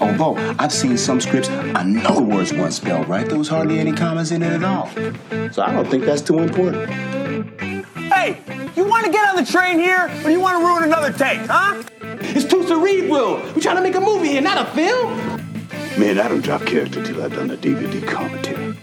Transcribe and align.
Although 0.00 0.36
I've 0.58 0.72
seen 0.72 0.96
some 0.96 1.20
scripts, 1.20 1.48
I 1.48 1.82
know 1.82 2.14
the 2.14 2.22
words 2.22 2.52
weren't 2.52 2.72
spelled 2.72 3.08
right. 3.08 3.26
There 3.26 3.38
was 3.38 3.48
hardly 3.48 3.78
any 3.78 3.92
commas 3.92 4.32
in 4.32 4.42
it 4.42 4.52
at 4.52 4.64
all. 4.64 4.88
So 5.52 5.62
I 5.62 5.72
don't 5.72 5.88
think 5.88 6.04
that's 6.04 6.22
too 6.22 6.38
important. 6.38 6.88
Hey, 7.96 8.40
you 8.76 8.84
want 8.86 9.06
to 9.06 9.12
get 9.12 9.28
on 9.28 9.36
the 9.36 9.44
train 9.44 9.78
here, 9.78 10.10
or 10.24 10.30
you 10.30 10.40
want 10.40 10.58
to 10.58 10.64
ruin 10.64 10.84
another 10.84 11.12
take, 11.12 11.40
huh? 11.40 11.82
It's 12.00 12.44
too 12.44 12.66
cerebral. 12.66 13.36
We're 13.54 13.60
trying 13.60 13.76
to 13.76 13.82
make 13.82 13.96
a 13.96 14.00
movie 14.00 14.28
here, 14.28 14.40
not 14.40 14.68
a 14.68 14.70
film. 14.72 15.16
Man, 15.98 16.18
I 16.20 16.28
don't 16.28 16.42
drop 16.42 16.64
character 16.64 17.04
till 17.04 17.22
I've 17.22 17.34
done 17.34 17.50
a 17.50 17.56
DVD 17.56 18.06
commentary. 18.06 18.76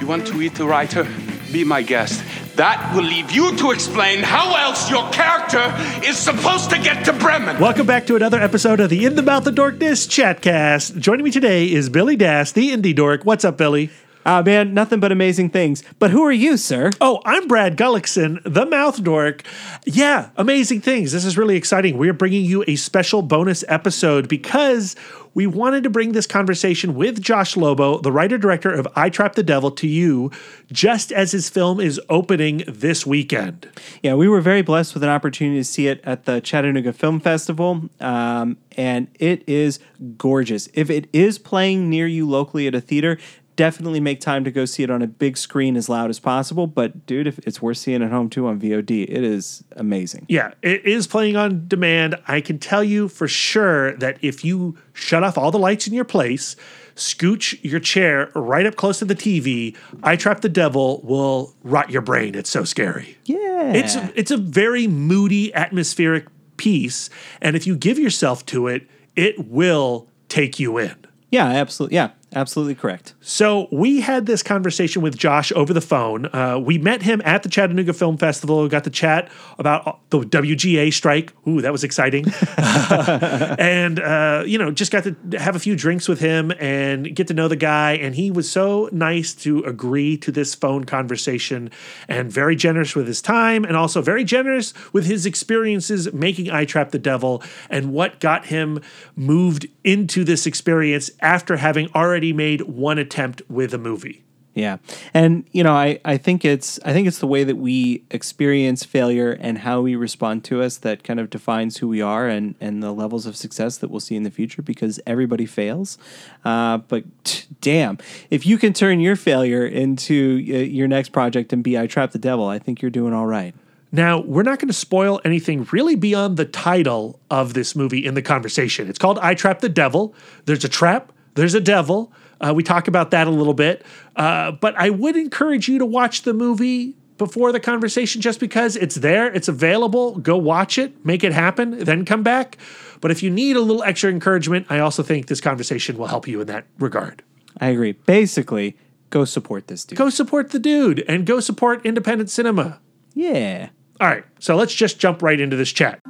You 0.00 0.06
want 0.06 0.26
to 0.28 0.40
eat 0.40 0.54
the 0.54 0.66
writer? 0.66 1.06
Be 1.52 1.64
my 1.64 1.82
guest. 1.82 2.22
That 2.60 2.94
will 2.94 3.04
leave 3.04 3.30
you 3.30 3.56
to 3.56 3.70
explain 3.70 4.22
how 4.22 4.54
else 4.54 4.90
your 4.90 5.08
character 5.12 5.74
is 6.06 6.18
supposed 6.18 6.68
to 6.68 6.76
get 6.76 7.06
to 7.06 7.14
Bremen. 7.14 7.58
Welcome 7.58 7.86
back 7.86 8.06
to 8.08 8.16
another 8.16 8.38
episode 8.38 8.80
of 8.80 8.90
the 8.90 9.06
In 9.06 9.14
the 9.14 9.22
Mouth 9.22 9.46
of 9.46 9.54
Dorkness 9.54 10.06
Chatcast. 10.06 10.98
Joining 10.98 11.24
me 11.24 11.30
today 11.30 11.72
is 11.72 11.88
Billy 11.88 12.16
Dass, 12.16 12.52
the 12.52 12.68
indie 12.68 12.94
dork. 12.94 13.24
What's 13.24 13.46
up, 13.46 13.56
Billy? 13.56 13.88
Ah, 14.26 14.42
man, 14.42 14.74
nothing 14.74 15.00
but 15.00 15.12
amazing 15.12 15.48
things. 15.48 15.82
But 15.98 16.10
who 16.10 16.22
are 16.24 16.32
you, 16.32 16.58
sir? 16.58 16.90
Oh, 17.00 17.22
I'm 17.24 17.48
Brad 17.48 17.78
Gullickson, 17.78 18.40
the 18.44 18.66
mouth 18.66 19.02
dork. 19.02 19.42
Yeah, 19.86 20.28
amazing 20.36 20.82
things. 20.82 21.12
This 21.12 21.24
is 21.24 21.38
really 21.38 21.56
exciting. 21.56 21.96
We 21.96 22.08
are 22.10 22.14
bringing 22.14 22.44
you 22.44 22.62
a 22.68 22.76
special 22.76 23.22
bonus 23.22 23.64
episode 23.66 24.28
because 24.28 24.94
we 25.32 25.46
wanted 25.46 25.84
to 25.84 25.90
bring 25.90 26.12
this 26.12 26.26
conversation 26.26 26.94
with 26.94 27.22
Josh 27.22 27.56
Lobo, 27.56 28.00
the 28.00 28.12
writer 28.12 28.36
director 28.36 28.70
of 28.70 28.86
I 28.96 29.10
Trapped 29.10 29.36
the 29.36 29.42
Devil, 29.42 29.70
to 29.72 29.86
you 29.86 30.30
just 30.72 31.12
as 31.12 31.32
his 31.32 31.48
film 31.48 31.80
is 31.80 32.00
opening 32.08 32.64
this 32.66 33.06
weekend. 33.06 33.68
Yeah, 34.02 34.14
we 34.14 34.28
were 34.28 34.40
very 34.40 34.62
blessed 34.62 34.92
with 34.92 35.04
an 35.04 35.08
opportunity 35.08 35.60
to 35.60 35.64
see 35.64 35.86
it 35.86 36.00
at 36.04 36.24
the 36.24 36.40
Chattanooga 36.40 36.92
Film 36.92 37.20
Festival, 37.20 37.88
um, 38.00 38.56
and 38.76 39.06
it 39.20 39.48
is 39.48 39.78
gorgeous. 40.16 40.68
If 40.74 40.90
it 40.90 41.08
is 41.12 41.38
playing 41.38 41.88
near 41.88 42.06
you 42.06 42.28
locally 42.28 42.66
at 42.66 42.74
a 42.74 42.80
theater, 42.80 43.18
definitely 43.60 44.00
make 44.00 44.20
time 44.22 44.42
to 44.42 44.50
go 44.50 44.64
see 44.64 44.82
it 44.82 44.90
on 44.90 45.02
a 45.02 45.06
big 45.06 45.36
screen 45.36 45.76
as 45.76 45.86
loud 45.86 46.08
as 46.08 46.18
possible. 46.18 46.66
But 46.66 47.04
dude, 47.04 47.26
if 47.26 47.38
it's 47.40 47.60
worth 47.60 47.76
seeing 47.76 48.02
at 48.02 48.10
home 48.10 48.30
too 48.30 48.46
on 48.46 48.58
VOD, 48.58 49.02
it 49.02 49.22
is 49.22 49.62
amazing. 49.76 50.24
Yeah, 50.30 50.54
it 50.62 50.86
is 50.86 51.06
playing 51.06 51.36
on 51.36 51.68
demand. 51.68 52.16
I 52.26 52.40
can 52.40 52.58
tell 52.58 52.82
you 52.82 53.06
for 53.06 53.28
sure 53.28 53.94
that 53.98 54.16
if 54.22 54.46
you 54.46 54.78
shut 54.94 55.22
off 55.22 55.36
all 55.36 55.50
the 55.50 55.58
lights 55.58 55.86
in 55.86 55.92
your 55.92 56.06
place, 56.06 56.56
scooch 56.96 57.62
your 57.62 57.80
chair 57.80 58.32
right 58.34 58.64
up 58.64 58.76
close 58.76 58.98
to 59.00 59.04
the 59.04 59.14
TV, 59.14 59.76
I 60.02 60.16
Trapped 60.16 60.40
the 60.40 60.48
Devil 60.48 61.02
will 61.04 61.54
rot 61.62 61.90
your 61.90 62.00
brain. 62.00 62.34
It's 62.34 62.48
so 62.48 62.64
scary. 62.64 63.18
Yeah. 63.26 63.74
It's 63.74 63.94
it's 64.14 64.30
a 64.30 64.38
very 64.38 64.86
moody, 64.86 65.52
atmospheric 65.52 66.28
piece, 66.56 67.10
and 67.42 67.56
if 67.56 67.66
you 67.66 67.76
give 67.76 67.98
yourself 67.98 68.46
to 68.46 68.68
it, 68.68 68.88
it 69.16 69.50
will 69.50 70.08
take 70.30 70.58
you 70.58 70.78
in. 70.78 70.96
Yeah, 71.30 71.46
absolutely. 71.46 71.96
Yeah, 71.96 72.10
absolutely 72.34 72.74
correct. 72.74 73.14
So 73.20 73.68
we 73.70 74.00
had 74.00 74.26
this 74.26 74.42
conversation 74.42 75.02
with 75.02 75.16
Josh 75.16 75.52
over 75.52 75.72
the 75.72 75.80
phone. 75.80 76.26
Uh, 76.26 76.58
we 76.58 76.78
met 76.78 77.02
him 77.02 77.20
at 77.24 77.42
the 77.42 77.48
Chattanooga 77.48 77.92
Film 77.92 78.16
Festival. 78.16 78.68
Got 78.68 78.84
to 78.84 78.90
chat 78.90 79.30
about 79.58 80.00
the 80.10 80.20
WGA 80.20 80.92
strike. 80.92 81.32
Ooh, 81.46 81.60
that 81.60 81.72
was 81.72 81.84
exciting. 81.84 82.26
and 82.58 84.00
uh, 84.00 84.44
you 84.46 84.58
know, 84.58 84.70
just 84.70 84.92
got 84.92 85.04
to 85.04 85.16
have 85.38 85.56
a 85.56 85.58
few 85.58 85.74
drinks 85.76 86.08
with 86.08 86.20
him 86.20 86.52
and 86.58 87.14
get 87.14 87.26
to 87.28 87.34
know 87.34 87.48
the 87.48 87.56
guy. 87.56 87.92
And 87.92 88.14
he 88.14 88.30
was 88.30 88.50
so 88.50 88.88
nice 88.92 89.34
to 89.34 89.64
agree 89.64 90.16
to 90.18 90.30
this 90.30 90.54
phone 90.54 90.84
conversation 90.84 91.70
and 92.08 92.30
very 92.30 92.56
generous 92.56 92.94
with 92.94 93.06
his 93.06 93.20
time 93.20 93.64
and 93.64 93.76
also 93.76 94.02
very 94.02 94.24
generous 94.24 94.72
with 94.92 95.06
his 95.06 95.26
experiences 95.26 96.12
making 96.12 96.50
I 96.50 96.64
Trapped 96.64 96.92
the 96.92 96.98
Devil 96.98 97.42
and 97.68 97.92
what 97.92 98.20
got 98.20 98.46
him 98.46 98.80
moved 99.16 99.66
into 99.82 100.24
this 100.24 100.46
experience 100.46 101.10
after 101.20 101.56
having 101.56 101.88
already 101.94 102.19
made 102.32 102.62
one 102.62 102.98
attempt 102.98 103.42
with 103.48 103.74
a 103.74 103.78
movie. 103.78 104.24
Yeah. 104.54 104.78
And 105.14 105.44
you 105.52 105.62
know, 105.62 105.72
I, 105.72 106.00
I 106.04 106.16
think 106.16 106.44
it's 106.44 106.80
I 106.84 106.92
think 106.92 107.06
it's 107.06 107.20
the 107.20 107.26
way 107.26 107.44
that 107.44 107.56
we 107.56 108.04
experience 108.10 108.84
failure 108.84 109.32
and 109.40 109.58
how 109.58 109.80
we 109.80 109.94
respond 109.94 110.42
to 110.44 110.60
us 110.60 110.76
that 110.78 111.04
kind 111.04 111.20
of 111.20 111.30
defines 111.30 111.76
who 111.76 111.86
we 111.86 112.02
are 112.02 112.26
and, 112.26 112.56
and 112.60 112.82
the 112.82 112.92
levels 112.92 113.26
of 113.26 113.36
success 113.36 113.78
that 113.78 113.90
we'll 113.90 114.00
see 114.00 114.16
in 114.16 114.24
the 114.24 114.30
future 114.30 114.60
because 114.60 114.98
everybody 115.06 115.46
fails. 115.46 115.98
Uh, 116.44 116.78
but 116.78 117.04
t- 117.24 117.46
damn, 117.60 117.98
if 118.28 118.44
you 118.44 118.58
can 118.58 118.72
turn 118.72 118.98
your 118.98 119.14
failure 119.14 119.64
into 119.64 120.44
uh, 120.48 120.56
your 120.56 120.88
next 120.88 121.10
project 121.10 121.52
and 121.52 121.62
be 121.62 121.78
I 121.78 121.86
Trapped 121.86 122.12
the 122.12 122.18
Devil, 122.18 122.46
I 122.48 122.58
think 122.58 122.82
you're 122.82 122.90
doing 122.90 123.14
all 123.14 123.26
right. 123.26 123.54
Now, 123.92 124.20
we're 124.20 124.44
not 124.44 124.58
going 124.58 124.68
to 124.68 124.74
spoil 124.74 125.20
anything 125.24 125.66
really 125.72 125.96
beyond 125.96 126.36
the 126.36 126.44
title 126.44 127.18
of 127.30 127.54
this 127.54 127.74
movie 127.74 128.04
in 128.04 128.14
the 128.14 128.22
conversation. 128.22 128.88
It's 128.88 128.98
called 128.98 129.18
I 129.20 129.34
Trapped 129.34 129.62
the 129.62 129.68
Devil. 129.68 130.14
There's 130.44 130.64
a 130.64 130.68
trap, 130.68 131.12
there's 131.34 131.54
a 131.54 131.60
devil. 131.60 132.12
Uh, 132.40 132.52
we 132.54 132.62
talk 132.62 132.88
about 132.88 133.10
that 133.10 133.26
a 133.26 133.30
little 133.30 133.54
bit. 133.54 133.84
Uh, 134.16 134.52
but 134.52 134.74
I 134.76 134.90
would 134.90 135.16
encourage 135.16 135.68
you 135.68 135.78
to 135.78 135.86
watch 135.86 136.22
the 136.22 136.32
movie 136.32 136.96
before 137.18 137.52
the 137.52 137.60
conversation 137.60 138.22
just 138.22 138.40
because 138.40 138.76
it's 138.76 138.94
there, 138.94 139.30
it's 139.32 139.46
available. 139.46 140.16
Go 140.16 140.38
watch 140.38 140.78
it, 140.78 141.04
make 141.04 141.22
it 141.22 141.32
happen, 141.32 141.78
then 141.84 142.06
come 142.06 142.22
back. 142.22 142.56
But 143.02 143.10
if 143.10 143.22
you 143.22 143.28
need 143.28 143.56
a 143.56 143.60
little 143.60 143.82
extra 143.82 144.10
encouragement, 144.10 144.66
I 144.70 144.78
also 144.78 145.02
think 145.02 145.26
this 145.26 145.40
conversation 145.40 145.98
will 145.98 146.06
help 146.06 146.26
you 146.26 146.40
in 146.40 146.46
that 146.46 146.64
regard. 146.78 147.22
I 147.60 147.68
agree. 147.68 147.92
Basically, 147.92 148.76
go 149.10 149.26
support 149.26 149.66
this 149.66 149.84
dude. 149.84 149.98
Go 149.98 150.08
support 150.08 150.50
the 150.50 150.58
dude 150.58 151.04
and 151.06 151.26
go 151.26 151.40
support 151.40 151.84
independent 151.84 152.30
cinema. 152.30 152.80
Yeah. 153.12 153.68
All 154.00 154.08
right, 154.08 154.24
so 154.38 154.56
let's 154.56 154.74
just 154.74 154.98
jump 154.98 155.20
right 155.22 155.38
into 155.38 155.56
this 155.56 155.72
chat. 155.72 156.00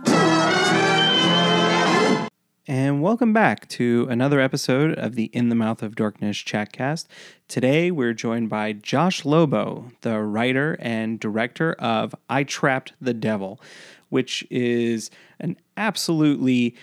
And 2.71 3.03
welcome 3.03 3.33
back 3.33 3.67
to 3.71 4.07
another 4.09 4.39
episode 4.39 4.97
of 4.97 5.17
the 5.17 5.25
In 5.33 5.49
the 5.49 5.57
Mouth 5.57 5.83
of 5.83 5.97
Dorkness 5.97 6.45
chatcast. 6.45 7.07
Today 7.49 7.91
we're 7.91 8.13
joined 8.13 8.49
by 8.49 8.75
Josh 8.75 9.25
Lobo, 9.25 9.91
the 10.03 10.21
writer 10.21 10.77
and 10.79 11.19
director 11.19 11.73
of 11.81 12.15
I 12.29 12.45
Trapped 12.45 12.93
the 13.01 13.13
Devil, 13.13 13.61
which 14.09 14.47
is 14.53 15.11
an 15.41 15.57
absolutely 15.77 16.77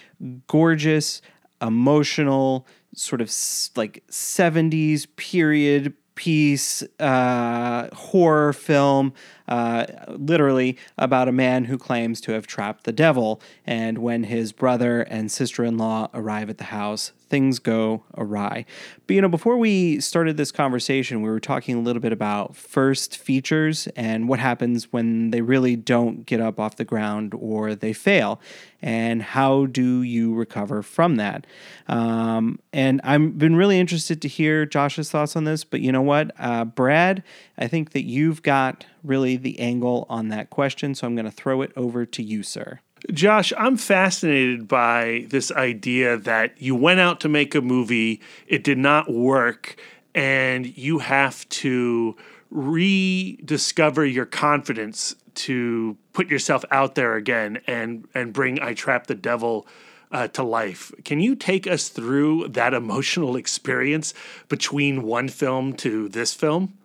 gorgeous, 0.48 1.22
emotional, 1.62 2.68
sort 2.94 3.22
of 3.22 3.32
like 3.78 4.04
70s 4.12 5.08
period 5.16 5.94
piece 6.16 6.84
uh, 7.00 7.88
horror 7.96 8.52
film, 8.52 9.14
uh, 9.48 9.86
literally 10.10 10.78
about 10.98 11.28
a 11.28 11.32
man 11.32 11.66
who 11.66 11.78
claims 11.78 12.22
to 12.22 12.32
have 12.34 12.48
trapped 12.48 12.84
the 12.84 12.92
devil. 12.92 13.42
And 13.66 14.00
when 14.00 14.24
his 14.24 14.52
brother 14.52 15.02
and 15.02 15.32
sister 15.32 15.64
in 15.64 15.78
law 15.78 16.10
arrive 16.14 16.50
at 16.50 16.58
the 16.58 16.66
house, 16.66 17.12
things 17.30 17.60
go 17.60 18.04
awry. 18.16 18.66
But 19.06 19.16
you 19.16 19.22
know, 19.22 19.30
before 19.30 19.58
we 19.58 20.00
started 20.00 20.38
this 20.38 20.52
conversation, 20.52 21.22
we 21.22 21.30
were 21.30 21.40
talking 21.40 21.76
a 21.76 21.82
little 21.82 22.02
bit 22.02 22.14
about 22.14 22.56
first 22.56 23.18
features 23.18 23.88
and 23.96 24.30
what 24.30 24.40
happens 24.40 24.92
when 24.92 25.32
they 25.32 25.42
really 25.42 25.76
don't 25.76 26.26
get 26.26 26.40
up 26.40 26.60
off 26.60 26.78
the 26.78 26.86
ground 26.86 27.34
or 27.38 27.76
they 27.76 27.94
fail, 27.94 28.40
and 28.82 29.22
how 29.22 29.66
do 29.66 30.02
you 30.04 30.34
recover 30.34 30.82
from 30.82 31.16
that? 31.16 31.46
Um, 31.88 32.60
and 32.72 33.02
I've 33.04 33.38
been 33.38 33.56
really 33.56 33.80
interested 33.80 34.22
to 34.22 34.28
hear 34.28 34.66
Josh's 34.66 35.10
thoughts 35.10 35.36
on 35.36 35.44
this. 35.46 35.64
But 35.64 35.82
you 35.82 35.92
know 35.92 36.02
what, 36.02 36.32
uh, 36.38 36.66
Brad, 36.66 37.24
I 37.58 37.68
think 37.68 37.92
that 37.92 38.04
you've 38.04 38.44
got 38.44 38.86
really 39.04 39.38
the 39.38 39.60
angle 39.60 40.06
on 40.10 40.30
that 40.30 40.50
question, 40.50 40.96
so 40.96 41.08
I'm 41.08 41.16
going 41.16 41.26
to 41.26 41.32
throw 41.32 41.62
it 41.62 41.72
over 41.76 42.06
to 42.06 42.24
you, 42.24 42.44
sir. 42.44 42.80
Josh, 43.12 43.54
I'm 43.58 43.78
fascinated 43.78 44.68
by 44.68 45.26
this 45.30 45.52
idea 45.52 46.18
that 46.18 46.60
you 46.62 46.76
went 46.76 47.00
out 47.00 47.20
to 47.22 47.30
make 47.30 47.54
a 47.56 47.62
movie, 47.62 48.22
it 48.48 48.64
did 48.64 48.78
not 48.78 49.12
work, 49.12 49.80
and 50.16 50.78
you 50.78 51.00
have 51.00 51.48
to 51.50 52.16
rediscover 52.50 54.06
your 54.06 54.26
confidence 54.26 55.16
to 55.36 55.98
put 56.14 56.30
yourself 56.30 56.66
out 56.72 56.96
there 56.96 57.16
again 57.16 57.62
and 57.68 58.08
and 58.16 58.34
bring 58.34 58.60
I 58.60 58.74
Trapped 58.74 59.08
the 59.08 59.16
Devil 59.16 59.68
uh, 60.12 60.28
to 60.30 60.44
life. 60.44 60.92
Can 61.06 61.20
you 61.20 61.36
take 61.36 61.68
us 61.68 61.90
through 61.90 62.48
that 62.50 62.74
emotional 62.74 63.36
experience 63.44 64.14
between 64.50 65.04
one 65.04 65.28
film 65.28 65.74
to 65.74 66.10
this 66.10 66.34
film? 66.34 66.78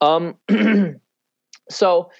Um, 0.00 0.36
so 1.70 2.10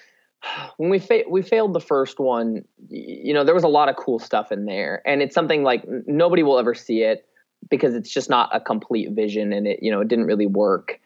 when 0.77 0.89
we 0.89 0.99
fa- 0.99 1.23
we 1.29 1.41
failed 1.41 1.73
the 1.73 1.79
first 1.79 2.19
one, 2.19 2.63
you 2.89 3.33
know, 3.33 3.43
there 3.43 3.53
was 3.55 3.63
a 3.63 3.69
lot 3.69 3.89
of 3.89 3.95
cool 3.95 4.19
stuff 4.19 4.51
in 4.51 4.65
there, 4.65 5.01
and 5.05 5.21
it's 5.21 5.35
something 5.35 5.63
like 5.63 5.83
nobody 6.07 6.43
will 6.43 6.59
ever 6.59 6.73
see 6.73 7.01
it 7.01 7.25
because 7.69 7.93
it's 7.93 8.09
just 8.09 8.29
not 8.29 8.49
a 8.53 8.59
complete 8.59 9.11
vision, 9.11 9.51
and 9.53 9.67
it 9.67 9.79
you 9.81 9.91
know 9.91 10.01
it 10.01 10.07
didn't 10.07 10.25
really 10.25 10.45
work. 10.45 10.99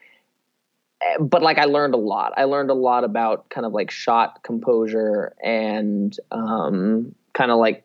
Eh, 1.01 1.17
But 1.19 1.41
like 1.41 1.57
I 1.57 1.65
learned 1.65 1.93
a 1.93 1.97
lot. 1.97 2.33
I 2.37 2.43
learned 2.43 2.69
a 2.69 2.75
lot 2.75 3.03
about 3.03 3.49
kind 3.49 3.65
of 3.65 3.73
like 3.73 3.89
shot 3.91 4.43
composure 4.43 5.33
and 5.43 6.15
um, 6.31 7.15
kind 7.33 7.51
of 7.51 7.57
like 7.57 7.83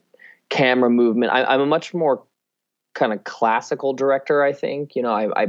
camera 0.51 0.91
movement. 0.91 1.33
I, 1.33 1.45
I'm 1.45 1.61
a 1.61 1.67
much 1.67 1.95
more 1.95 2.23
kind 2.95 3.13
of 3.13 3.25
classical 3.25 3.93
director. 3.95 4.43
I 4.43 4.53
think 4.53 4.97
you 4.97 5.03
know 5.03 5.13
I, 5.13 5.43
I 5.43 5.47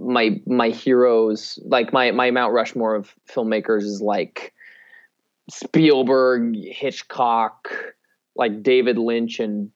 my 0.00 0.40
my 0.46 0.68
heroes 0.68 1.58
like 1.64 1.92
my 1.92 2.10
my 2.10 2.30
Mount 2.30 2.52
Rushmore 2.52 2.94
of 2.94 3.14
filmmakers 3.28 3.82
is 3.82 4.00
like 4.00 4.52
Spielberg, 5.50 6.56
Hitchcock, 6.56 7.68
like 8.36 8.62
David 8.62 8.98
Lynch 8.98 9.40
and 9.40 9.70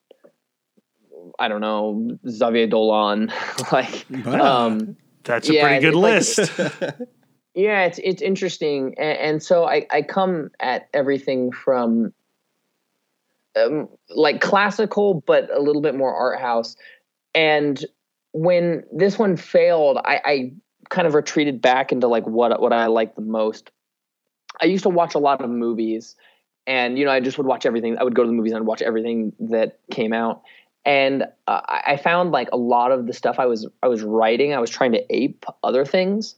I 1.39 1.49
don't 1.49 1.61
know 1.61 2.19
Xavier 2.29 2.67
Dolan. 2.67 3.33
like, 3.73 4.07
um, 4.27 4.97
That's 5.25 5.49
a 5.49 5.55
Yeah, 5.55 5.63
pretty 5.63 5.81
good 5.81 5.95
it's 5.95 6.39
list. 6.39 6.53
yeah, 7.55 7.85
it's 7.85 7.99
it's 8.03 8.23
interesting, 8.23 8.95
and, 8.99 9.19
and 9.19 9.43
so 9.43 9.65
I 9.65 9.87
I 9.91 10.03
come 10.03 10.51
at 10.61 10.89
everything 10.93 11.53
from 11.53 12.13
um, 13.57 13.89
like 14.11 14.41
classical, 14.41 15.23
but 15.27 15.51
a 15.55 15.61
little 15.61 15.83
bit 15.83 15.95
more 15.95 16.15
art 16.15 16.41
house. 16.41 16.77
And 17.35 17.83
when 18.32 18.84
this 18.93 19.19
one 19.19 19.37
failed, 19.37 19.99
I, 19.99 20.20
I 20.25 20.52
kind 20.88 21.06
of 21.06 21.14
retreated 21.14 21.61
back 21.61 21.93
into 21.93 22.08
like 22.08 22.26
what 22.26 22.61
what 22.61 22.73
I 22.73 22.87
like 22.87 23.14
the 23.14 23.23
most. 23.23 23.70
I 24.61 24.67
used 24.67 24.82
to 24.82 24.90
watch 24.90 25.14
a 25.14 25.19
lot 25.19 25.40
of 25.40 25.50
movies, 25.50 26.17
and 26.67 26.99
you 26.99 27.05
know 27.05 27.11
I 27.11 27.20
just 27.20 27.38
would 27.38 27.46
watch 27.46 27.67
everything. 27.67 27.99
I 27.99 28.05
would 28.05 28.14
go 28.14 28.23
to 28.23 28.26
the 28.26 28.34
movies 28.34 28.52
and 28.52 28.67
watch 28.67 28.82
everything 28.82 29.32
that 29.40 29.79
came 29.90 30.12
out. 30.12 30.43
And 30.84 31.26
uh, 31.46 31.61
I 31.69 31.96
found 31.96 32.32
like 32.32 32.49
a 32.52 32.56
lot 32.56 32.90
of 32.90 33.06
the 33.06 33.12
stuff 33.12 33.37
I 33.38 33.46
was 33.46 33.69
I 33.82 33.88
was 33.88 34.02
writing, 34.02 34.52
I 34.52 34.58
was 34.58 34.70
trying 34.70 34.93
to 34.93 35.05
ape 35.14 35.44
other 35.62 35.84
things 35.84 36.34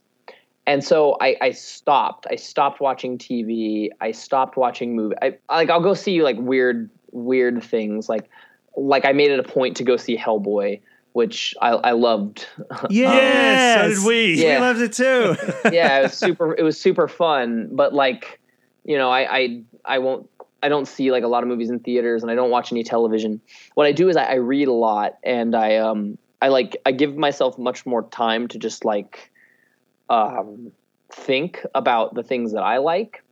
and 0.67 0.83
so 0.83 1.17
I, 1.21 1.37
I 1.41 1.51
stopped. 1.51 2.27
I 2.31 2.37
stopped 2.37 2.81
watching 2.81 3.19
TV. 3.19 3.91
I 4.01 4.13
stopped 4.13 4.57
watching 4.57 4.97
movie. 4.97 5.17
I 5.21 5.37
like 5.51 5.71
I'll 5.71 5.83
go 5.83 5.95
see 5.95 6.23
like 6.23 6.37
weird 6.39 6.91
weird 7.13 7.63
things 7.63 8.09
like 8.09 8.29
like 8.77 9.05
I 9.05 9.13
made 9.13 9.31
it 9.31 9.39
a 9.39 9.43
point 9.43 9.77
to 9.77 9.85
go 9.85 9.97
see 9.97 10.17
Hellboy, 10.17 10.81
which 11.15 11.55
I, 11.63 11.71
I 11.71 11.93
loved. 11.93 12.49
Yes, 12.91 13.97
so 13.97 14.03
did 14.03 14.07
we. 14.07 14.35
Yeah. 14.35 14.59
We 14.59 14.67
loved 14.67 14.81
it 14.81 14.93
too. 14.93 15.37
yeah, 15.73 16.01
it 16.01 16.03
was 16.03 16.15
super. 16.15 16.55
It 16.55 16.63
was 16.63 16.79
super 16.79 17.07
fun. 17.07 17.69
But 17.71 17.95
like, 17.95 18.41
you 18.85 18.99
know, 18.99 19.11
I 19.11 19.39
I 19.39 19.63
I 19.85 19.99
won't. 20.01 20.29
I 20.61 20.69
don't 20.69 20.87
see 20.89 21.13
like 21.13 21.23
a 21.23 21.29
lot 21.29 21.45
of 21.45 21.49
movies 21.49 21.71
in 21.71 21.79
theaters, 21.79 22.23
and 22.23 22.33
I 22.33 22.35
don't 22.35 22.51
watch 22.51 22.73
any 22.73 22.83
television. 22.83 23.41
What 23.75 23.87
I 23.87 23.93
do 23.93 24.09
is 24.09 24.17
I, 24.17 24.25
I 24.25 24.35
read 24.35 24.67
a 24.67 24.73
lot, 24.73 25.19
and 25.23 25.55
I 25.55 25.77
um 25.77 26.19
I 26.43 26.49
like 26.49 26.77
I 26.85 26.91
give 26.91 27.17
myself 27.17 27.59
much 27.59 27.87
more 27.87 28.03
time 28.03 28.49
to 28.49 28.59
just 28.59 28.85
like 28.85 29.31
um 30.11 30.73
think 31.13 31.65
about 31.77 32.15
the 32.15 32.25
things 32.25 32.53
that 32.53 32.63
I 32.63 32.79
like. 32.79 33.23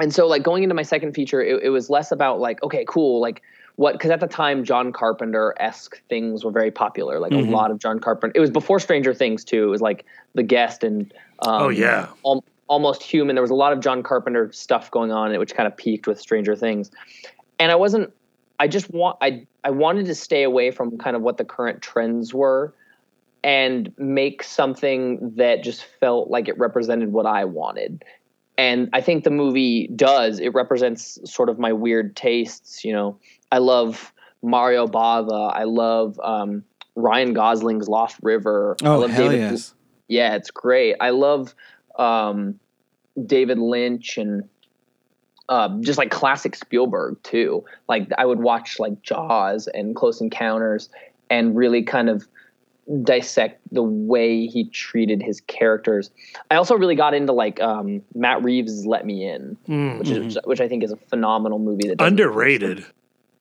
And 0.00 0.12
so 0.12 0.26
like 0.26 0.42
going 0.42 0.64
into 0.64 0.74
my 0.74 0.82
second 0.82 1.12
feature, 1.14 1.40
it, 1.40 1.62
it 1.62 1.70
was 1.70 1.90
less 1.90 2.10
about 2.10 2.40
like 2.40 2.60
okay, 2.64 2.84
cool, 2.88 3.20
like 3.20 3.40
what 3.78 3.92
because 3.92 4.10
at 4.10 4.18
the 4.18 4.26
time 4.26 4.64
John 4.64 4.92
Carpenter 4.92 5.54
esque 5.60 6.02
things 6.08 6.44
were 6.44 6.50
very 6.50 6.72
popular. 6.72 7.20
Like 7.20 7.30
Mhm. 7.30 7.46
a 7.46 7.50
lot 7.52 7.70
of 7.70 7.78
John 7.78 8.00
Carpenter. 8.00 8.32
It 8.36 8.40
was 8.40 8.50
before 8.50 8.80
Stranger 8.80 9.14
Things 9.14 9.44
too. 9.44 9.62
It 9.62 9.70
was 9.70 9.80
like 9.80 10.04
The 10.34 10.42
Guest 10.42 10.82
and 10.82 11.14
um, 11.46 11.62
Oh, 11.62 11.68
yeah. 11.68 12.08
al- 12.26 12.42
almost 12.66 13.04
human. 13.04 13.36
There 13.36 13.42
was 13.42 13.52
a 13.52 13.54
lot 13.54 13.72
of 13.72 13.78
John 13.78 14.02
Carpenter 14.02 14.50
stuff 14.52 14.90
going 14.90 15.12
on, 15.12 15.36
which 15.38 15.54
kind 15.54 15.68
of 15.68 15.76
peaked 15.76 16.08
with 16.08 16.20
Stranger 16.20 16.56
Things. 16.56 16.90
And 17.60 17.70
I 17.70 17.76
wasn't. 17.76 18.12
I 18.58 18.66
just 18.66 18.90
want. 18.92 19.16
I 19.22 19.46
I 19.62 19.70
wanted 19.70 20.06
to 20.06 20.14
stay 20.16 20.42
away 20.42 20.72
from 20.72 20.98
kind 20.98 21.14
of 21.14 21.22
what 21.22 21.36
the 21.36 21.44
current 21.44 21.80
trends 21.80 22.34
were, 22.34 22.74
and 23.44 23.92
make 23.96 24.42
something 24.42 25.32
that 25.36 25.62
just 25.62 25.84
felt 26.00 26.30
like 26.30 26.48
it 26.48 26.58
represented 26.58 27.12
what 27.12 27.26
I 27.26 27.44
wanted. 27.44 28.04
And 28.56 28.90
I 28.92 29.00
think 29.00 29.22
the 29.22 29.30
movie 29.30 29.86
does. 29.94 30.40
It 30.40 30.52
represents 30.54 31.20
sort 31.32 31.48
of 31.48 31.60
my 31.60 31.72
weird 31.72 32.16
tastes. 32.16 32.84
You 32.84 32.92
know, 32.92 33.16
I 33.50 33.58
love 33.58 34.12
Mario 34.42 34.86
Bava. 34.86 35.52
I 35.54 35.64
love 35.64 36.18
um, 36.22 36.64
Ryan 36.94 37.34
Gosling's 37.34 37.88
Lost 37.88 38.16
River. 38.22 38.76
I 38.82 38.88
Oh 38.88 38.98
love 39.00 39.10
hell 39.10 39.28
David 39.28 39.50
yes! 39.52 39.74
yeah, 40.08 40.34
it's 40.36 40.50
great. 40.50 40.96
I 41.00 41.10
love 41.10 41.54
um, 41.98 42.58
David 43.24 43.58
Lynch 43.58 44.18
and 44.18 44.48
uh, 45.48 45.68
just 45.80 45.98
like 45.98 46.10
classic 46.10 46.54
Spielberg 46.54 47.22
too. 47.22 47.64
Like 47.88 48.08
I 48.18 48.24
would 48.26 48.38
watch 48.40 48.78
like 48.78 49.02
Jaws 49.02 49.66
and 49.68 49.96
Close 49.96 50.20
Encounters 50.20 50.88
and 51.30 51.56
really 51.56 51.82
kind 51.82 52.08
of 52.10 52.26
dissect 53.02 53.60
the 53.70 53.82
way 53.82 54.46
he 54.46 54.64
treated 54.70 55.22
his 55.22 55.40
characters. 55.42 56.10
I 56.50 56.54
also 56.56 56.74
really 56.74 56.94
got 56.96 57.12
into 57.14 57.32
like 57.34 57.60
um, 57.60 58.02
Matt 58.14 58.42
Reeves' 58.42 58.86
Let 58.86 59.04
Me 59.04 59.28
In, 59.28 59.56
Mm. 59.68 59.98
which 59.98 60.10
is 60.10 60.38
which 60.44 60.60
I 60.60 60.68
think 60.68 60.82
is 60.84 60.92
a 60.92 60.96
phenomenal 60.96 61.58
movie. 61.58 61.88
That 61.88 62.00
Underrated. 62.00 62.84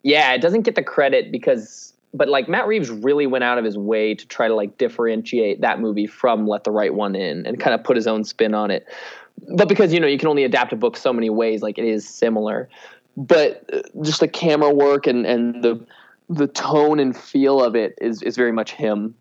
Yeah, 0.04 0.34
it 0.34 0.42
doesn't 0.42 0.62
get 0.62 0.76
the 0.76 0.84
credit 0.84 1.32
because 1.32 1.94
but 2.14 2.30
like 2.30 2.48
Matt 2.48 2.68
Reeves 2.68 2.90
really 2.90 3.28
went 3.28 3.44
out 3.44 3.58
of 3.58 3.66
his 3.66 3.78
way 3.78 4.16
to 4.16 4.26
try 4.28 4.48
to 4.48 4.56
like 4.56 4.78
differentiate 4.78 5.62
that 5.62 5.80
movie 5.80 6.08
from 6.08 6.48
Let 6.48 6.64
the 6.64 6.72
Right 6.72 6.94
One 6.94 7.16
In 7.16 7.46
and 7.46 7.60
kind 7.60 7.74
of 7.74 7.84
put 7.84 7.96
his 7.96 8.08
own 8.08 8.24
spin 8.24 8.54
on 8.54 8.72
it. 8.72 8.88
But 9.56 9.68
because 9.68 9.94
you 9.94 10.00
know, 10.00 10.08
you 10.08 10.18
can 10.18 10.28
only 10.28 10.44
adapt 10.44 10.74
a 10.74 10.76
book 10.76 10.98
so 10.98 11.14
many 11.14 11.30
ways, 11.30 11.62
like 11.62 11.78
it 11.78 11.86
is 11.86 12.08
similar. 12.08 12.70
But 13.16 13.64
uh, 13.72 13.82
just 14.04 14.20
the 14.20 14.28
camera 14.28 14.74
work 14.74 15.08
and 15.08 15.26
and 15.26 15.64
the 15.64 15.86
the 16.30 16.48
tone 16.48 17.00
and 17.00 17.16
feel 17.16 17.64
of 17.64 17.76
it 17.76 17.98
is 18.02 18.22
is 18.24 18.36
very 18.36 18.52
much 18.52 18.72
him. 18.72 19.16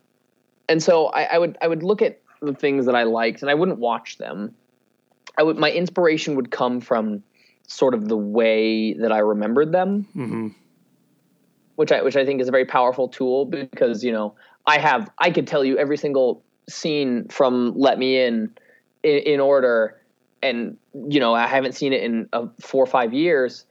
And 0.69 0.83
so 0.83 1.07
I, 1.07 1.25
I 1.25 1.39
would 1.39 1.59
I 1.61 1.69
would 1.69 1.83
look 1.83 2.03
at 2.03 2.21
the 2.41 2.55
things 2.55 2.87
that 2.87 2.95
I 2.95 3.05
liked 3.05 3.43
and 3.43 3.51
I 3.51 3.55
wouldn't 3.55 3.79
watch 3.79 4.19
them. 4.19 4.55
I 5.39 5.43
would 5.43 5.57
my 5.59 5.71
inspiration 5.71 6.35
would 6.37 6.51
come 6.51 6.81
from 6.81 7.23
sort 7.67 7.95
of 7.95 8.09
the 8.09 8.17
way 8.17 8.95
that 8.95 9.13
I 9.13 9.19
remembered 9.19 9.73
them 9.73 10.07
hmm 10.13 10.49
which 11.77 11.93
I 11.93 12.03
which 12.03 12.17
I 12.17 12.27
think 12.27 12.41
is 12.41 12.49
a 12.49 12.51
very 12.51 12.65
powerful 12.65 13.09
tool 13.09 13.45
because 13.45 14.03
you 14.03 14.13
know 14.13 14.35
I 14.67 14.79
have 14.79 15.11
I 15.19 15.31
could 15.31 15.47
tell 15.47 15.65
you 15.65 15.79
every 15.79 15.97
single 15.97 16.43
scene 16.69 17.29
from 17.29 17.73
Let 17.77 17.99
Me 17.99 18.21
In 18.21 18.51
in, 19.03 19.19
in 19.19 19.41
order, 19.41 20.01
and 20.43 20.77
you 21.09 21.21
know 21.21 21.35
I 21.35 21.47
haven't 21.47 21.73
seen 21.75 21.93
it 21.93 22.03
in 22.03 22.29
uh, 22.33 22.47
four 22.61 22.83
or 22.83 22.89
five 22.89 23.15
years. 23.15 23.65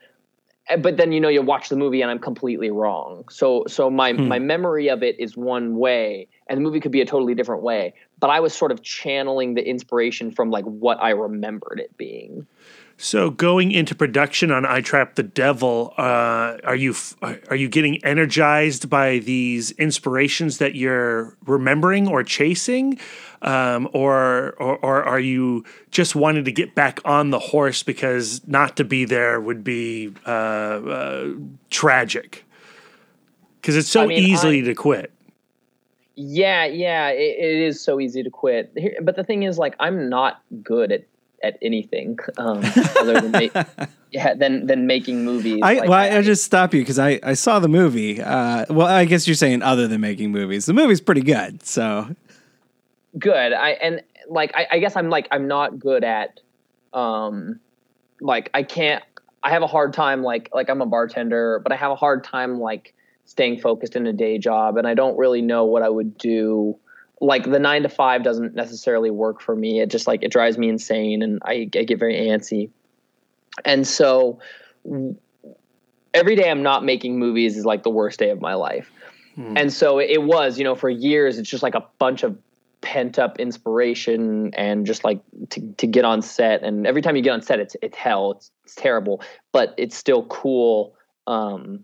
Uh, 0.69 0.77
But 0.77 0.97
then 0.97 1.11
you 1.11 1.19
know 1.19 1.29
you 1.29 1.41
watch 1.41 1.69
the 1.69 1.75
movie 1.75 2.01
and 2.01 2.09
I'm 2.09 2.19
completely 2.19 2.71
wrong. 2.71 3.25
So 3.29 3.65
so 3.67 3.89
my 3.89 4.13
my 4.13 4.39
memory 4.39 4.87
of 4.89 5.03
it 5.03 5.19
is 5.19 5.35
one 5.35 5.77
way, 5.77 6.27
and 6.47 6.57
the 6.57 6.61
movie 6.61 6.79
could 6.79 6.91
be 6.91 7.01
a 7.01 7.05
totally 7.05 7.35
different 7.35 7.63
way. 7.63 7.93
But 8.19 8.29
I 8.29 8.39
was 8.39 8.53
sort 8.53 8.71
of 8.71 8.81
channeling 8.81 9.55
the 9.55 9.67
inspiration 9.67 10.31
from 10.31 10.49
like 10.51 10.65
what 10.65 10.97
I 11.01 11.09
remembered 11.09 11.79
it 11.79 11.95
being. 11.97 12.47
So 12.97 13.29
going 13.29 13.71
into 13.73 13.93
production 13.93 14.51
on 14.51 14.65
I 14.65 14.79
Trapped 14.79 15.17
the 15.17 15.23
Devil, 15.23 15.93
uh, 15.97 16.57
are 16.63 16.75
you 16.75 16.95
are 17.21 17.55
you 17.55 17.67
getting 17.67 18.03
energized 18.05 18.89
by 18.89 19.19
these 19.19 19.71
inspirations 19.71 20.59
that 20.59 20.75
you're 20.75 21.35
remembering 21.45 22.07
or 22.07 22.23
chasing, 22.23 22.97
um, 23.41 23.89
or, 23.91 24.51
or 24.59 24.77
or 24.77 25.03
are 25.03 25.19
you 25.19 25.65
just 25.91 26.15
wanting 26.15 26.45
to 26.45 26.53
get 26.53 26.73
back 26.73 27.01
on 27.03 27.31
the 27.31 27.39
horse 27.39 27.83
because 27.83 28.47
not 28.47 28.77
to 28.77 28.85
be 28.85 29.03
there 29.03 29.41
would 29.41 29.63
be 29.63 30.13
uh, 30.25 30.29
uh, 30.29 31.33
tragic? 31.69 32.45
Because 33.59 33.75
it's 33.75 33.89
so 33.89 34.03
I 34.03 34.07
mean, 34.07 34.19
easily 34.19 34.59
I- 34.59 34.65
to 34.65 34.73
quit. 34.73 35.11
Yeah, 36.17 36.63
yeah, 36.63 37.09
it, 37.09 37.35
it 37.39 37.57
is 37.67 37.81
so 37.81 37.99
easy 37.99 38.23
to 38.23 38.29
quit. 38.29 38.71
Here, 38.77 38.95
but 39.01 39.17
the 39.17 39.23
thing 39.25 39.43
is, 39.43 39.57
like, 39.57 39.75
I'm 39.81 40.07
not 40.07 40.41
good 40.63 40.93
at 40.93 41.03
at 41.45 41.57
anything 41.61 42.17
um, 42.37 42.63
other 42.99 43.21
than 43.21 43.31
ma- 43.31 43.85
yeah, 44.11 44.33
than 44.33 44.65
than 44.67 44.87
making 44.87 45.23
movies. 45.23 45.59
I, 45.63 45.75
Like, 45.75 45.89
well, 45.89 45.99
I, 45.99 46.17
I 46.17 46.21
just 46.21 46.43
stop 46.43 46.73
you 46.73 46.81
because 46.81 46.99
I, 46.99 47.19
I 47.23 47.33
saw 47.33 47.59
the 47.59 47.67
movie. 47.67 48.21
Uh, 48.21 48.65
well, 48.69 48.87
I 48.87 49.05
guess 49.05 49.27
you're 49.27 49.35
saying 49.35 49.61
other 49.61 49.87
than 49.87 50.01
making 50.01 50.31
movies. 50.31 50.65
The 50.65 50.73
movie's 50.73 51.01
pretty 51.01 51.21
good. 51.21 51.65
So 51.65 52.15
good. 53.17 53.53
I 53.53 53.71
and 53.71 54.01
like 54.27 54.51
I, 54.55 54.67
I 54.71 54.79
guess 54.79 54.95
I'm 54.95 55.09
like 55.09 55.27
I'm 55.31 55.47
not 55.47 55.79
good 55.79 56.03
at 56.03 56.39
um 56.93 57.59
like 58.19 58.49
I 58.53 58.63
can't. 58.63 59.03
I 59.43 59.51
have 59.51 59.61
a 59.61 59.67
hard 59.67 59.93
time 59.93 60.23
like 60.23 60.49
like 60.53 60.69
I'm 60.69 60.81
a 60.81 60.85
bartender, 60.85 61.59
but 61.59 61.71
I 61.71 61.75
have 61.75 61.91
a 61.91 61.95
hard 61.95 62.23
time 62.23 62.59
like 62.59 62.93
staying 63.25 63.59
focused 63.59 63.95
in 63.95 64.07
a 64.07 64.13
day 64.13 64.37
job, 64.37 64.77
and 64.77 64.87
I 64.87 64.93
don't 64.93 65.17
really 65.17 65.41
know 65.41 65.65
what 65.65 65.83
I 65.83 65.89
would 65.89 66.17
do. 66.17 66.77
Like 67.25 67.49
the 67.49 67.59
nine 67.59 67.83
to 67.83 67.89
five 67.89 68.23
doesn't 68.23 68.55
necessarily 68.55 69.09
work 69.09 69.41
for 69.41 69.55
me. 69.55 69.81
It 69.81 69.89
just 69.89 70.07
like 70.07 70.21
it 70.23 70.31
drives 70.31 70.57
me 70.57 70.69
insane, 70.69 71.21
and 71.21 71.39
I, 71.43 71.69
I 71.75 71.83
get 71.83 71.99
very 71.99 72.15
antsy. 72.15 72.69
And 73.63 73.87
so 73.87 74.39
every 76.13 76.35
day 76.35 76.49
I'm 76.49 76.63
not 76.63 76.83
making 76.83 77.17
movies 77.17 77.57
is 77.57 77.65
like 77.65 77.83
the 77.83 77.89
worst 77.89 78.19
day 78.19 78.29
of 78.29 78.41
my 78.41 78.53
life. 78.53 78.91
And 79.57 79.73
so 79.73 79.99
it 79.99 80.23
was, 80.23 80.57
you 80.57 80.63
know, 80.63 80.75
for 80.75 80.89
years 80.89 81.37
it's 81.37 81.49
just 81.49 81.63
like 81.63 81.75
a 81.75 81.85
bunch 81.99 82.23
of 82.23 82.37
pent 82.81 83.17
up 83.17 83.39
inspiration 83.39 84.53
and 84.53 84.85
just 84.85 85.03
like 85.03 85.19
to, 85.49 85.73
to 85.73 85.87
get 85.87 86.05
on 86.05 86.21
set 86.21 86.61
and 86.61 86.85
every 86.85 87.01
time 87.01 87.15
you 87.15 87.23
get 87.23 87.31
on 87.31 87.41
set 87.41 87.59
it's 87.59 87.75
it's 87.81 87.97
hell 87.97 88.33
it's, 88.33 88.51
it's 88.63 88.75
terrible 88.75 89.23
but 89.51 89.73
it's 89.75 89.97
still 89.97 90.23
cool 90.27 90.93
um 91.25 91.83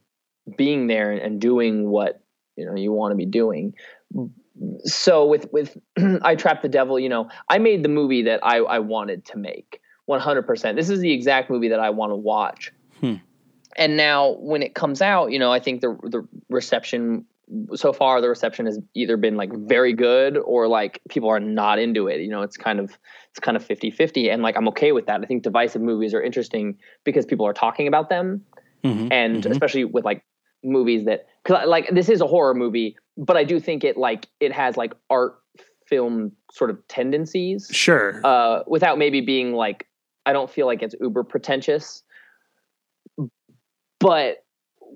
being 0.56 0.86
there 0.86 1.12
and 1.12 1.42
doing 1.42 1.90
what 1.90 2.22
you 2.56 2.66
know 2.68 2.76
you 2.76 2.92
want 2.92 3.12
to 3.12 3.16
be 3.16 3.26
doing 3.26 3.74
so 4.84 5.26
with 5.26 5.52
with 5.52 5.78
i 6.24 6.36
trapped 6.36 6.62
the 6.62 6.70
devil 6.70 7.00
you 7.00 7.10
know 7.10 7.30
i 7.50 7.58
made 7.58 7.84
the 7.84 7.90
movie 7.90 8.22
that 8.22 8.40
i 8.44 8.58
i 8.58 8.80
wanted 8.80 9.24
to 9.26 9.38
make 9.38 9.82
100% 10.10 10.76
this 10.76 10.90
is 10.90 11.00
the 11.00 11.12
exact 11.12 11.50
movie 11.50 11.70
that 11.70 11.80
i 11.80 11.90
want 11.90 12.12
to 12.12 12.16
watch 12.16 12.72
hmm. 13.00 13.16
and 13.78 13.96
now 13.96 14.32
when 14.40 14.62
it 14.62 14.76
comes 14.76 15.02
out 15.02 15.32
you 15.32 15.40
know 15.40 15.52
i 15.52 15.60
think 15.60 15.82
the 15.82 15.98
the 16.04 16.28
reception 16.50 17.26
so 17.76 17.92
far 17.92 18.22
the 18.22 18.30
reception 18.30 18.66
has 18.66 18.80
either 18.94 19.18
been 19.18 19.36
like 19.36 19.52
very 19.54 19.94
good 19.94 20.38
or 20.38 20.68
like 20.68 21.02
people 21.10 21.30
are 21.30 21.40
not 21.40 21.80
into 21.80 22.08
it. 22.08 22.22
You 22.22 22.30
know 22.30 22.42
it's 22.42 22.58
kind 22.58 22.80
of 22.80 22.98
it's 23.30 23.40
kind 23.40 23.58
of 23.58 23.68
50-50 23.68 24.32
and 24.32 24.42
like 24.42 24.56
i'm 24.56 24.68
okay 24.70 24.92
with 24.92 25.08
that. 25.08 25.22
I 25.22 25.26
think 25.26 25.44
divisive 25.44 25.82
movies 25.82 26.14
are 26.14 26.22
interesting 26.22 26.78
because 27.04 27.26
people 27.26 27.46
are 27.46 27.54
talking 27.54 27.88
about 27.88 28.10
them. 28.10 28.46
Mm-hmm. 28.84 29.12
And 29.12 29.38
mm-hmm. 29.38 29.52
especially 29.52 29.86
with 29.86 30.06
like 30.06 30.24
movies 30.64 31.06
that 31.06 31.28
cause 31.44 31.68
like 31.68 31.90
this 31.90 32.10
is 32.10 32.22
a 32.22 32.28
horror 32.28 32.54
movie, 32.54 32.96
but 33.18 33.38
I 33.38 33.44
do 33.44 33.60
think 33.60 33.84
it 33.84 33.98
like 33.98 34.28
it 34.40 34.52
has 34.52 34.78
like 34.78 34.94
art 35.10 35.36
film 35.88 36.32
sort 36.52 36.70
of 36.70 36.88
tendencies. 36.88 37.70
Sure. 37.72 38.22
Uh, 38.24 38.64
without 38.68 38.98
maybe 38.98 39.22
being 39.22 39.54
like 39.54 39.88
I 40.26 40.34
don't 40.34 40.50
feel 40.50 40.66
like 40.66 40.82
it's 40.82 40.96
uber 41.02 41.24
pretentious. 41.24 42.04
But 44.00 44.44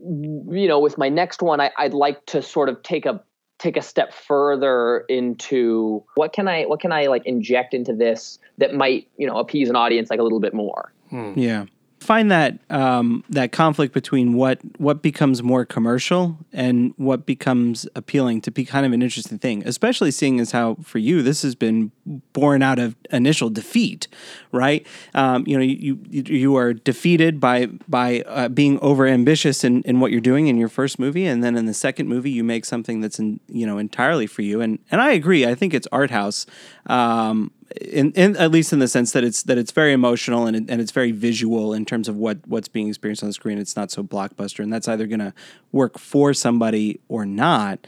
you 0.03 0.67
know, 0.67 0.79
with 0.79 0.97
my 0.97 1.09
next 1.09 1.41
one, 1.41 1.61
I, 1.61 1.71
I'd 1.77 1.93
like 1.93 2.25
to 2.27 2.41
sort 2.41 2.69
of 2.69 2.81
take 2.83 3.05
a 3.05 3.23
take 3.57 3.77
a 3.77 3.81
step 3.81 4.13
further 4.13 5.05
into 5.07 6.03
what 6.15 6.33
can 6.33 6.47
I 6.47 6.63
what 6.63 6.79
can 6.79 6.91
I 6.91 7.05
like 7.05 7.25
inject 7.25 7.73
into 7.73 7.93
this 7.93 8.39
that 8.57 8.73
might 8.73 9.07
you 9.17 9.27
know 9.27 9.37
appease 9.37 9.69
an 9.69 9.75
audience 9.75 10.09
like 10.09 10.19
a 10.19 10.23
little 10.23 10.39
bit 10.39 10.53
more. 10.53 10.93
Yeah. 11.35 11.65
Find 12.05 12.29
that 12.29 12.59
um, 12.69 13.23
that 13.29 13.51
conflict 13.51 13.91
between 13.91 14.33
what 14.33 14.59
what 14.77 15.01
becomes 15.01 15.41
more 15.41 15.65
commercial 15.65 16.37
and 16.53 16.93
what 16.97 17.25
becomes 17.25 17.87
appealing 17.95 18.41
to 18.41 18.51
be 18.51 18.63
kind 18.63 18.85
of 18.85 18.93
an 18.93 19.01
interesting 19.01 19.39
thing, 19.39 19.63
especially 19.65 20.11
seeing 20.11 20.39
as 20.39 20.51
how 20.51 20.75
for 20.83 20.99
you 20.99 21.23
this 21.23 21.41
has 21.41 21.55
been 21.55 21.91
born 22.31 22.61
out 22.61 22.77
of 22.77 22.95
initial 23.11 23.49
defeat, 23.49 24.07
right? 24.51 24.85
Um, 25.15 25.45
you 25.47 25.57
know, 25.57 25.63
you 25.63 25.99
you, 26.07 26.23
you 26.27 26.55
are 26.57 26.73
defeated 26.75 27.39
by 27.39 27.65
by 27.87 28.21
uh, 28.27 28.49
being 28.49 28.79
over 28.81 29.07
ambitious 29.07 29.63
in, 29.63 29.81
in 29.81 29.99
what 29.99 30.11
you're 30.11 30.21
doing 30.21 30.45
in 30.45 30.57
your 30.57 30.69
first 30.69 30.99
movie, 30.99 31.25
and 31.25 31.43
then 31.43 31.57
in 31.57 31.65
the 31.65 31.73
second 31.73 32.07
movie 32.07 32.29
you 32.29 32.43
make 32.43 32.65
something 32.65 33.01
that's 33.01 33.17
in, 33.17 33.39
you 33.47 33.65
know 33.65 33.79
entirely 33.79 34.27
for 34.27 34.43
you. 34.43 34.61
And 34.61 34.77
and 34.91 35.01
I 35.01 35.13
agree. 35.13 35.43
I 35.47 35.55
think 35.55 35.73
it's 35.73 35.87
art 35.91 36.11
house. 36.11 36.45
Um, 36.85 37.51
in, 37.81 38.11
in 38.13 38.35
at 38.37 38.51
least 38.51 38.73
in 38.73 38.79
the 38.79 38.87
sense 38.87 39.11
that 39.11 39.23
it's 39.23 39.43
that 39.43 39.57
it's 39.57 39.71
very 39.71 39.93
emotional 39.93 40.45
and 40.47 40.55
and 40.69 40.81
it's 40.81 40.91
very 40.91 41.11
visual 41.11 41.73
in 41.73 41.85
terms 41.85 42.07
of 42.07 42.15
what 42.15 42.39
what's 42.47 42.67
being 42.67 42.87
experienced 42.87 43.23
on 43.23 43.29
the 43.29 43.33
screen. 43.33 43.57
It's 43.57 43.75
not 43.75 43.91
so 43.91 44.03
blockbuster, 44.03 44.59
and 44.59 44.71
that's 44.71 44.87
either 44.87 45.07
going 45.07 45.19
to 45.19 45.33
work 45.71 45.99
for 45.99 46.33
somebody 46.33 46.99
or 47.07 47.25
not. 47.25 47.85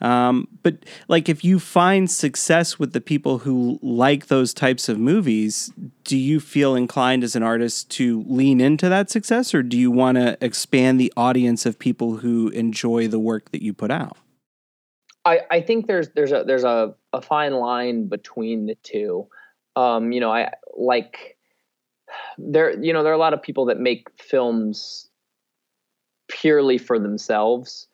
Um, 0.00 0.48
but 0.62 0.84
like, 1.08 1.28
if 1.28 1.44
you 1.44 1.58
find 1.58 2.10
success 2.10 2.78
with 2.78 2.92
the 2.92 3.00
people 3.00 3.38
who 3.38 3.78
like 3.82 4.26
those 4.26 4.52
types 4.52 4.88
of 4.88 4.98
movies, 4.98 5.72
do 6.04 6.16
you 6.16 6.40
feel 6.40 6.74
inclined 6.74 7.24
as 7.24 7.34
an 7.34 7.42
artist 7.42 7.90
to 7.92 8.24
lean 8.26 8.60
into 8.60 8.88
that 8.88 9.10
success, 9.10 9.54
or 9.54 9.62
do 9.62 9.78
you 9.78 9.90
want 9.90 10.16
to 10.18 10.36
expand 10.40 11.00
the 11.00 11.12
audience 11.16 11.64
of 11.64 11.78
people 11.78 12.18
who 12.18 12.48
enjoy 12.48 13.08
the 13.08 13.18
work 13.18 13.50
that 13.52 13.62
you 13.62 13.72
put 13.72 13.90
out? 13.90 14.16
I, 15.24 15.40
I 15.50 15.60
think 15.60 15.86
there's 15.86 16.10
there's 16.10 16.32
a 16.32 16.44
there's 16.46 16.64
a, 16.64 16.94
a 17.14 17.22
fine 17.22 17.54
line 17.54 18.06
between 18.06 18.66
the 18.66 18.74
two. 18.82 19.26
Um, 19.76 20.12
you 20.12 20.20
know, 20.20 20.32
I 20.32 20.52
like 20.76 21.36
there 22.38 22.78
you 22.82 22.92
know 22.92 23.02
there 23.02 23.12
are 23.12 23.16
a 23.16 23.18
lot 23.18 23.34
of 23.34 23.42
people 23.42 23.64
that 23.66 23.78
make 23.78 24.08
films 24.18 25.08
purely 26.28 26.78
for 26.78 26.98
themselves 26.98 27.88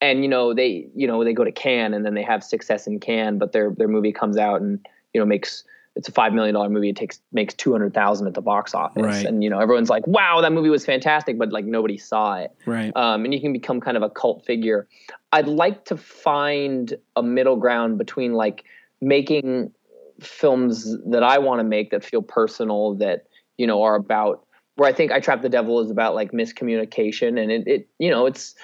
and 0.00 0.22
you 0.22 0.28
know 0.28 0.54
they 0.54 0.86
you 0.94 1.06
know 1.06 1.24
they 1.24 1.32
go 1.32 1.44
to 1.44 1.52
Cannes 1.52 1.94
and 1.94 2.04
then 2.04 2.14
they 2.14 2.22
have 2.22 2.42
success 2.42 2.86
in 2.86 3.00
Cannes 3.00 3.38
but 3.38 3.52
their 3.52 3.70
their 3.70 3.88
movie 3.88 4.12
comes 4.12 4.36
out 4.36 4.60
and 4.60 4.84
you 5.12 5.20
know 5.20 5.26
makes 5.26 5.64
it's 5.96 6.08
a 6.08 6.12
five 6.12 6.32
million 6.32 6.54
dollar 6.54 6.68
movie 6.68 6.88
it 6.90 6.96
takes 6.96 7.20
makes 7.32 7.54
200,000 7.54 8.26
at 8.26 8.34
the 8.34 8.40
box 8.40 8.74
office 8.74 9.02
Right. 9.02 9.24
and 9.26 9.44
you 9.44 9.50
know 9.50 9.60
everyone's 9.60 9.90
like 9.90 10.06
wow 10.06 10.40
that 10.40 10.52
movie 10.52 10.68
was 10.70 10.84
fantastic 10.84 11.38
but 11.38 11.52
like 11.52 11.64
nobody 11.64 11.96
saw 11.98 12.34
it 12.36 12.50
Right. 12.66 12.92
um, 12.96 13.24
and 13.24 13.32
you 13.32 13.40
can 13.40 13.52
become 13.52 13.80
kind 13.80 13.96
of 13.96 14.02
a 14.02 14.10
cult 14.10 14.44
figure. 14.44 14.86
I'd 15.32 15.48
like 15.48 15.84
to 15.86 15.96
find 15.96 16.94
a 17.16 17.22
middle 17.22 17.56
ground 17.56 17.98
between 17.98 18.34
like 18.34 18.64
making 19.00 19.72
films 20.20 20.96
that 21.06 21.22
I 21.24 21.38
want 21.38 21.58
to 21.58 21.64
make 21.64 21.90
that 21.90 22.04
feel 22.04 22.22
personal, 22.22 22.94
that 22.94 23.26
you 23.58 23.66
know 23.66 23.82
are 23.82 23.96
about 23.96 24.46
where 24.76 24.88
I 24.88 24.92
think 24.92 25.12
I 25.12 25.20
Trapped 25.20 25.42
the 25.42 25.48
Devil 25.48 25.80
is 25.80 25.90
about 25.90 26.14
like 26.14 26.30
miscommunication, 26.32 27.40
and 27.40 27.50
it, 27.50 27.66
it 27.66 27.88
you 27.98 28.10
know 28.10 28.26
it's 28.26 28.54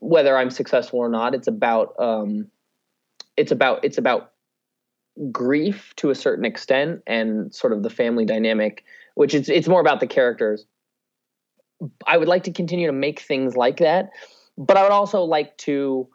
whether 0.00 0.36
I'm 0.36 0.50
successful 0.50 0.98
or 1.00 1.08
not, 1.08 1.34
it's 1.34 1.48
about 1.48 1.94
um, 1.98 2.48
it's 3.36 3.52
about 3.52 3.84
it's 3.84 3.96
about 3.98 4.32
grief 5.32 5.92
to 5.96 6.10
a 6.10 6.14
certain 6.14 6.44
extent 6.44 7.02
and 7.06 7.54
sort 7.54 7.72
of 7.72 7.82
the 7.82 7.90
family 7.90 8.24
dynamic, 8.24 8.84
which 9.14 9.34
is 9.34 9.48
it's 9.48 9.68
more 9.68 9.80
about 9.80 10.00
the 10.00 10.06
characters. 10.06 10.64
I 12.06 12.16
would 12.16 12.28
like 12.28 12.44
to 12.44 12.52
continue 12.52 12.86
to 12.86 12.92
make 12.92 13.20
things 13.20 13.56
like 13.56 13.78
that, 13.78 14.10
but 14.56 14.76
I 14.76 14.82
would 14.82 14.92
also 14.92 15.22
like 15.22 15.56
to 15.58 16.08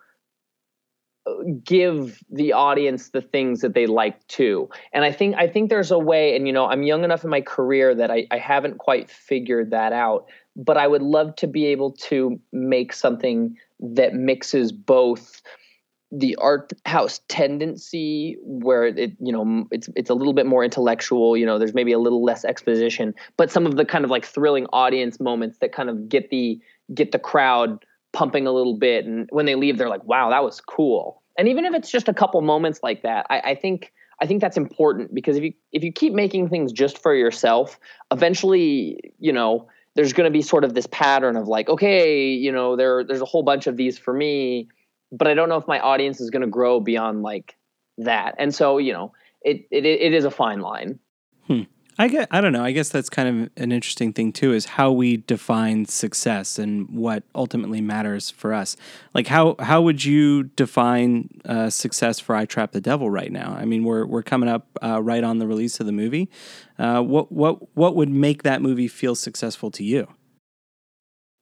uh, 1.25 1.31
give 1.63 2.21
the 2.29 2.53
audience 2.53 3.09
the 3.09 3.21
things 3.21 3.61
that 3.61 3.73
they 3.73 3.85
like 3.85 4.25
too. 4.27 4.69
And 4.91 5.05
I 5.05 5.11
think 5.11 5.35
I 5.35 5.47
think 5.47 5.69
there's 5.69 5.91
a 5.91 5.99
way, 5.99 6.35
and 6.35 6.47
you 6.47 6.53
know, 6.53 6.65
I'm 6.65 6.83
young 6.83 7.03
enough 7.03 7.23
in 7.23 7.29
my 7.29 7.41
career 7.41 7.95
that 7.95 8.11
I, 8.11 8.27
I 8.31 8.37
haven't 8.37 8.77
quite 8.77 9.09
figured 9.09 9.71
that 9.71 9.93
out. 9.93 10.25
But 10.55 10.77
I 10.77 10.87
would 10.87 11.01
love 11.01 11.35
to 11.37 11.47
be 11.47 11.65
able 11.67 11.93
to 11.93 12.39
make 12.51 12.93
something 12.93 13.57
that 13.79 14.13
mixes 14.13 14.71
both 14.71 15.41
the 16.15 16.35
art 16.35 16.71
house 16.85 17.21
tendency 17.27 18.37
where 18.43 18.85
it 18.85 19.13
you 19.19 19.31
know 19.31 19.65
it's 19.71 19.89
it's 19.95 20.11
a 20.11 20.13
little 20.13 20.33
bit 20.33 20.45
more 20.45 20.63
intellectual 20.63 21.35
you 21.35 21.43
know 21.45 21.57
there's 21.57 21.73
maybe 21.73 21.91
a 21.91 21.97
little 21.97 22.23
less 22.23 22.45
exposition 22.45 23.15
but 23.35 23.49
some 23.49 23.65
of 23.65 23.77
the 23.77 23.83
kind 23.83 24.05
of 24.05 24.11
like 24.11 24.23
thrilling 24.23 24.67
audience 24.71 25.19
moments 25.19 25.57
that 25.57 25.73
kind 25.73 25.89
of 25.89 26.07
get 26.07 26.29
the 26.29 26.59
get 26.93 27.11
the 27.11 27.19
crowd 27.19 27.83
pumping 28.11 28.45
a 28.45 28.51
little 28.51 28.77
bit 28.77 29.05
and 29.05 29.27
when 29.31 29.47
they 29.47 29.55
leave 29.55 29.79
they're 29.79 29.89
like 29.89 30.03
wow 30.03 30.29
that 30.29 30.43
was 30.43 30.61
cool. 30.61 31.21
And 31.35 31.47
even 31.47 31.65
if 31.65 31.73
it's 31.73 31.89
just 31.89 32.07
a 32.07 32.13
couple 32.13 32.39
moments 32.41 32.81
like 32.83 33.01
that 33.01 33.25
i, 33.31 33.39
I 33.39 33.55
think 33.55 33.91
i 34.21 34.27
think 34.27 34.39
that's 34.39 34.57
important 34.57 35.15
because 35.15 35.35
if 35.35 35.43
you 35.43 35.53
if 35.71 35.83
you 35.83 35.91
keep 35.91 36.13
making 36.13 36.47
things 36.49 36.71
just 36.71 37.01
for 37.01 37.15
yourself 37.15 37.79
eventually 38.11 38.99
you 39.17 39.33
know 39.33 39.67
there's 39.95 40.13
going 40.13 40.25
to 40.25 40.31
be 40.31 40.43
sort 40.43 40.63
of 40.63 40.75
this 40.75 40.85
pattern 40.85 41.35
of 41.35 41.47
like 41.47 41.69
okay 41.69 42.27
you 42.27 42.51
know 42.51 42.75
there 42.75 43.03
there's 43.03 43.21
a 43.21 43.25
whole 43.25 43.41
bunch 43.41 43.65
of 43.65 43.77
these 43.77 43.97
for 43.97 44.13
me 44.13 44.69
but 45.13 45.27
I 45.27 45.33
don't 45.33 45.47
know 45.47 45.57
if 45.57 45.67
my 45.67 45.79
audience 45.79 46.19
is 46.19 46.29
going 46.29 46.41
to 46.41 46.47
grow 46.47 46.81
beyond 46.81 47.23
like 47.23 47.55
that. 47.99 48.35
And 48.37 48.53
so, 48.53 48.77
you 48.77 48.91
know, 48.91 49.13
it 49.41 49.65
it 49.71 49.85
it 49.85 50.13
is 50.13 50.25
a 50.25 50.31
fine 50.31 50.59
line. 50.59 50.99
I 51.97 52.07
get. 52.07 52.27
I 52.31 52.41
don't 52.41 52.53
know. 52.53 52.63
I 52.63 52.71
guess 52.71 52.89
that's 52.89 53.09
kind 53.09 53.29
of 53.29 53.49
an 53.55 53.71
interesting 53.71 54.13
thing 54.13 54.33
too, 54.33 54.51
is 54.51 54.65
how 54.65 54.91
we 54.91 55.17
define 55.17 55.85
success 55.85 56.57
and 56.57 56.89
what 56.89 57.23
ultimately 57.35 57.81
matters 57.81 58.31
for 58.31 58.51
us. 58.53 58.75
Like 59.13 59.27
how 59.27 59.55
how 59.59 59.81
would 59.81 60.03
you 60.03 60.43
define 60.43 61.29
uh, 61.45 61.69
success 61.69 62.19
for 62.19 62.35
I 62.35 62.45
Trapped 62.45 62.73
the 62.73 62.81
Devil 62.81 63.11
right 63.11 63.31
now? 63.31 63.55
I 63.57 63.65
mean, 63.65 63.83
we're 63.83 64.07
we're 64.07 64.23
coming 64.23 64.49
up 64.49 64.67
uh, 64.81 65.03
right 65.03 65.23
on 65.23 65.37
the 65.37 65.45
release 65.45 65.79
of 65.79 65.85
the 65.85 65.91
movie. 65.91 66.29
Uh, 66.79 67.01
what 67.01 67.31
what 67.31 67.75
what 67.75 67.95
would 67.95 68.09
make 68.09 68.41
that 68.41 68.61
movie 68.61 68.87
feel 68.87 69.13
successful 69.13 69.69
to 69.71 69.83
you? 69.83 70.07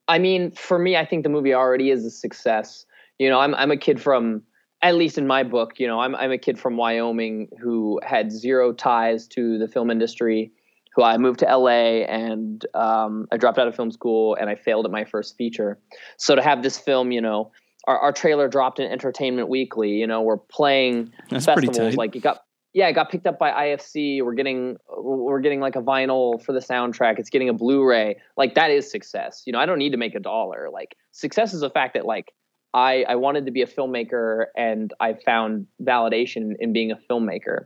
I 0.10 0.20
mean, 0.20 0.52
for 0.52 0.78
me, 0.78 0.98
I 0.98 1.06
think 1.06 1.24
the 1.24 1.30
movie 1.30 1.54
already 1.54 1.92
is 1.92 2.04
a 2.04 2.12
success. 2.12 2.86
You 3.22 3.30
know, 3.30 3.40
I'm 3.40 3.54
I'm 3.54 3.70
a 3.70 3.78
kid 3.78 4.02
from 4.02 4.42
at 4.82 4.96
least 4.96 5.20
in 5.20 5.28
my 5.28 5.44
book, 5.44 5.80
you 5.80 5.86
know, 5.86 6.00
I'm 6.00 6.16
I'm 6.16 6.32
a 6.32 6.40
kid 6.40 6.58
from 6.58 6.76
Wyoming 6.76 7.50
who 7.62 8.00
had 8.04 8.32
zero 8.32 8.74
ties 8.74 9.28
to 9.28 9.60
the 9.60 9.68
film 9.68 9.92
industry. 9.92 10.52
Who 10.96 11.04
I 11.04 11.20
moved 11.20 11.40
to 11.42 11.46
LA 11.46 12.04
and 12.10 12.66
um, 12.74 13.28
I 13.32 13.38
dropped 13.38 13.60
out 13.60 13.68
of 13.68 13.76
film 13.76 13.92
school 13.92 14.34
and 14.34 14.50
I 14.50 14.56
failed 14.56 14.86
at 14.86 14.92
my 14.92 15.06
first 15.06 15.38
feature. 15.38 15.78
So 16.18 16.36
to 16.36 16.42
have 16.42 16.64
this 16.64 16.80
film, 16.80 17.12
you 17.12 17.22
know, 17.22 17.52
our, 17.86 17.98
our 17.98 18.12
trailer 18.12 18.48
dropped 18.50 18.80
in 18.80 18.92
Entertainment 18.92 19.50
Weekly. 19.50 19.92
You 19.92 20.08
know, 20.08 20.24
we're 20.24 20.38
playing 20.38 21.14
That's 21.30 21.46
festivals 21.46 21.96
like 21.96 22.16
it 22.16 22.24
got 22.24 22.42
yeah, 22.74 22.88
it 22.88 22.94
got 22.94 23.12
picked 23.12 23.28
up 23.28 23.38
by 23.38 23.52
IFC. 23.52 24.26
We're 24.26 24.34
getting 24.34 24.78
we're 24.98 25.42
getting 25.42 25.60
like 25.60 25.76
a 25.76 25.82
vinyl 25.82 26.42
for 26.44 26.54
the 26.54 26.60
soundtrack. 26.60 27.20
It's 27.20 27.30
getting 27.30 27.50
a 27.50 27.54
Blu-ray. 27.54 28.16
Like 28.36 28.56
that 28.56 28.72
is 28.72 28.90
success. 28.90 29.44
You 29.46 29.54
know, 29.54 29.60
I 29.60 29.68
don't 29.68 29.78
need 29.78 29.92
to 29.92 29.98
make 29.98 30.16
a 30.16 30.20
dollar. 30.20 30.70
Like 30.74 30.98
success 31.12 31.54
is 31.54 31.62
the 31.62 31.70
fact 31.70 31.94
that 31.94 32.08
like 32.08 32.34
I 32.74 33.04
I 33.08 33.16
wanted 33.16 33.46
to 33.46 33.52
be 33.52 33.62
a 33.62 33.68
filmmaker 33.68 34.46
and 34.56 34.94
I 35.00 35.14
found 35.14 35.68
validation 35.82 36.54
in 36.60 36.74
being 36.74 36.92
a 36.92 36.96
filmmaker. 36.96 37.66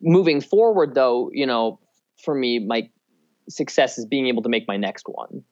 Moving 0.00 0.40
forward 0.40 0.94
though, 0.94 1.30
you 1.32 1.46
know, 1.46 1.80
for 2.22 2.34
me 2.34 2.58
my 2.58 2.88
success 3.48 3.98
is 3.98 4.06
being 4.06 4.26
able 4.26 4.42
to 4.42 4.48
make 4.48 4.66
my 4.68 4.76
next 4.76 5.06
one. 5.08 5.42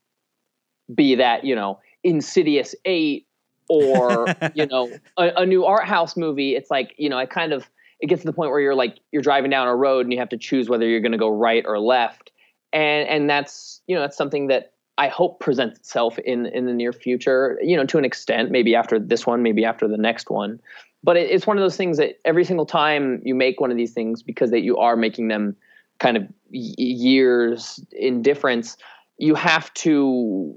Be 0.94 1.16
that, 1.16 1.44
you 1.44 1.54
know, 1.54 1.80
Insidious 2.04 2.74
8 2.84 3.26
or, 3.68 4.26
you 4.54 4.66
know, 4.66 4.90
a, 5.16 5.32
a 5.38 5.46
new 5.46 5.64
art 5.64 5.86
house 5.86 6.16
movie. 6.16 6.54
It's 6.54 6.70
like, 6.70 6.94
you 6.96 7.08
know, 7.08 7.18
I 7.18 7.26
kind 7.26 7.52
of 7.52 7.68
it 8.00 8.08
gets 8.08 8.22
to 8.22 8.26
the 8.26 8.32
point 8.32 8.50
where 8.50 8.60
you're 8.60 8.74
like 8.74 8.98
you're 9.10 9.22
driving 9.22 9.50
down 9.50 9.68
a 9.68 9.74
road 9.74 10.06
and 10.06 10.12
you 10.12 10.18
have 10.18 10.28
to 10.28 10.36
choose 10.36 10.68
whether 10.68 10.86
you're 10.86 11.00
going 11.00 11.12
to 11.12 11.18
go 11.18 11.28
right 11.28 11.64
or 11.66 11.78
left 11.78 12.30
and 12.72 13.08
and 13.08 13.30
that's 13.30 13.80
you 13.86 13.94
know 13.94 14.02
that's 14.02 14.16
something 14.16 14.48
that 14.48 14.72
i 14.98 15.08
hope 15.08 15.40
presents 15.40 15.78
itself 15.78 16.18
in 16.20 16.46
in 16.46 16.66
the 16.66 16.72
near 16.72 16.92
future 16.92 17.58
you 17.62 17.76
know 17.76 17.84
to 17.84 17.98
an 17.98 18.04
extent 18.04 18.50
maybe 18.50 18.74
after 18.74 18.98
this 18.98 19.26
one 19.26 19.42
maybe 19.42 19.64
after 19.64 19.88
the 19.88 19.96
next 19.96 20.30
one 20.30 20.60
but 21.02 21.16
it, 21.16 21.30
it's 21.30 21.46
one 21.46 21.56
of 21.56 21.62
those 21.62 21.76
things 21.76 21.98
that 21.98 22.18
every 22.24 22.44
single 22.44 22.66
time 22.66 23.20
you 23.24 23.34
make 23.34 23.60
one 23.60 23.70
of 23.70 23.76
these 23.76 23.92
things 23.92 24.22
because 24.22 24.50
that 24.50 24.60
you 24.60 24.76
are 24.76 24.96
making 24.96 25.28
them 25.28 25.56
kind 25.98 26.16
of 26.16 26.24
years 26.50 27.80
in 27.92 28.22
difference 28.22 28.76
you 29.18 29.34
have 29.34 29.72
to 29.74 30.54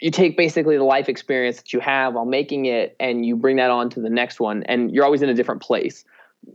you 0.00 0.10
take 0.10 0.36
basically 0.36 0.78
the 0.78 0.84
life 0.84 1.08
experience 1.08 1.58
that 1.58 1.72
you 1.72 1.80
have 1.80 2.14
while 2.14 2.24
making 2.24 2.64
it 2.64 2.96
and 2.98 3.26
you 3.26 3.36
bring 3.36 3.56
that 3.56 3.70
on 3.70 3.90
to 3.90 4.00
the 4.00 4.08
next 4.08 4.40
one 4.40 4.62
and 4.64 4.90
you're 4.90 5.04
always 5.04 5.22
in 5.22 5.28
a 5.28 5.34
different 5.34 5.60
place 5.60 6.04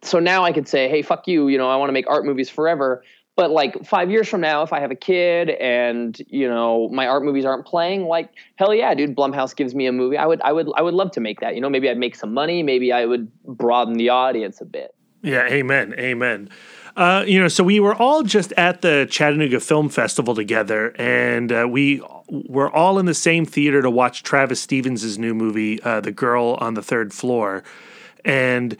so 0.04 0.20
now 0.20 0.44
I 0.44 0.52
could 0.52 0.68
say, 0.68 0.90
hey, 0.90 1.02
fuck 1.02 1.28
you, 1.28 1.48
you 1.48 1.58
know, 1.58 1.70
I 1.70 1.76
want 1.76 1.90
to 1.90 1.94
make 1.94 2.10
art 2.10 2.26
movies 2.26 2.50
forever. 2.50 3.04
But 3.36 3.52
like 3.52 3.86
five 3.86 4.10
years 4.10 4.28
from 4.30 4.42
now, 4.42 4.64
if 4.64 4.72
I 4.72 4.80
have 4.80 4.92
a 4.92 4.96
kid 4.96 5.50
and 5.50 6.18
you 6.28 6.48
know 6.48 6.90
my 6.90 7.08
art 7.08 7.24
movies 7.24 7.46
aren't 7.46 7.66
playing, 7.66 8.06
like 8.06 8.30
hell 8.56 8.74
yeah, 8.74 8.94
dude, 8.94 9.16
Blumhouse 9.16 9.56
gives 9.56 9.76
me 9.76 9.88
a 9.88 9.92
movie. 9.92 10.18
I 10.18 10.26
would, 10.26 10.42
I 10.42 10.52
would, 10.52 10.70
I 10.76 10.82
would 10.82 10.94
love 10.94 11.12
to 11.12 11.20
make 11.20 11.42
that. 11.42 11.56
You 11.56 11.62
know, 11.62 11.70
maybe 11.70 11.90
I'd 11.90 11.98
make 11.98 12.16
some 12.16 12.34
money. 12.34 12.64
Maybe 12.64 12.92
I 12.92 13.06
would 13.06 13.32
broaden 13.44 13.96
the 13.96 14.10
audience 14.10 14.62
a 14.62 14.66
bit. 14.66 14.96
Yeah, 15.22 15.48
amen, 15.48 15.96
amen. 15.98 16.50
Uh, 16.96 17.26
you 17.28 17.42
know, 17.42 17.50
so 17.50 17.64
we 17.64 17.80
were 17.80 17.96
all 17.96 18.24
just 18.24 18.54
at 18.54 18.82
the 18.82 19.08
Chattanooga 19.10 19.60
Film 19.60 19.90
Festival 19.90 20.34
together, 20.34 20.96
and 20.98 21.52
uh, 21.52 21.68
we 21.70 22.02
were 22.30 22.72
all 22.72 23.00
in 23.00 23.06
the 23.06 23.14
same 23.14 23.46
theater 23.46 23.82
to 23.82 23.90
watch 23.90 24.24
Travis 24.24 24.62
Stevens' 24.62 25.18
new 25.18 25.34
movie, 25.34 25.82
uh, 25.84 26.00
The 26.00 26.12
Girl 26.12 26.58
on 26.62 26.76
the 26.76 26.82
Third 26.82 27.14
Floor. 27.14 27.64
And 28.24 28.78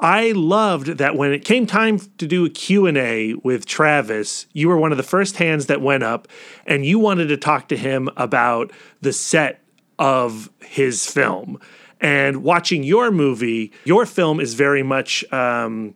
I 0.00 0.32
loved 0.32 0.98
that 0.98 1.16
when 1.16 1.32
it 1.32 1.44
came 1.44 1.66
time 1.66 1.98
to 1.98 2.26
do 2.26 2.44
a 2.44 2.50
Q&A 2.50 3.34
with 3.34 3.66
Travis, 3.66 4.46
you 4.52 4.68
were 4.68 4.76
one 4.76 4.92
of 4.92 4.96
the 4.96 5.02
first 5.02 5.36
hands 5.38 5.66
that 5.66 5.80
went 5.80 6.04
up 6.04 6.28
and 6.66 6.86
you 6.86 6.98
wanted 6.98 7.26
to 7.28 7.36
talk 7.36 7.68
to 7.68 7.76
him 7.76 8.08
about 8.16 8.70
the 9.00 9.12
set 9.12 9.60
of 9.98 10.50
his 10.60 11.06
film. 11.06 11.58
And 12.00 12.44
watching 12.44 12.84
your 12.84 13.10
movie, 13.10 13.72
your 13.84 14.06
film 14.06 14.38
is 14.38 14.54
very 14.54 14.84
much 14.84 15.24
um, 15.32 15.94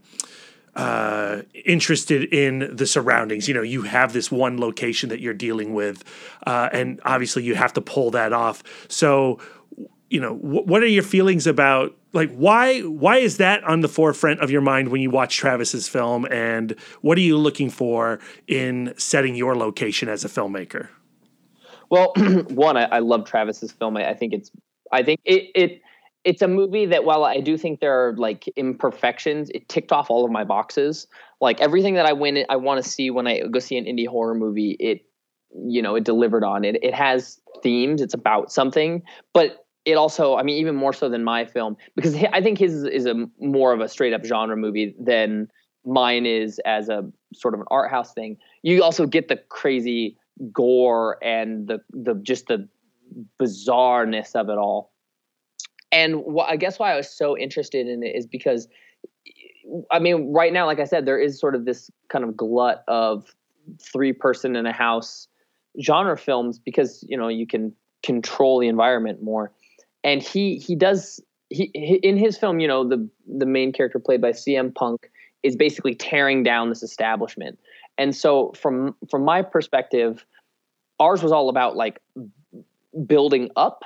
uh, 0.75 1.43
interested 1.65 2.25
in 2.35 2.75
the 2.75 2.87
surroundings. 2.87 3.47
You 3.47 3.55
know, 3.55 3.63
you 3.63 3.83
have 3.83 4.13
this 4.13 4.31
one 4.31 4.59
location 4.59 5.11
that 5.11 5.21
you're 5.21 5.35
dealing 5.35 5.75
with, 5.75 6.03
uh, 6.45 6.71
and 6.73 7.01
obviously 7.05 7.45
you 7.45 7.55
have 7.55 7.73
to 7.75 7.81
pull 7.81 8.11
that 8.13 8.33
off. 8.33 8.65
So, 8.89 9.39
you 10.13 10.21
know, 10.21 10.35
wh- 10.35 10.67
what 10.67 10.83
are 10.83 10.87
your 10.87 11.03
feelings 11.03 11.47
about 11.47 11.97
like 12.13 12.31
why 12.35 12.81
why 12.81 13.17
is 13.17 13.39
that 13.39 13.65
on 13.65 13.81
the 13.81 13.89
forefront 13.89 14.41
of 14.41 14.51
your 14.51 14.61
mind 14.61 14.89
when 14.89 15.01
you 15.01 15.11
watch 15.11 15.39
Travis's 15.39 15.89
film, 15.89 16.27
and 16.31 16.77
what 17.01 17.17
are 17.17 17.23
you 17.23 17.39
looking 17.39 17.71
for 17.71 18.21
in 18.47 18.93
setting 18.99 19.35
your 19.35 19.57
location 19.57 20.11
as 20.11 20.23
a 20.23 20.29
filmmaker? 20.29 20.89
Well, 21.89 22.13
one, 22.49 22.77
I, 22.77 22.85
I 22.85 22.99
love 22.99 23.25
Travis's 23.25 23.73
film. 23.73 23.97
I, 23.97 24.11
I 24.11 24.15
think 24.15 24.35
it's 24.35 24.51
I 24.93 25.03
think 25.03 25.21
it 25.25 25.51
it 25.55 25.83
it's 26.25 26.43
a 26.43 26.49
movie 26.49 26.85
that 26.87 27.05
while 27.05 27.25
I 27.25 27.41
do 27.41 27.57
think 27.57 27.81
there 27.81 28.09
are 28.09 28.15
like 28.17 28.47
imperfections, 28.55 29.49
it 29.55 29.69
ticked 29.71 29.93
off 29.93 30.11
all 30.11 30.27
of 30.27 30.31
my 30.31 30.45
boxes. 30.45 31.07
Like 31.41 31.63
everything 31.63 31.95
that 31.95 32.05
I 32.05 32.13
win, 32.13 32.45
I 32.51 32.57
want 32.57 32.85
to 32.85 32.89
see 32.89 33.11
when 33.11 33.27
I 33.27 33.41
go 33.41 33.59
see 33.59 33.79
an 33.79 33.87
indie 33.87 34.07
horror 34.07 34.35
movie, 34.35 34.77
it 34.79 35.07
you 35.55 35.81
know 35.81 35.95
it 35.95 36.05
delivered 36.05 36.45
on 36.45 36.67
it. 36.67 36.77
It 36.83 36.93
has 36.93 37.41
themes. 37.63 38.03
It's 38.03 38.15
about 38.15 38.53
something, 38.53 39.03
but 39.33 39.62
it 39.85 39.95
also, 39.95 40.37
I 40.37 40.43
mean, 40.43 40.59
even 40.59 40.77
more 40.77 40.93
so 40.93 41.09
than 41.09 41.25
my 41.25 41.45
film 41.45 41.77
because 41.97 42.17
I 42.33 42.41
think 42.41 42.59
his 42.59 42.85
is 42.85 43.07
a 43.07 43.27
more 43.41 43.73
of 43.73 43.81
a 43.81 43.89
straight 43.89 44.13
up 44.13 44.25
genre 44.25 44.57
movie 44.57 44.95
than 44.99 45.49
mine 45.85 46.27
is 46.27 46.61
as 46.65 46.89
a 46.89 47.11
sort 47.35 47.55
of 47.55 47.61
an 47.61 47.67
art 47.71 47.91
house 47.91 48.13
thing. 48.13 48.37
You 48.63 48.83
also 48.83 49.07
get 49.07 49.29
the 49.29 49.37
crazy 49.49 50.17
gore 50.53 51.19
and 51.23 51.67
the 51.69 51.81
the 51.91 52.15
just 52.23 52.47
the 52.47 52.69
bizarreness 53.41 54.35
of 54.35 54.49
it 54.49 54.57
all 54.57 54.93
and 55.93 56.25
wh- 56.35 56.49
I 56.49 56.57
guess 56.57 56.79
why 56.79 56.93
I 56.93 56.97
was 56.97 57.09
so 57.09 57.37
interested 57.37 57.87
in 57.87 58.03
it 58.03 58.17
is 58.17 58.27
because, 58.27 58.67
I 59.91 59.99
mean, 59.99 60.33
right 60.33 60.53
now, 60.53 60.67
like 60.67 60.81
I 60.81 60.85
said, 60.85 61.05
there 61.07 61.21
is 61.21 61.39
sort 61.39 61.55
of 61.55 61.67
this 61.67 61.91
kind 62.09 62.25
of 62.25 62.37
glut 62.37 62.83
of 62.89 63.35
three 63.81 64.13
person 64.13 64.57
in 64.57 64.67
a 64.67 64.73
house 64.73 65.29
genre 65.81 66.17
films 66.17 66.59
because 66.59 67.05
you 67.09 67.17
know 67.17 67.29
you 67.29 67.47
can 67.47 67.73
control 68.03 68.59
the 68.59 68.69
environment 68.69 69.23
more, 69.23 69.53
and 70.05 70.23
he 70.23 70.57
he 70.57 70.75
does 70.75 71.21
he, 71.51 71.71
he 71.75 71.97
in 71.97 72.17
his 72.17 72.37
film, 72.37 72.61
you 72.61 72.69
know, 72.69 72.89
the 72.89 73.09
the 73.27 73.47
main 73.47 73.73
character 73.73 73.99
played 73.99 74.21
by 74.21 74.31
CM 74.31 74.75
Punk 74.75 75.11
is 75.43 75.57
basically 75.57 75.95
tearing 75.95 76.43
down 76.43 76.69
this 76.69 76.83
establishment, 76.83 77.59
and 77.99 78.15
so 78.15 78.53
from 78.53 78.95
from 79.11 79.25
my 79.25 79.43
perspective, 79.43 80.25
ours 80.99 81.23
was 81.23 81.33
all 81.33 81.49
about 81.49 81.77
like 81.77 82.01
building 83.07 83.51
up. 83.57 83.83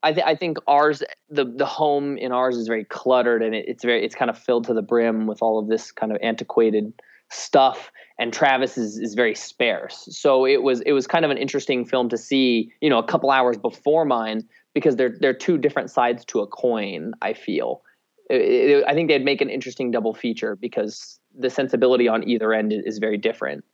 I, 0.00 0.12
th- 0.12 0.26
I 0.26 0.36
think 0.36 0.58
ours 0.66 1.02
the 1.28 1.44
the 1.44 1.66
home 1.66 2.16
in 2.16 2.32
ours 2.32 2.56
is 2.56 2.68
very 2.68 2.84
cluttered 2.84 3.42
and 3.42 3.54
it, 3.54 3.64
it's 3.66 3.84
very 3.84 4.04
it's 4.04 4.14
kind 4.14 4.30
of 4.30 4.38
filled 4.38 4.64
to 4.66 4.74
the 4.74 4.82
brim 4.82 5.26
with 5.26 5.42
all 5.42 5.58
of 5.58 5.68
this 5.68 5.90
kind 5.90 6.12
of 6.12 6.18
antiquated 6.22 6.92
stuff. 7.30 7.90
And 8.18 8.32
Travis 8.32 8.78
is 8.78 8.96
is 8.98 9.14
very 9.14 9.34
sparse. 9.34 10.08
So 10.10 10.44
it 10.46 10.62
was 10.62 10.80
it 10.82 10.92
was 10.92 11.06
kind 11.06 11.24
of 11.24 11.30
an 11.30 11.36
interesting 11.36 11.84
film 11.84 12.08
to 12.10 12.16
see, 12.16 12.72
you 12.80 12.88
know, 12.88 12.98
a 12.98 13.06
couple 13.06 13.30
hours 13.30 13.58
before 13.58 14.04
mine 14.04 14.44
because 14.78 14.96
they're 14.96 15.16
they're 15.20 15.34
two 15.34 15.58
different 15.58 15.90
sides 15.90 16.24
to 16.26 16.40
a 16.40 16.46
coin, 16.46 17.12
I 17.20 17.32
feel. 17.32 17.82
It, 18.30 18.40
it, 18.40 18.84
I 18.86 18.94
think 18.94 19.08
they'd 19.08 19.24
make 19.24 19.40
an 19.40 19.50
interesting 19.50 19.90
double 19.90 20.14
feature 20.14 20.56
because 20.56 21.18
the 21.36 21.50
sensibility 21.50 22.08
on 22.08 22.28
either 22.28 22.52
end 22.52 22.72
is 22.72 22.98
very 22.98 23.16
different. 23.16 23.64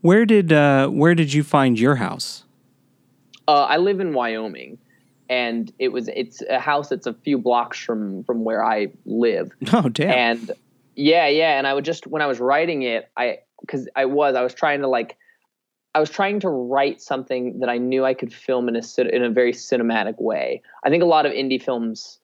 Where 0.00 0.24
did 0.24 0.52
uh, 0.52 0.88
where 0.88 1.14
did 1.14 1.32
you 1.32 1.42
find 1.42 1.78
your 1.78 1.96
house? 1.96 2.44
Uh, 3.46 3.64
I 3.64 3.78
live 3.78 4.00
in 4.00 4.12
Wyoming, 4.12 4.78
and 5.28 5.72
it 5.78 5.88
was 5.88 6.08
it's 6.08 6.42
a 6.42 6.58
house 6.58 6.88
that's 6.88 7.06
a 7.06 7.14
few 7.14 7.38
blocks 7.38 7.78
from 7.78 8.24
from 8.24 8.44
where 8.44 8.64
I 8.64 8.88
live. 9.04 9.50
Oh 9.72 9.88
damn! 9.88 10.10
And 10.10 10.50
yeah, 10.94 11.28
yeah, 11.28 11.58
and 11.58 11.66
I 11.66 11.74
would 11.74 11.84
just 11.84 12.06
when 12.06 12.22
I 12.22 12.26
was 12.26 12.40
writing 12.40 12.82
it, 12.82 13.10
I 13.16 13.38
because 13.60 13.88
I 13.96 14.04
was 14.04 14.34
I 14.34 14.42
was 14.42 14.54
trying 14.54 14.80
to 14.80 14.88
like 14.88 15.16
I 15.94 16.00
was 16.00 16.10
trying 16.10 16.40
to 16.40 16.48
write 16.48 17.00
something 17.00 17.60
that 17.60 17.68
I 17.68 17.78
knew 17.78 18.04
I 18.04 18.14
could 18.14 18.32
film 18.32 18.68
in 18.68 18.76
a 18.76 18.82
in 19.00 19.24
a 19.24 19.30
very 19.30 19.52
cinematic 19.52 20.20
way. 20.20 20.62
I 20.84 20.90
think 20.90 21.02
a 21.02 21.06
lot 21.06 21.26
of 21.26 21.32
indie 21.32 21.62
films 21.62 22.20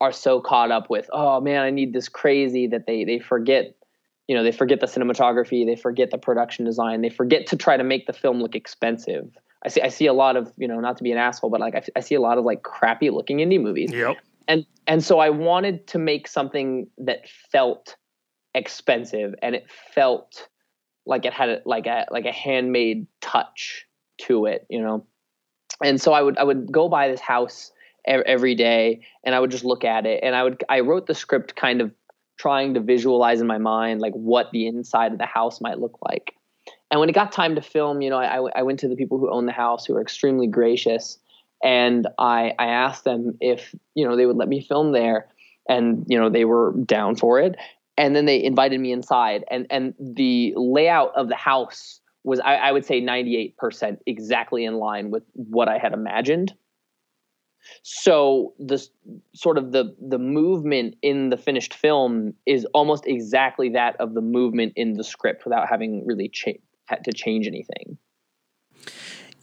are 0.00 0.12
so 0.12 0.40
caught 0.40 0.70
up 0.70 0.90
with 0.90 1.08
oh 1.12 1.40
man 1.40 1.62
I 1.62 1.70
need 1.70 1.94
this 1.94 2.08
crazy 2.08 2.66
that 2.66 2.86
they 2.86 3.04
they 3.04 3.18
forget 3.18 3.74
you 4.28 4.36
know 4.36 4.42
they 4.42 4.52
forget 4.52 4.80
the 4.80 4.86
cinematography 4.86 5.64
they 5.64 5.76
forget 5.76 6.10
the 6.10 6.18
production 6.18 6.66
design 6.66 7.00
they 7.00 7.08
forget 7.08 7.46
to 7.46 7.56
try 7.56 7.78
to 7.78 7.84
make 7.84 8.06
the 8.06 8.12
film 8.12 8.42
look 8.42 8.54
expensive 8.54 9.34
I 9.66 9.68
see 9.68 9.80
I 9.80 9.88
see 9.88 10.06
a 10.06 10.12
lot 10.12 10.36
of 10.36 10.52
you 10.56 10.68
know 10.68 10.80
not 10.80 10.96
to 10.98 11.02
be 11.02 11.12
an 11.12 11.18
asshole, 11.18 11.50
but 11.50 11.60
like 11.60 11.74
I, 11.74 11.82
I 11.96 12.00
see 12.00 12.14
a 12.14 12.20
lot 12.20 12.38
of 12.38 12.44
like 12.44 12.62
crappy 12.62 13.10
looking 13.10 13.38
indie 13.38 13.60
movies. 13.60 13.92
Yep. 13.92 14.16
And 14.48 14.64
and 14.86 15.04
so 15.04 15.18
I 15.18 15.30
wanted 15.30 15.86
to 15.88 15.98
make 15.98 16.28
something 16.28 16.86
that 16.98 17.28
felt 17.28 17.96
expensive 18.54 19.34
and 19.42 19.54
it 19.54 19.68
felt 19.70 20.48
like 21.06 21.24
it 21.24 21.32
had 21.32 21.62
like 21.64 21.86
a 21.86 22.06
like 22.10 22.26
a 22.26 22.32
handmade 22.32 23.06
touch 23.20 23.86
to 24.22 24.46
it, 24.46 24.66
you 24.68 24.80
know. 24.80 25.06
And 25.82 26.00
so 26.00 26.12
I 26.12 26.22
would 26.22 26.38
I 26.38 26.44
would 26.44 26.70
go 26.70 26.88
by 26.88 27.08
this 27.08 27.20
house 27.20 27.72
every 28.06 28.54
day 28.54 29.00
and 29.24 29.34
I 29.34 29.40
would 29.40 29.50
just 29.50 29.64
look 29.64 29.84
at 29.84 30.06
it 30.06 30.20
and 30.22 30.36
I 30.36 30.44
would 30.44 30.62
I 30.68 30.80
wrote 30.80 31.06
the 31.06 31.14
script 31.14 31.56
kind 31.56 31.80
of 31.80 31.90
trying 32.38 32.74
to 32.74 32.80
visualize 32.80 33.40
in 33.40 33.46
my 33.46 33.58
mind 33.58 34.00
like 34.00 34.12
what 34.12 34.50
the 34.52 34.66
inside 34.66 35.12
of 35.12 35.18
the 35.18 35.26
house 35.26 35.60
might 35.60 35.80
look 35.80 35.98
like. 36.02 36.34
And 36.90 37.00
when 37.00 37.08
it 37.08 37.14
got 37.14 37.32
time 37.32 37.54
to 37.56 37.62
film, 37.62 38.00
you 38.00 38.10
know, 38.10 38.18
I, 38.18 38.48
I 38.54 38.62
went 38.62 38.80
to 38.80 38.88
the 38.88 38.96
people 38.96 39.18
who 39.18 39.30
own 39.30 39.46
the 39.46 39.52
house 39.52 39.84
who 39.84 39.94
were 39.94 40.02
extremely 40.02 40.46
gracious. 40.46 41.18
And 41.62 42.06
I, 42.18 42.52
I 42.58 42.66
asked 42.66 43.04
them 43.04 43.38
if, 43.40 43.74
you 43.94 44.06
know, 44.06 44.16
they 44.16 44.26
would 44.26 44.36
let 44.36 44.48
me 44.48 44.60
film 44.60 44.92
there. 44.92 45.28
And, 45.68 46.04
you 46.08 46.18
know, 46.18 46.30
they 46.30 46.44
were 46.44 46.72
down 46.84 47.16
for 47.16 47.40
it. 47.40 47.56
And 47.96 48.14
then 48.14 48.26
they 48.26 48.42
invited 48.42 48.80
me 48.80 48.92
inside. 48.92 49.44
And, 49.50 49.66
and 49.70 49.94
the 49.98 50.52
layout 50.56 51.12
of 51.16 51.28
the 51.28 51.36
house 51.36 52.00
was, 52.24 52.40
I, 52.40 52.56
I 52.56 52.72
would 52.72 52.84
say, 52.84 53.00
98% 53.00 53.98
exactly 54.06 54.64
in 54.64 54.74
line 54.74 55.10
with 55.10 55.22
what 55.32 55.68
I 55.68 55.78
had 55.78 55.92
imagined. 55.92 56.52
So 57.82 58.54
the 58.58 58.84
sort 59.34 59.58
of 59.58 59.72
the 59.72 59.96
the 60.00 60.18
movement 60.18 60.94
in 61.02 61.30
the 61.30 61.36
finished 61.36 61.74
film 61.74 62.34
is 62.46 62.64
almost 62.66 63.06
exactly 63.06 63.70
that 63.70 63.96
of 64.00 64.14
the 64.14 64.20
movement 64.20 64.74
in 64.76 64.94
the 64.94 65.02
script 65.02 65.44
without 65.44 65.68
having 65.68 66.06
really 66.06 66.28
changed 66.28 66.60
had 66.84 67.02
to 67.04 67.12
change 67.12 67.48
anything. 67.48 67.98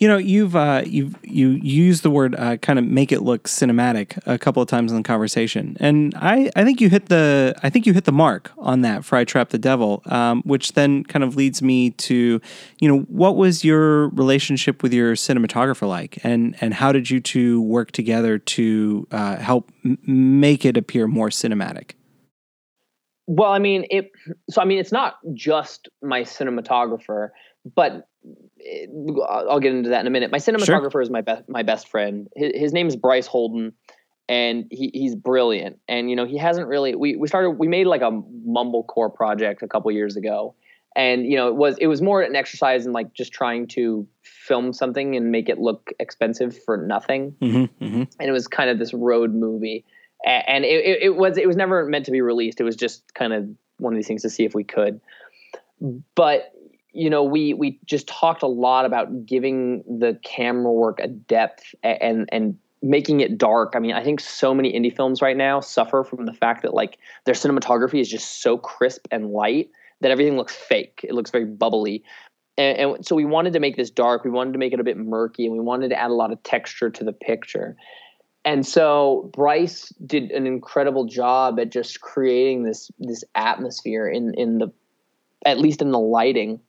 You 0.04 0.10
know, 0.10 0.18
you've 0.18 0.54
uh, 0.54 0.84
you've 0.86 1.16
you 1.24 1.52
used 1.52 2.04
the 2.04 2.10
word 2.10 2.36
uh, 2.38 2.58
kind 2.58 2.78
of 2.78 2.84
make 2.84 3.14
it 3.14 3.22
look 3.22 3.44
cinematic 3.44 4.20
a 4.26 4.38
couple 4.38 4.62
of 4.62 4.68
times 4.68 4.92
in 4.92 4.98
the 4.98 5.04
conversation, 5.04 5.78
and 5.80 6.14
I, 6.18 6.52
I 6.58 6.66
think 6.66 6.82
you 6.82 6.90
hit 6.90 7.06
the 7.06 7.56
I 7.64 7.70
think 7.70 7.86
you 7.86 7.94
hit 7.94 8.04
the 8.04 8.12
mark 8.12 8.52
on 8.58 8.82
that 8.82 9.06
for 9.06 9.16
I 9.18 9.24
Trapped 9.24 9.52
the 9.52 9.58
Devil, 9.58 10.02
um, 10.08 10.42
which 10.42 10.74
then 10.74 11.06
kind 11.06 11.24
of 11.24 11.38
leads 11.38 11.62
me 11.62 11.92
to, 11.92 12.42
you 12.82 12.90
know, 12.90 13.04
what 13.04 13.38
was 13.38 13.64
your 13.64 14.10
relationship 14.10 14.84
with 14.84 14.92
your 14.92 15.14
cinematographer 15.14 15.88
like, 15.88 16.20
and 16.26 16.58
and 16.60 16.74
how 16.74 16.92
did 16.92 17.10
you 17.10 17.22
two 17.22 17.62
work 17.62 17.94
together 17.94 18.38
to 18.38 19.08
uh, 19.12 19.38
help 19.38 19.72
m- 19.86 19.98
make 20.06 20.66
it 20.66 20.76
appear 20.76 21.08
more 21.08 21.30
cinematic? 21.30 21.92
Well, 23.26 23.54
I 23.54 23.60
mean, 23.60 23.86
it. 23.90 24.12
So, 24.50 24.62
I 24.62 24.66
mean, 24.66 24.80
it's 24.80 24.92
not 24.92 25.16
just 25.34 25.88
my 26.02 26.24
cinematographer, 26.24 27.30
but 27.74 28.10
I'll 29.28 29.60
get 29.60 29.74
into 29.74 29.90
that 29.90 30.02
in 30.02 30.08
a 30.08 30.10
minute. 30.10 30.32
My 30.32 30.38
cinematographer 30.38 30.92
sure. 30.92 31.02
is 31.02 31.10
my 31.10 31.22
best 31.22 31.44
my 31.48 31.64
best 31.64 31.88
friend. 31.88 32.30
His, 32.36 32.52
his 32.56 32.74
name 32.74 32.88
is 32.88 32.96
Bryce 32.96 33.28
Holden, 33.28 33.74
and 34.30 34.66
he, 34.72 34.92
he's 34.94 35.16
brilliant. 35.16 35.80
And 35.88 36.10
you 36.10 36.16
know, 36.16 36.26
he 36.26 36.38
hasn't 36.38 36.68
really. 36.68 36.96
We 36.96 37.16
we 37.16 37.28
started. 37.28 37.52
We 37.52 37.68
made 37.68 37.88
like 37.88 38.02
a 38.02 38.12
mumblecore 38.12 39.14
project 39.14 39.64
a 39.64 39.68
couple 39.68 39.92
years 39.92 40.16
ago, 40.16 40.56
and 40.96 41.26
you 41.26 41.36
know, 41.36 41.48
it 41.48 41.56
was 41.56 41.78
it 41.80 41.88
was 41.88 42.02
more 42.02 42.22
an 42.22 42.36
exercise 42.36 42.86
in 42.86 42.94
like 42.94 43.14
just 43.14 43.34
trying 43.34 43.68
to 43.68 44.08
film 44.24 44.74
something 44.74 45.16
and 45.16 45.32
make 45.32 45.50
it 45.50 45.60
look 45.60 45.92
expensive 46.00 46.58
for 46.64 46.78
nothing. 46.78 47.36
Mm-hmm, 47.42 47.84
mm-hmm. 47.84 48.04
And 48.20 48.30
it 48.30 48.32
was 48.32 48.48
kind 48.48 48.70
of 48.70 48.80
this 48.80 48.94
road 48.94 49.34
movie 49.34 49.86
and 50.26 50.64
it, 50.64 51.04
it, 51.04 51.16
was 51.16 51.38
it 51.38 51.48
was 51.48 51.56
never 51.56 51.86
meant 51.86 52.06
to 52.06 52.12
be 52.12 52.22
released. 52.22 52.62
It 52.62 52.64
was 52.64 52.76
just 52.76 53.14
kind 53.14 53.34
of 53.34 53.50
one 53.78 53.94
of 53.94 53.98
these 53.98 54.08
things 54.08 54.22
to 54.22 54.30
see 54.30 54.46
if 54.46 54.56
we 54.56 54.64
could. 54.64 55.02
but 56.16 56.53
you 56.94 57.10
know 57.10 57.24
we 57.24 57.54
we 57.54 57.80
just 57.86 58.08
talked 58.08 58.44
a 58.44 58.48
lot 58.48 58.86
about 58.86 59.26
giving 59.26 59.84
the 60.00 60.18
camera 60.24 60.72
work 60.72 61.00
a 61.00 61.08
depth 61.08 61.76
and 61.84 62.30
and 62.32 62.58
making 62.84 63.22
it 63.22 63.38
dark. 63.38 63.74
I 63.76 63.80
mean, 63.80 63.94
I 63.94 64.04
think 64.04 64.20
so 64.20 64.54
many 64.54 64.74
indie 64.74 64.94
films 64.94 65.22
right 65.22 65.38
now 65.38 65.62
suffer 65.62 66.04
from 66.04 66.26
the 66.26 66.34
fact 66.34 66.62
that 66.64 66.74
like 66.74 66.98
their 67.24 67.34
cinematography 67.34 68.00
is 68.00 68.10
just 68.10 68.42
so 68.42 68.58
crisp 68.58 69.08
and 69.10 69.32
light 69.32 69.70
that 70.02 70.12
everything 70.12 70.36
looks 70.36 70.54
fake. 70.54 71.00
It 71.04 71.14
looks 71.14 71.32
very 71.32 71.46
bubbly. 71.46 72.04
And, 72.58 72.78
and, 72.78 73.06
so 73.06 73.16
we 73.16 73.26
wanted 73.26 73.54
to 73.54 73.60
make 73.60 73.78
this 73.78 73.90
dark. 73.90 74.26
We 74.26 74.30
wanted 74.30 74.52
to 74.52 74.60
make 74.60 74.74
it 74.74 74.80
a 74.80 74.84
bit 74.84 74.98
murky, 74.98 75.46
and 75.46 75.54
we 75.54 75.62
wanted 75.62 75.90
to 75.90 76.00
add 76.00 76.12
a 76.12 76.14
lot 76.14 76.32
of 76.32 76.44
texture 76.44 76.90
to 76.90 77.04
the 77.04 77.14
picture. 77.14 77.76
And 78.46 78.68
so 78.68 79.32
Bryce 79.34 79.90
did 80.06 80.30
an 80.32 80.46
incredible 80.46 81.06
job 81.06 81.60
at 81.60 81.72
just 81.72 82.02
creating 82.02 82.64
this 82.64 82.92
this 83.00 83.24
atmosphere 83.34 84.08
in 84.08 84.34
in 84.36 84.58
the 84.60 84.72
at 85.46 85.58
least 85.58 85.82
in 85.82 85.92
the 85.92 86.00
lighting 86.00 86.60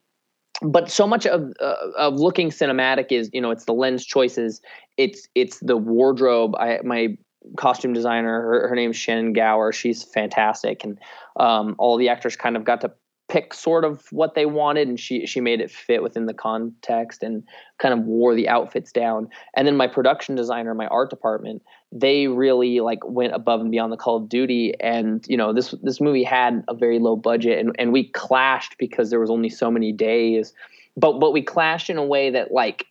but 0.62 0.90
so 0.90 1.06
much 1.06 1.26
of 1.26 1.52
uh, 1.60 1.74
of 1.96 2.14
looking 2.14 2.50
cinematic 2.50 3.06
is 3.10 3.30
you 3.32 3.40
know 3.40 3.50
it's 3.50 3.64
the 3.64 3.74
lens 3.74 4.04
choices. 4.04 4.60
It's 4.96 5.28
it's 5.34 5.58
the 5.60 5.76
wardrobe. 5.76 6.54
I 6.56 6.78
my 6.84 7.16
costume 7.56 7.92
designer 7.92 8.40
her, 8.40 8.68
her 8.68 8.74
name's 8.74 8.96
shannon 8.96 9.32
gower. 9.32 9.72
She's 9.72 10.02
fantastic. 10.02 10.84
And 10.84 10.98
um, 11.38 11.74
all 11.78 11.96
the 11.96 12.08
actors 12.08 12.36
kind 12.36 12.56
of 12.56 12.64
got 12.64 12.80
to 12.82 12.92
pick 13.34 13.52
sort 13.52 13.84
of 13.84 14.06
what 14.12 14.36
they 14.36 14.46
wanted 14.46 14.86
and 14.86 15.00
she 15.00 15.26
she 15.26 15.40
made 15.40 15.60
it 15.60 15.68
fit 15.68 16.04
within 16.04 16.26
the 16.26 16.32
context 16.32 17.20
and 17.20 17.42
kind 17.80 17.92
of 17.92 18.06
wore 18.06 18.32
the 18.32 18.48
outfits 18.48 18.92
down. 18.92 19.28
And 19.56 19.66
then 19.66 19.76
my 19.76 19.88
production 19.88 20.36
designer 20.36 20.72
my 20.72 20.86
art 20.86 21.10
department 21.10 21.62
they 21.90 22.28
really 22.28 22.78
like 22.78 23.00
went 23.04 23.34
above 23.34 23.60
and 23.60 23.72
beyond 23.72 23.92
the 23.92 23.96
call 23.96 24.18
of 24.18 24.28
duty. 24.28 24.74
And 24.78 25.24
you 25.28 25.36
know 25.36 25.52
this 25.52 25.74
this 25.82 26.00
movie 26.00 26.22
had 26.22 26.62
a 26.68 26.74
very 26.74 27.00
low 27.00 27.16
budget 27.16 27.58
and, 27.58 27.74
and 27.76 27.92
we 27.92 28.08
clashed 28.10 28.78
because 28.78 29.10
there 29.10 29.18
was 29.18 29.30
only 29.30 29.48
so 29.48 29.68
many 29.68 29.90
days. 29.90 30.52
But 30.96 31.18
but 31.18 31.32
we 31.32 31.42
clashed 31.42 31.90
in 31.90 31.98
a 31.98 32.06
way 32.06 32.30
that 32.30 32.52
like 32.52 32.86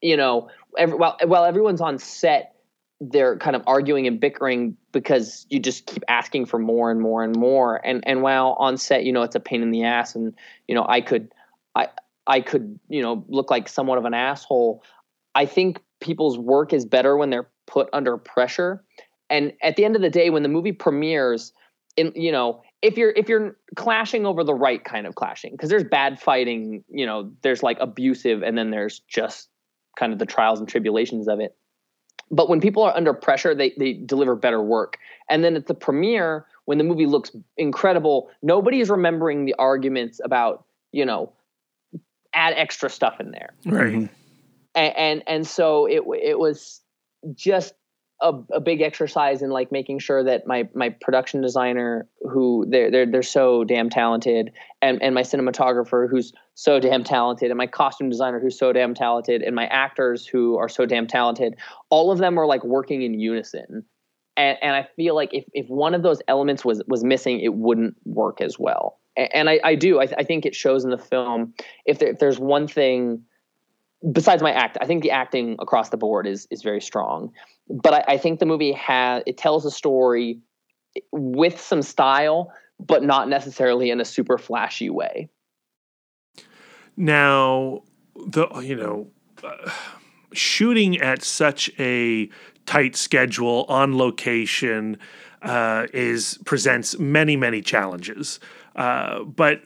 you 0.00 0.16
know 0.16 0.48
every, 0.78 0.96
while 0.96 1.18
while 1.26 1.44
everyone's 1.44 1.82
on 1.82 1.98
set 1.98 2.53
they're 3.00 3.36
kind 3.38 3.56
of 3.56 3.62
arguing 3.66 4.06
and 4.06 4.20
bickering 4.20 4.76
because 4.92 5.46
you 5.50 5.58
just 5.58 5.86
keep 5.86 6.02
asking 6.08 6.46
for 6.46 6.58
more 6.58 6.90
and 6.90 7.00
more 7.00 7.22
and 7.22 7.36
more. 7.36 7.84
And 7.84 8.02
and 8.06 8.22
while 8.22 8.56
on 8.58 8.76
set 8.76 9.04
you 9.04 9.12
know 9.12 9.22
it's 9.22 9.34
a 9.34 9.40
pain 9.40 9.62
in 9.62 9.70
the 9.70 9.84
ass 9.84 10.14
and 10.14 10.34
you 10.68 10.74
know 10.74 10.86
i 10.88 11.00
could 11.00 11.32
i 11.74 11.88
i 12.26 12.40
could 12.40 12.78
you 12.88 13.02
know 13.02 13.24
look 13.28 13.50
like 13.50 13.68
somewhat 13.68 13.98
of 13.98 14.04
an 14.04 14.14
asshole 14.14 14.82
i 15.34 15.44
think 15.44 15.80
people's 16.00 16.38
work 16.38 16.72
is 16.72 16.84
better 16.84 17.16
when 17.16 17.30
they're 17.30 17.48
put 17.66 17.88
under 17.92 18.16
pressure. 18.16 18.84
And 19.30 19.52
at 19.62 19.76
the 19.76 19.84
end 19.84 19.96
of 19.96 20.02
the 20.02 20.10
day 20.10 20.30
when 20.30 20.42
the 20.42 20.48
movie 20.48 20.72
premieres 20.72 21.52
in 21.96 22.12
you 22.14 22.32
know 22.32 22.60
if 22.82 22.98
you're 22.98 23.10
if 23.10 23.28
you're 23.28 23.56
clashing 23.76 24.26
over 24.26 24.44
the 24.44 24.54
right 24.54 24.84
kind 24.84 25.06
of 25.06 25.14
clashing 25.14 25.52
because 25.52 25.70
there's 25.70 25.84
bad 25.84 26.20
fighting 26.20 26.84
you 26.88 27.06
know 27.06 27.30
there's 27.42 27.62
like 27.62 27.78
abusive 27.80 28.42
and 28.42 28.58
then 28.58 28.70
there's 28.70 29.00
just 29.08 29.48
kind 29.98 30.12
of 30.12 30.18
the 30.18 30.26
trials 30.26 30.58
and 30.58 30.68
tribulations 30.68 31.28
of 31.28 31.38
it 31.40 31.56
but 32.30 32.48
when 32.48 32.60
people 32.60 32.82
are 32.82 32.96
under 32.96 33.12
pressure 33.12 33.54
they 33.54 33.74
they 33.78 33.92
deliver 33.92 34.34
better 34.34 34.62
work. 34.62 34.98
And 35.28 35.42
then 35.42 35.56
at 35.56 35.66
the 35.66 35.74
premiere 35.74 36.46
when 36.66 36.78
the 36.78 36.84
movie 36.84 37.06
looks 37.06 37.30
incredible 37.56 38.30
nobody 38.42 38.80
is 38.80 38.90
remembering 38.90 39.44
the 39.44 39.54
arguments 39.58 40.20
about 40.24 40.64
you 40.92 41.04
know 41.04 41.32
add 42.32 42.54
extra 42.56 42.90
stuff 42.90 43.20
in 43.20 43.30
there. 43.30 43.54
Right. 43.64 43.94
Mm-hmm. 43.94 44.06
And 44.74 44.96
and, 44.96 45.22
and 45.26 45.46
so 45.46 45.86
it 45.86 46.02
it 46.22 46.38
was 46.38 46.80
just 47.34 47.74
a, 48.20 48.32
a, 48.52 48.60
big 48.60 48.80
exercise 48.80 49.42
in 49.42 49.50
like 49.50 49.72
making 49.72 49.98
sure 49.98 50.22
that 50.22 50.46
my 50.46 50.68
my 50.74 50.88
production 50.88 51.40
designer 51.40 52.06
who 52.22 52.64
they're 52.68 52.90
they're 52.90 53.06
they're 53.06 53.22
so 53.22 53.64
damn 53.64 53.90
talented 53.90 54.52
and 54.80 55.02
and 55.02 55.14
my 55.14 55.22
cinematographer 55.22 56.08
who's 56.08 56.32
so 56.54 56.78
damn 56.78 57.02
talented 57.02 57.50
and 57.50 57.58
my 57.58 57.66
costume 57.66 58.08
designer 58.08 58.38
who's 58.38 58.58
so 58.58 58.72
damn 58.72 58.94
talented 58.94 59.42
and 59.42 59.54
my 59.56 59.66
actors 59.66 60.26
who 60.26 60.56
are 60.56 60.68
so 60.68 60.86
damn 60.86 61.06
talented 61.06 61.56
all 61.90 62.10
of 62.10 62.18
them 62.18 62.38
are 62.38 62.46
like 62.46 62.64
working 62.64 63.02
in 63.02 63.18
unison. 63.18 63.84
And 64.36 64.58
and 64.62 64.76
I 64.76 64.86
feel 64.96 65.14
like 65.14 65.30
if 65.32 65.44
if 65.52 65.66
one 65.68 65.94
of 65.94 66.02
those 66.02 66.22
elements 66.28 66.64
was 66.64 66.82
was 66.86 67.04
missing 67.04 67.40
it 67.40 67.54
wouldn't 67.54 67.96
work 68.04 68.40
as 68.40 68.58
well. 68.58 68.98
And, 69.16 69.34
and 69.34 69.50
I, 69.50 69.60
I 69.62 69.74
do. 69.74 70.00
I, 70.00 70.08
I 70.18 70.24
think 70.24 70.46
it 70.46 70.54
shows 70.54 70.84
in 70.84 70.90
the 70.90 70.98
film. 70.98 71.54
If, 71.86 72.00
there, 72.00 72.10
if 72.10 72.18
there's 72.18 72.38
one 72.38 72.66
thing 72.66 73.22
besides 74.12 74.42
my 74.42 74.52
act, 74.52 74.78
I 74.80 74.86
think 74.86 75.02
the 75.02 75.10
acting 75.10 75.56
across 75.58 75.90
the 75.90 75.96
board 75.96 76.26
is 76.26 76.46
is 76.50 76.62
very 76.62 76.80
strong. 76.80 77.32
But 77.68 77.94
I, 77.94 78.14
I 78.14 78.18
think 78.18 78.40
the 78.40 78.46
movie 78.46 78.72
has 78.72 79.22
it 79.26 79.38
tells 79.38 79.64
a 79.64 79.70
story 79.70 80.40
with 81.12 81.60
some 81.60 81.82
style, 81.82 82.52
but 82.78 83.02
not 83.02 83.28
necessarily 83.28 83.90
in 83.90 84.00
a 84.00 84.04
super 84.04 84.38
flashy 84.38 84.90
way. 84.90 85.28
Now, 86.96 87.82
the 88.14 88.48
you 88.60 88.76
know, 88.76 89.08
uh, 89.42 89.70
shooting 90.32 91.00
at 91.00 91.22
such 91.22 91.70
a 91.78 92.28
tight 92.66 92.96
schedule 92.96 93.66
on 93.68 93.96
location 93.98 94.98
uh, 95.42 95.86
is 95.92 96.38
presents 96.44 96.98
many 96.98 97.36
many 97.36 97.60
challenges. 97.60 98.40
Uh, 98.76 99.22
but 99.22 99.62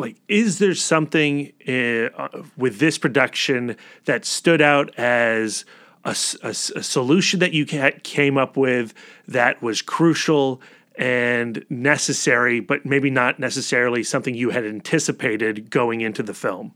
like 0.00 0.16
is 0.28 0.58
there 0.58 0.74
something 0.74 1.52
uh, 1.68 2.28
with 2.56 2.78
this 2.78 2.98
production 2.98 3.76
that 4.04 4.24
stood 4.24 4.60
out 4.60 4.96
as 4.98 5.64
a, 6.04 6.16
a, 6.42 6.48
a 6.48 6.82
solution 6.82 7.40
that 7.40 7.52
you 7.52 7.66
came 7.66 8.38
up 8.38 8.56
with 8.56 8.94
that 9.28 9.62
was 9.62 9.82
crucial 9.82 10.60
and 10.96 11.64
necessary 11.70 12.60
but 12.60 12.84
maybe 12.84 13.10
not 13.10 13.38
necessarily 13.38 14.02
something 14.02 14.34
you 14.34 14.50
had 14.50 14.64
anticipated 14.64 15.70
going 15.70 16.00
into 16.00 16.22
the 16.22 16.34
film? 16.34 16.72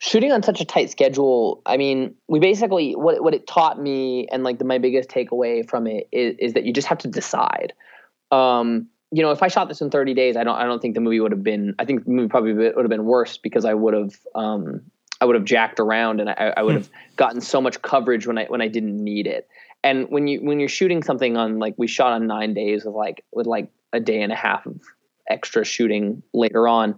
Shooting 0.00 0.30
on 0.30 0.42
such 0.42 0.60
a 0.60 0.64
tight 0.64 0.90
schedule 0.90 1.60
i 1.66 1.76
mean 1.76 2.14
we 2.28 2.38
basically 2.38 2.94
what, 2.94 3.22
what 3.22 3.34
it 3.34 3.46
taught 3.46 3.80
me 3.80 4.26
and 4.30 4.44
like 4.44 4.58
the, 4.58 4.64
my 4.64 4.78
biggest 4.78 5.08
takeaway 5.08 5.68
from 5.68 5.86
it 5.86 6.08
is, 6.12 6.36
is 6.38 6.52
that 6.54 6.64
you 6.64 6.72
just 6.72 6.88
have 6.88 6.98
to 6.98 7.08
decide. 7.08 7.72
Um, 8.30 8.88
you 9.10 9.22
know, 9.22 9.30
if 9.30 9.42
I 9.42 9.48
shot 9.48 9.68
this 9.68 9.80
in 9.80 9.90
30 9.90 10.14
days, 10.14 10.36
I 10.36 10.44
don't, 10.44 10.56
I 10.56 10.64
don't 10.64 10.80
think 10.80 10.94
the 10.94 11.00
movie 11.00 11.20
would 11.20 11.32
have 11.32 11.42
been. 11.42 11.74
I 11.78 11.84
think 11.84 12.04
the 12.04 12.10
movie 12.10 12.28
probably 12.28 12.52
would 12.52 12.76
have 12.76 12.88
been 12.88 13.06
worse 13.06 13.38
because 13.38 13.64
I 13.64 13.74
would 13.74 13.94
have, 13.94 14.14
um, 14.34 14.82
I 15.20 15.24
would 15.24 15.34
have 15.34 15.44
jacked 15.44 15.80
around 15.80 16.20
and 16.20 16.30
I, 16.30 16.54
I 16.56 16.62
would 16.62 16.74
hmm. 16.74 16.82
have 16.82 16.90
gotten 17.16 17.40
so 17.40 17.60
much 17.60 17.80
coverage 17.82 18.26
when 18.26 18.38
I 18.38 18.44
when 18.44 18.60
I 18.60 18.68
didn't 18.68 19.02
need 19.02 19.26
it. 19.26 19.48
And 19.82 20.08
when 20.10 20.28
you 20.28 20.40
when 20.40 20.60
you're 20.60 20.68
shooting 20.68 21.02
something 21.02 21.36
on 21.36 21.58
like 21.58 21.74
we 21.76 21.86
shot 21.86 22.12
on 22.12 22.26
nine 22.26 22.54
days 22.54 22.84
with 22.84 22.94
like 22.94 23.24
with 23.32 23.46
like 23.46 23.70
a 23.92 24.00
day 24.00 24.20
and 24.22 24.32
a 24.32 24.36
half 24.36 24.66
of 24.66 24.80
extra 25.28 25.64
shooting 25.64 26.22
later 26.32 26.68
on. 26.68 26.96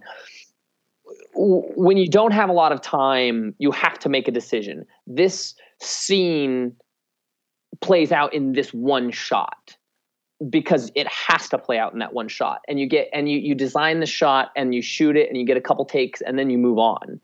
When 1.33 1.97
you 1.97 2.09
don't 2.09 2.31
have 2.31 2.49
a 2.49 2.53
lot 2.53 2.71
of 2.71 2.81
time, 2.81 3.55
you 3.57 3.71
have 3.71 3.99
to 3.99 4.09
make 4.09 4.27
a 4.27 4.31
decision. 4.31 4.85
This 5.07 5.55
scene 5.79 6.75
plays 7.79 8.11
out 8.11 8.33
in 8.33 8.53
this 8.53 8.73
one 8.73 9.11
shot 9.11 9.77
because 10.49 10.91
it 10.95 11.07
has 11.07 11.49
to 11.49 11.57
play 11.57 11.77
out 11.77 11.93
in 11.93 11.99
that 11.99 12.13
one 12.13 12.27
shot. 12.27 12.61
And 12.67 12.79
you 12.79 12.87
get 12.87 13.09
and 13.13 13.29
you 13.29 13.37
you 13.37 13.55
design 13.55 13.99
the 13.99 14.05
shot 14.05 14.51
and 14.55 14.73
you 14.73 14.81
shoot 14.81 15.15
it 15.15 15.29
and 15.29 15.37
you 15.37 15.45
get 15.45 15.57
a 15.57 15.61
couple 15.61 15.85
takes 15.85 16.21
and 16.21 16.37
then 16.37 16.49
you 16.49 16.57
move 16.57 16.79
on. 16.79 17.19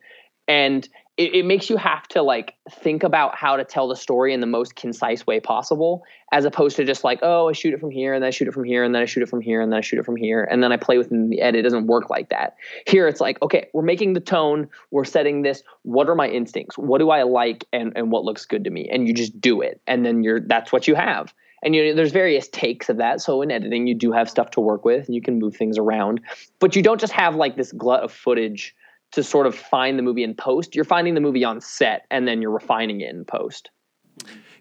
And 0.47 0.87
it, 1.17 1.33
it, 1.33 1.45
makes 1.45 1.69
you 1.69 1.77
have 1.77 2.07
to 2.09 2.21
like 2.21 2.53
think 2.69 3.01
about 3.01 3.35
how 3.35 3.57
to 3.57 3.63
tell 3.63 3.87
the 3.87 3.95
story 3.95 4.33
in 4.33 4.39
the 4.39 4.47
most 4.47 4.75
concise 4.75 5.25
way 5.25 5.39
possible 5.39 6.03
as 6.31 6.45
opposed 6.45 6.75
to 6.77 6.85
just 6.85 7.03
like 7.03 7.19
oh 7.23 7.49
i 7.49 7.53
shoot 7.53 7.73
it 7.73 7.79
from 7.79 7.89
here 7.89 8.13
and 8.13 8.23
then 8.23 8.27
i 8.27 8.29
shoot 8.29 8.47
it 8.47 8.53
from 8.53 8.63
here 8.63 8.83
and 8.83 8.93
then 8.93 9.01
i 9.01 9.05
shoot 9.05 9.23
it 9.23 9.27
from 9.27 9.41
here 9.41 9.59
and 9.59 9.71
then 9.71 9.79
i 9.79 9.81
shoot 9.81 9.99
it 9.99 10.05
from 10.05 10.15
here 10.15 10.43
and 10.43 10.63
then 10.63 10.71
i 10.71 10.77
play 10.77 10.97
within 10.97 11.29
the 11.29 11.41
edit. 11.41 11.59
It 11.59 11.63
doesn't 11.63 11.87
work 11.87 12.09
like 12.09 12.29
that. 12.29 12.55
Here 12.85 13.07
it's 13.07 13.19
like 13.19 13.41
okay 13.41 13.67
we're 13.73 13.81
making 13.81 14.13
the 14.13 14.19
tone 14.19 14.69
we're 14.91 15.05
setting 15.05 15.41
this 15.41 15.63
what 15.81 16.07
are 16.07 16.15
my 16.15 16.29
instincts? 16.29 16.77
What 16.77 16.99
do 16.99 17.09
i 17.09 17.23
like 17.23 17.65
and, 17.73 17.91
and 17.95 18.11
what 18.11 18.23
looks 18.23 18.45
good 18.45 18.63
to 18.63 18.69
me? 18.69 18.87
And 18.89 19.07
you 19.07 19.13
just 19.13 19.41
do 19.41 19.59
it. 19.61 19.81
And 19.87 20.05
then 20.05 20.23
you're 20.23 20.39
that's 20.39 20.71
what 20.71 20.87
you 20.87 20.95
have 20.95 21.33
and 21.63 21.75
you 21.75 21.83
know, 21.83 21.95
there's 21.95 22.11
various 22.11 22.47
takes 22.49 22.89
of 22.89 22.97
that. 22.97 23.21
So 23.21 23.41
in 23.41 23.51
editing, 23.51 23.87
you 23.87 23.95
do 23.95 24.11
have 24.11 24.29
stuff 24.29 24.51
to 24.51 24.61
work 24.61 24.85
with, 24.85 25.05
and 25.07 25.15
you 25.15 25.21
can 25.21 25.39
move 25.39 25.55
things 25.55 25.77
around. 25.77 26.21
But 26.59 26.75
you 26.75 26.81
don't 26.81 27.01
just 27.01 27.13
have 27.13 27.35
like 27.35 27.55
this 27.55 27.71
glut 27.71 28.03
of 28.03 28.11
footage 28.11 28.75
to 29.11 29.23
sort 29.23 29.47
of 29.47 29.55
find 29.55 29.97
the 29.97 30.03
movie 30.03 30.23
in 30.23 30.35
post. 30.35 30.75
You're 30.75 30.85
finding 30.85 31.13
the 31.13 31.21
movie 31.21 31.43
on 31.43 31.61
set, 31.61 32.05
and 32.11 32.27
then 32.27 32.41
you're 32.41 32.51
refining 32.51 33.01
it 33.01 33.09
in 33.09 33.25
post. 33.25 33.69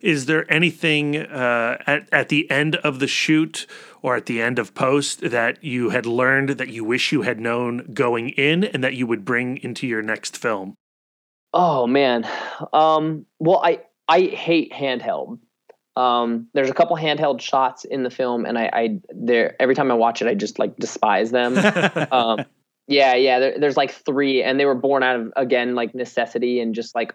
Is 0.01 0.27
there 0.27 0.51
anything 0.53 1.17
uh, 1.17 1.79
at 1.87 2.09
at 2.13 2.29
the 2.29 2.51
end 2.51 2.77
of 2.77 2.99
the 2.99 3.07
shoot 3.07 3.67
or 4.03 4.17
at 4.17 4.27
the 4.27 4.41
end 4.41 4.59
of 4.59 4.75
post 4.75 5.21
that 5.31 5.63
you 5.65 5.91
had 5.91 6.07
learned 6.07 6.51
that 6.51 6.69
you 6.69 6.85
wish 6.85 7.13
you 7.13 7.23
had 7.23 7.41
known 7.41 7.91
going 7.93 8.31
in, 8.31 8.65
and 8.65 8.85
that 8.85 8.95
you 8.95 9.07
would 9.07 9.25
bring 9.25 9.59
into 9.59 9.87
your 9.87 10.03
next 10.03 10.37
film? 10.37 10.75
Oh 11.53 11.87
man, 11.87 12.29
um, 12.73 13.27
well 13.39 13.61
I 13.65 13.81
I 14.09 14.21
hate 14.23 14.73
handheld 14.73 15.39
um, 15.97 16.49
there's 16.53 16.71
a 16.71 16.75
couple 16.75 16.97
handheld 16.97 17.41
shots 17.41 17.85
in 17.85 18.03
the 18.03 18.11
film, 18.11 18.45
and 18.45 18.59
I, 18.59 18.71
I 18.73 19.01
there 19.11 19.57
every 19.61 19.75
time 19.75 19.91
I 19.91 19.95
watch 19.95 20.21
it, 20.21 20.29
I 20.29 20.35
just 20.35 20.59
like 20.59 20.77
despise 20.77 21.31
them. 21.31 21.57
um, 22.13 22.45
yeah, 22.87 23.15
yeah. 23.15 23.39
There, 23.39 23.59
there's 23.59 23.77
like 23.77 23.91
three, 23.91 24.43
and 24.43 24.61
they 24.61 24.67
were 24.67 24.75
born 24.75 25.03
out 25.03 25.19
of 25.19 25.33
again 25.37 25.75
like 25.75 25.95
necessity 25.95 26.61
and 26.61 26.75
just 26.75 26.95
like 26.95 27.13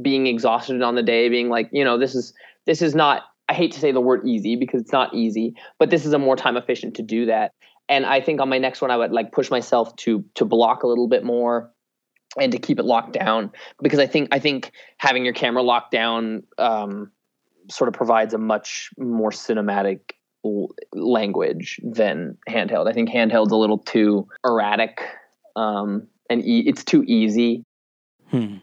being 0.00 0.26
exhausted 0.26 0.82
on 0.82 0.94
the 0.94 1.02
day, 1.02 1.28
being 1.28 1.48
like, 1.48 1.70
you 1.72 1.84
know, 1.84 1.98
this 1.98 2.14
is 2.14 2.34
this 2.66 2.82
is 2.82 2.94
not. 2.94 3.22
I 3.50 3.54
hate 3.54 3.72
to 3.72 3.80
say 3.80 3.92
the 3.92 4.00
word 4.02 4.28
easy 4.28 4.56
because 4.56 4.82
it's 4.82 4.92
not 4.92 5.14
easy, 5.14 5.54
but 5.78 5.88
this 5.88 6.04
is 6.04 6.12
a 6.12 6.18
more 6.18 6.36
time 6.36 6.58
efficient 6.58 6.96
to 6.96 7.02
do 7.02 7.24
that. 7.26 7.52
and 7.88 8.04
I 8.04 8.20
think 8.20 8.40
on 8.40 8.50
my 8.50 8.58
next 8.58 8.82
one 8.82 8.90
I 8.90 8.96
would 8.96 9.12
like 9.12 9.32
push 9.32 9.50
myself 9.50 9.96
to 9.96 10.24
to 10.34 10.44
block 10.44 10.82
a 10.82 10.86
little 10.86 11.08
bit 11.08 11.24
more 11.24 11.72
and 12.38 12.52
to 12.52 12.58
keep 12.58 12.78
it 12.78 12.84
locked 12.84 13.12
down 13.12 13.50
because 13.82 13.98
I 13.98 14.06
think 14.06 14.28
I 14.32 14.38
think 14.38 14.72
having 14.98 15.24
your 15.24 15.34
camera 15.34 15.62
locked 15.62 15.92
down 15.92 16.42
um, 16.58 17.10
sort 17.70 17.88
of 17.88 17.94
provides 17.94 18.34
a 18.34 18.38
much 18.38 18.90
more 18.98 19.30
cinematic 19.30 20.00
l- 20.44 20.68
language 20.92 21.80
than 21.82 22.36
handheld. 22.48 22.88
I 22.88 22.92
think 22.92 23.10
handheld's 23.10 23.52
a 23.52 23.56
little 23.56 23.78
too 23.78 24.26
erratic 24.44 25.00
um, 25.56 26.06
and 26.30 26.44
e- 26.44 26.64
it's 26.66 26.84
too 26.84 27.04
easy. 27.06 27.64
Hmm. 28.30 28.56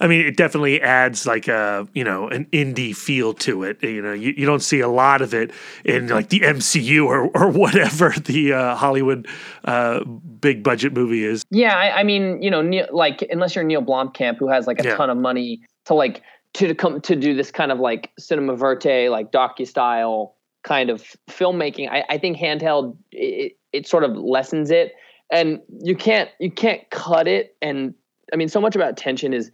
I 0.00 0.08
mean, 0.08 0.26
it 0.26 0.36
definitely 0.36 0.80
adds 0.82 1.26
like 1.26 1.48
a 1.48 1.86
you 1.94 2.04
know 2.04 2.28
an 2.28 2.46
indie 2.46 2.94
feel 2.94 3.32
to 3.34 3.62
it. 3.62 3.82
You 3.82 4.02
know, 4.02 4.12
you, 4.12 4.34
you 4.36 4.44
don't 4.44 4.60
see 4.62 4.80
a 4.80 4.88
lot 4.88 5.22
of 5.22 5.32
it 5.32 5.52
in 5.84 6.08
like 6.08 6.28
the 6.28 6.40
MCU 6.40 7.06
or 7.06 7.28
or 7.34 7.48
whatever 7.50 8.10
the 8.24 8.52
uh, 8.52 8.74
Hollywood 8.74 9.26
uh, 9.64 10.04
big 10.04 10.62
budget 10.62 10.92
movie 10.92 11.24
is. 11.24 11.44
Yeah, 11.50 11.76
I, 11.76 12.00
I 12.00 12.02
mean, 12.02 12.42
you 12.42 12.50
know, 12.50 12.60
Neil, 12.62 12.86
like 12.90 13.26
unless 13.30 13.54
you're 13.54 13.64
Neil 13.64 13.82
Blomkamp, 13.82 14.36
who 14.38 14.48
has 14.48 14.66
like 14.66 14.80
a 14.80 14.84
Yeah. 14.84 14.96
ton 14.96 15.08
of 15.08 15.16
money 15.16 15.60
to 15.86 15.94
like 15.94 16.22
to 16.56 16.74
come 16.74 17.00
to 17.00 17.16
do 17.16 17.34
this 17.34 17.50
kind 17.50 17.72
of 17.72 17.78
like 17.78 18.10
cinema 18.18 18.56
verte, 18.56 19.10
like 19.10 19.32
docu 19.32 19.66
style 19.66 20.36
kind 20.62 20.90
of 20.90 21.02
filmmaking. 21.28 21.88
I, 21.90 22.04
I 22.08 22.18
think 22.18 22.36
handheld 22.36 22.96
it, 23.12 23.56
it 23.72 23.86
sort 23.86 24.04
of 24.04 24.16
lessens 24.16 24.70
it, 24.70 24.94
and 25.30 25.60
you 25.82 25.96
can't 25.96 26.30
you 26.40 26.50
can't 26.50 26.88
cut 26.90 27.28
it. 27.28 27.56
And 27.62 27.94
I 28.32 28.36
mean, 28.36 28.48
so 28.48 28.60
much 28.60 28.76
about 28.76 28.96
tension 28.96 29.32
is 29.32 29.50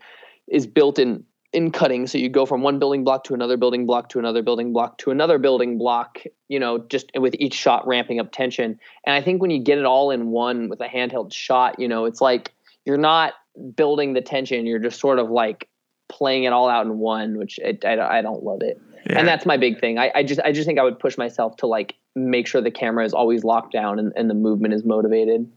is 0.48 0.66
built 0.66 0.98
in 0.98 1.24
in 1.52 1.70
cutting. 1.70 2.06
So 2.06 2.16
you 2.18 2.30
go 2.30 2.46
from 2.46 2.62
one 2.62 2.78
building 2.78 3.04
block 3.04 3.24
to 3.24 3.34
another 3.34 3.58
building 3.58 3.84
block 3.84 4.08
to 4.10 4.18
another 4.18 4.42
building 4.42 4.72
block 4.72 4.98
to 4.98 5.10
another 5.10 5.38
building 5.38 5.78
block. 5.78 6.22
You 6.48 6.58
know, 6.58 6.78
just 6.78 7.10
with 7.14 7.34
each 7.38 7.54
shot 7.54 7.86
ramping 7.86 8.18
up 8.18 8.32
tension. 8.32 8.78
And 9.04 9.14
I 9.14 9.22
think 9.22 9.42
when 9.42 9.50
you 9.50 9.62
get 9.62 9.78
it 9.78 9.84
all 9.84 10.10
in 10.10 10.28
one 10.28 10.68
with 10.68 10.80
a 10.80 10.88
handheld 10.88 11.32
shot, 11.32 11.78
you 11.78 11.88
know, 11.88 12.06
it's 12.06 12.20
like 12.20 12.52
you're 12.84 12.96
not 12.96 13.34
building 13.76 14.14
the 14.14 14.22
tension. 14.22 14.66
You're 14.66 14.78
just 14.78 14.98
sort 14.98 15.18
of 15.18 15.30
like 15.30 15.68
playing 16.12 16.44
it 16.44 16.52
all 16.52 16.68
out 16.68 16.86
in 16.86 16.98
one, 16.98 17.38
which 17.38 17.58
I, 17.64 17.76
I, 17.84 18.18
I 18.18 18.22
don't 18.22 18.44
love 18.44 18.62
it. 18.62 18.80
Yeah. 19.06 19.18
And 19.18 19.26
that's 19.26 19.44
my 19.44 19.56
big 19.56 19.80
thing. 19.80 19.98
I, 19.98 20.12
I 20.14 20.22
just 20.22 20.40
I 20.44 20.52
just 20.52 20.66
think 20.66 20.78
I 20.78 20.84
would 20.84 20.98
push 20.98 21.18
myself 21.18 21.56
to 21.56 21.66
like 21.66 21.96
make 22.14 22.46
sure 22.46 22.60
the 22.60 22.70
camera 22.70 23.04
is 23.04 23.12
always 23.12 23.42
locked 23.42 23.72
down 23.72 23.98
and, 23.98 24.12
and 24.14 24.30
the 24.30 24.34
movement 24.34 24.74
is 24.74 24.84
motivated. 24.84 25.50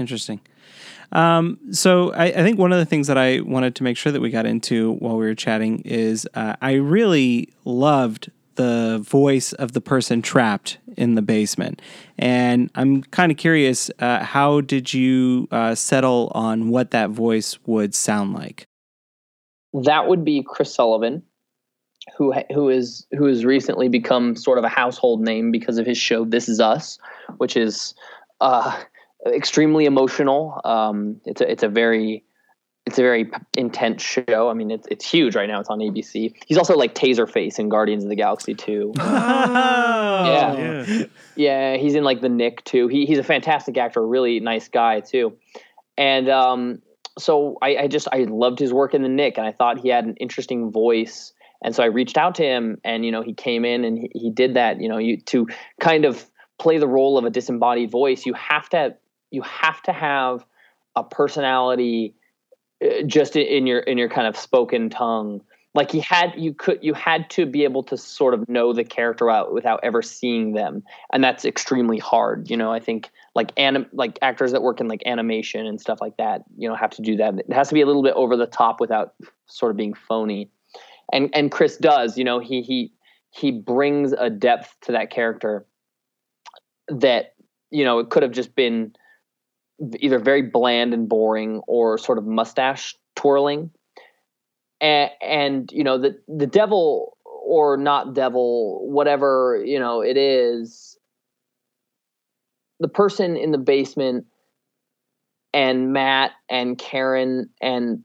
Interesting. 0.00 0.40
Um, 1.12 1.58
so 1.72 2.12
I, 2.12 2.26
I 2.26 2.42
think 2.42 2.58
one 2.58 2.72
of 2.72 2.78
the 2.78 2.86
things 2.86 3.06
that 3.08 3.18
I 3.18 3.40
wanted 3.40 3.74
to 3.76 3.82
make 3.82 3.96
sure 3.96 4.12
that 4.12 4.20
we 4.20 4.30
got 4.30 4.46
into 4.46 4.94
while 4.94 5.16
we 5.16 5.26
were 5.26 5.34
chatting 5.34 5.80
is 5.80 6.26
uh, 6.34 6.56
I 6.62 6.74
really 6.74 7.50
loved 7.64 8.30
the 8.54 8.98
voice 9.02 9.52
of 9.54 9.72
the 9.72 9.80
person 9.80 10.22
trapped 10.22 10.78
in 10.96 11.14
the 11.14 11.22
basement, 11.22 11.80
and 12.18 12.70
I'm 12.74 13.02
kind 13.04 13.30
of 13.32 13.38
curious. 13.38 13.90
Uh, 13.98 14.24
how 14.24 14.60
did 14.60 14.92
you 14.92 15.48
uh, 15.50 15.74
settle 15.74 16.30
on 16.34 16.68
what 16.68 16.90
that 16.90 17.10
voice 17.10 17.58
would 17.66 17.94
sound 17.94 18.34
like? 18.34 18.66
That 19.72 20.08
would 20.08 20.24
be 20.24 20.42
Chris 20.46 20.74
Sullivan, 20.74 21.22
who 22.16 22.32
who 22.52 22.68
is 22.68 23.06
who 23.12 23.26
has 23.26 23.44
recently 23.44 23.88
become 23.88 24.36
sort 24.36 24.58
of 24.58 24.64
a 24.64 24.68
household 24.68 25.20
name 25.20 25.50
because 25.50 25.78
of 25.78 25.86
his 25.86 25.98
show 25.98 26.24
This 26.24 26.48
Is 26.48 26.60
Us, 26.60 26.98
which 27.38 27.56
is 27.56 27.94
uh, 28.40 28.80
extremely 29.26 29.84
emotional. 29.84 30.60
Um, 30.64 31.20
it's 31.24 31.40
a 31.40 31.50
it's 31.50 31.62
a 31.62 31.68
very 31.68 32.24
it's 32.86 32.98
a 32.98 33.02
very 33.02 33.30
intense 33.56 34.02
show. 34.02 34.48
I 34.48 34.54
mean, 34.54 34.70
it's 34.70 34.88
it's 34.90 35.08
huge 35.08 35.36
right 35.36 35.48
now. 35.48 35.60
It's 35.60 35.68
on 35.68 35.78
ABC. 35.78 36.34
He's 36.46 36.58
also 36.58 36.76
like 36.76 36.94
Taserface 36.94 37.58
in 37.58 37.68
Guardians 37.68 38.02
of 38.02 38.10
the 38.10 38.16
Galaxy 38.16 38.54
2. 38.54 38.94
yeah. 38.98 40.84
Yeah. 40.86 41.04
Yeah, 41.36 41.76
he's 41.76 41.94
in 41.94 42.04
like 42.04 42.20
the 42.20 42.28
Knick 42.28 42.64
too. 42.64 42.88
He 42.88 43.06
he's 43.06 43.18
a 43.18 43.24
fantastic 43.24 43.76
actor, 43.78 44.00
a 44.00 44.06
really 44.06 44.40
nice 44.40 44.68
guy 44.68 45.00
too. 45.00 45.36
And 45.96 46.28
um, 46.28 46.82
so 47.18 47.56
I, 47.62 47.76
I 47.76 47.86
just 47.88 48.08
I 48.12 48.24
loved 48.24 48.58
his 48.58 48.72
work 48.72 48.94
in 48.94 49.02
the 49.02 49.08
Knick, 49.08 49.38
and 49.38 49.46
I 49.46 49.52
thought 49.52 49.78
he 49.78 49.88
had 49.88 50.04
an 50.04 50.16
interesting 50.16 50.70
voice. 50.70 51.32
And 51.62 51.74
so 51.74 51.82
I 51.82 51.86
reached 51.86 52.16
out 52.16 52.36
to 52.36 52.42
him, 52.42 52.78
and 52.84 53.04
you 53.04 53.12
know 53.12 53.22
he 53.22 53.34
came 53.34 53.64
in 53.64 53.84
and 53.84 53.98
he, 53.98 54.10
he 54.14 54.30
did 54.30 54.54
that. 54.54 54.80
You 54.80 54.88
know, 54.88 54.98
you 54.98 55.18
to 55.26 55.46
kind 55.80 56.04
of 56.04 56.28
play 56.58 56.78
the 56.78 56.88
role 56.88 57.18
of 57.18 57.24
a 57.24 57.30
disembodied 57.30 57.90
voice, 57.90 58.26
you 58.26 58.34
have 58.34 58.68
to 58.70 58.96
you 59.30 59.42
have 59.42 59.82
to 59.82 59.92
have 59.92 60.44
a 60.96 61.04
personality 61.04 62.14
uh, 62.84 63.02
just 63.06 63.36
in 63.36 63.66
your 63.66 63.80
in 63.80 63.98
your 63.98 64.08
kind 64.08 64.26
of 64.26 64.36
spoken 64.36 64.90
tongue 64.90 65.40
like 65.74 65.90
he 65.90 66.00
had 66.00 66.34
you 66.36 66.52
could 66.52 66.78
you 66.82 66.94
had 66.94 67.28
to 67.30 67.46
be 67.46 67.64
able 67.64 67.82
to 67.82 67.96
sort 67.96 68.34
of 68.34 68.48
know 68.48 68.72
the 68.72 68.84
character 68.84 69.30
out 69.30 69.52
without 69.52 69.80
ever 69.82 70.02
seeing 70.02 70.52
them 70.52 70.82
and 71.12 71.22
that's 71.22 71.44
extremely 71.44 71.98
hard 71.98 72.50
you 72.50 72.56
know 72.56 72.72
i 72.72 72.80
think 72.80 73.10
like 73.34 73.52
anim 73.56 73.86
like 73.92 74.18
actors 74.22 74.52
that 74.52 74.62
work 74.62 74.80
in 74.80 74.88
like 74.88 75.02
animation 75.06 75.66
and 75.66 75.80
stuff 75.80 76.00
like 76.00 76.16
that 76.16 76.42
you 76.56 76.68
know 76.68 76.74
have 76.74 76.90
to 76.90 77.02
do 77.02 77.16
that. 77.16 77.34
It 77.38 77.52
has 77.52 77.68
to 77.68 77.74
be 77.74 77.80
a 77.80 77.86
little 77.86 78.02
bit 78.02 78.14
over 78.14 78.36
the 78.36 78.46
top 78.46 78.80
without 78.80 79.14
sort 79.46 79.70
of 79.70 79.76
being 79.76 79.94
phony. 79.94 80.50
And 81.12 81.30
and 81.34 81.50
chris 81.50 81.76
does 81.76 82.18
you 82.18 82.24
know 82.24 82.38
he 82.38 82.62
he 82.62 82.92
he 83.30 83.52
brings 83.52 84.12
a 84.12 84.30
depth 84.30 84.74
to 84.82 84.92
that 84.92 85.10
character 85.10 85.66
that 86.88 87.34
you 87.70 87.84
know 87.84 88.00
it 88.00 88.10
could 88.10 88.22
have 88.22 88.32
just 88.32 88.54
been 88.54 88.92
either 89.98 90.18
very 90.18 90.42
bland 90.42 90.92
and 90.92 91.08
boring 91.08 91.60
or 91.66 91.96
sort 91.98 92.18
of 92.18 92.26
mustache 92.26 92.96
twirling. 93.16 93.70
And, 94.80 95.10
and 95.20 95.72
you 95.72 95.84
know 95.84 95.98
the 95.98 96.18
the 96.26 96.46
devil 96.46 97.16
or 97.24 97.76
not 97.76 98.14
devil 98.14 98.88
whatever 98.90 99.62
you 99.64 99.78
know 99.78 100.00
it 100.00 100.16
is 100.16 100.96
the 102.80 102.88
person 102.88 103.36
in 103.36 103.52
the 103.52 103.58
basement 103.58 104.26
and 105.52 105.92
Matt 105.92 106.32
and 106.48 106.78
Karen 106.78 107.50
and 107.60 108.02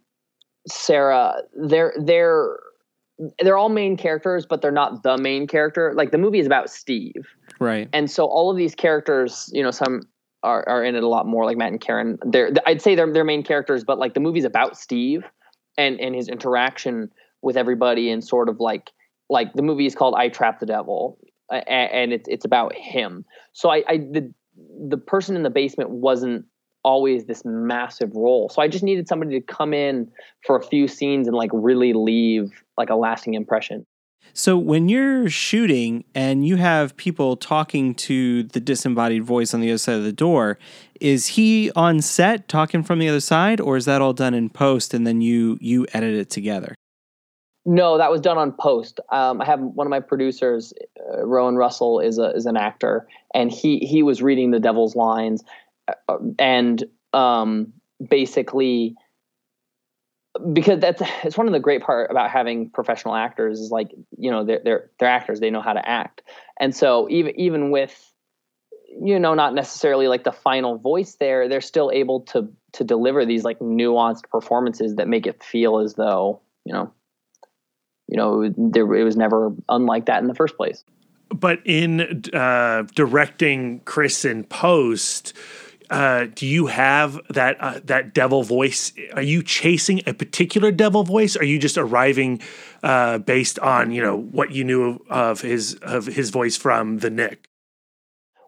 Sarah 0.67 1.35
they're 1.67 1.93
they're 2.03 2.59
they're 3.39 3.55
all 3.57 3.69
main 3.69 3.95
characters 3.97 4.45
but 4.45 4.61
they're 4.61 4.71
not 4.71 5.03
the 5.03 5.17
main 5.17 5.47
character. 5.47 5.93
Like 5.95 6.11
the 6.11 6.17
movie 6.17 6.39
is 6.39 6.45
about 6.47 6.69
Steve. 6.69 7.25
Right. 7.59 7.87
and 7.93 8.11
so 8.11 8.25
all 8.25 8.51
of 8.51 8.57
these 8.57 8.75
characters 8.75 9.49
you 9.53 9.63
know 9.63 9.71
some 9.71 10.01
are, 10.43 10.67
are 10.67 10.83
in 10.83 10.95
it 10.95 11.03
a 11.03 11.07
lot 11.07 11.25
more 11.25 11.45
like 11.45 11.57
matt 11.57 11.71
and 11.71 11.79
karen. 11.79 12.17
They're 12.25 12.51
i'd 12.65 12.81
say 12.81 12.95
they're, 12.95 13.11
they're 13.11 13.23
main 13.23 13.43
characters 13.43 13.83
but 13.85 13.97
like 13.97 14.13
the 14.13 14.19
movie's 14.19 14.43
about 14.43 14.77
steve 14.77 15.23
and 15.77 15.99
and 16.01 16.13
his 16.13 16.27
interaction 16.27 17.09
with 17.41 17.55
everybody 17.55 18.09
and 18.11 18.23
sort 18.23 18.49
of 18.49 18.59
like 18.59 18.91
like 19.29 19.53
the 19.53 19.61
movie 19.61 19.85
is 19.85 19.95
called 19.95 20.15
i 20.17 20.27
trapped 20.27 20.59
the 20.59 20.65
devil 20.65 21.17
a- 21.51 21.55
a- 21.65 21.93
and 21.95 22.11
it's 22.11 22.27
it's 22.27 22.43
about 22.45 22.73
him. 22.75 23.23
So 23.53 23.69
i 23.69 23.83
i 23.87 23.97
the 23.97 24.33
the 24.87 24.97
person 24.97 25.35
in 25.35 25.43
the 25.43 25.49
basement 25.49 25.89
wasn't 25.89 26.45
always 26.83 27.25
this 27.25 27.43
massive 27.45 28.15
role 28.15 28.49
so 28.49 28.61
i 28.61 28.67
just 28.67 28.83
needed 28.83 29.07
somebody 29.07 29.39
to 29.39 29.45
come 29.45 29.73
in 29.73 30.09
for 30.45 30.55
a 30.55 30.61
few 30.61 30.87
scenes 30.87 31.27
and 31.27 31.35
like 31.35 31.49
really 31.53 31.93
leave 31.93 32.63
like 32.77 32.89
a 32.89 32.95
lasting 32.95 33.33
impression 33.33 33.85
So 34.33 34.57
when 34.57 34.89
you're 34.89 35.29
shooting 35.29 36.03
and 36.13 36.45
you 36.45 36.57
have 36.57 36.97
people 36.97 37.37
talking 37.37 37.95
to 37.95 38.43
the 38.43 38.59
disembodied 38.59 39.23
voice 39.23 39.53
on 39.53 39.61
the 39.61 39.69
other 39.69 39.77
side 39.77 39.95
of 39.95 40.03
the 40.03 40.11
door, 40.11 40.57
is 40.99 41.27
he 41.27 41.71
on 41.75 42.01
set 42.01 42.47
talking 42.47 42.83
from 42.83 42.99
the 42.99 43.07
other 43.07 43.21
side, 43.21 43.61
or 43.61 43.77
is 43.77 43.85
that 43.85 44.01
all 44.01 44.13
done 44.13 44.33
in 44.33 44.49
post 44.49 44.93
and 44.93 45.05
then 45.05 45.21
you 45.21 45.57
you 45.61 45.85
edit 45.93 46.15
it 46.15 46.29
together? 46.29 46.75
No, 47.65 47.97
that 47.97 48.11
was 48.11 48.21
done 48.21 48.37
on 48.37 48.51
post. 48.51 48.99
Um, 49.09 49.41
I 49.41 49.45
have 49.45 49.59
one 49.59 49.87
of 49.87 49.91
my 49.91 49.99
producers, 49.99 50.73
Rowan 51.23 51.55
Russell, 51.55 51.99
is 51.99 52.17
a 52.17 52.31
is 52.31 52.45
an 52.45 52.57
actor, 52.57 53.07
and 53.33 53.51
he 53.51 53.79
he 53.79 54.03
was 54.03 54.21
reading 54.21 54.51
the 54.51 54.59
Devil's 54.59 54.95
lines, 54.95 55.43
uh, 55.87 56.17
and 56.39 56.83
um, 57.13 57.73
basically 58.09 58.95
because 60.53 60.79
that's 60.79 61.01
it's 61.23 61.37
one 61.37 61.47
of 61.47 61.53
the 61.53 61.59
great 61.59 61.81
part 61.81 62.11
about 62.11 62.29
having 62.29 62.69
professional 62.69 63.15
actors 63.15 63.59
is 63.59 63.71
like 63.71 63.91
you 64.17 64.29
know 64.31 64.43
they're 64.43 64.61
they're 64.63 64.89
they're 64.99 65.09
actors 65.09 65.39
they 65.39 65.49
know 65.49 65.61
how 65.61 65.73
to 65.73 65.87
act, 65.87 66.21
and 66.59 66.75
so 66.75 67.07
even 67.09 67.39
even 67.39 67.71
with 67.71 68.13
you 68.99 69.19
know 69.19 69.33
not 69.33 69.53
necessarily 69.53 70.07
like 70.07 70.23
the 70.23 70.31
final 70.31 70.77
voice 70.77 71.15
there 71.19 71.49
they're 71.49 71.61
still 71.61 71.91
able 71.93 72.21
to 72.21 72.49
to 72.73 72.83
deliver 72.83 73.25
these 73.25 73.43
like 73.43 73.59
nuanced 73.59 74.29
performances 74.29 74.95
that 74.95 75.07
make 75.07 75.27
it 75.27 75.43
feel 75.43 75.79
as 75.79 75.95
though 75.95 76.39
you 76.63 76.73
know 76.73 76.91
you 78.07 78.17
know 78.17 78.53
there 78.57 78.93
it 78.95 79.03
was 79.03 79.17
never 79.17 79.53
unlike 79.69 80.05
that 80.05 80.21
in 80.21 80.27
the 80.27 80.35
first 80.35 80.55
place 80.55 80.83
But 81.29 81.59
in 81.65 82.23
uh, 82.33 82.83
directing 82.93 83.79
Chris 83.81 84.25
in 84.25 84.43
post, 84.43 85.33
uh, 85.89 86.27
do 86.33 86.45
you 86.45 86.67
have 86.67 87.19
that 87.29 87.57
uh, 87.59 87.79
that 87.85 88.13
devil 88.13 88.43
voice? 88.43 88.93
Are 89.13 89.21
you 89.21 89.43
chasing 89.43 90.01
a 90.07 90.13
particular 90.13 90.71
devil 90.71 91.03
voice? 91.03 91.35
Are 91.35 91.43
you 91.43 91.59
just 91.59 91.77
arriving 91.77 92.41
uh, 92.83 93.19
based 93.19 93.59
on 93.59 93.91
you 93.91 94.01
know 94.01 94.17
what 94.17 94.51
you 94.51 94.63
knew 94.63 94.99
of, 95.09 95.41
his 95.41 95.75
of 95.81 96.05
his 96.05 96.29
voice 96.29 96.57
from 96.57 96.99
the 96.99 97.09
Knick? 97.09 97.49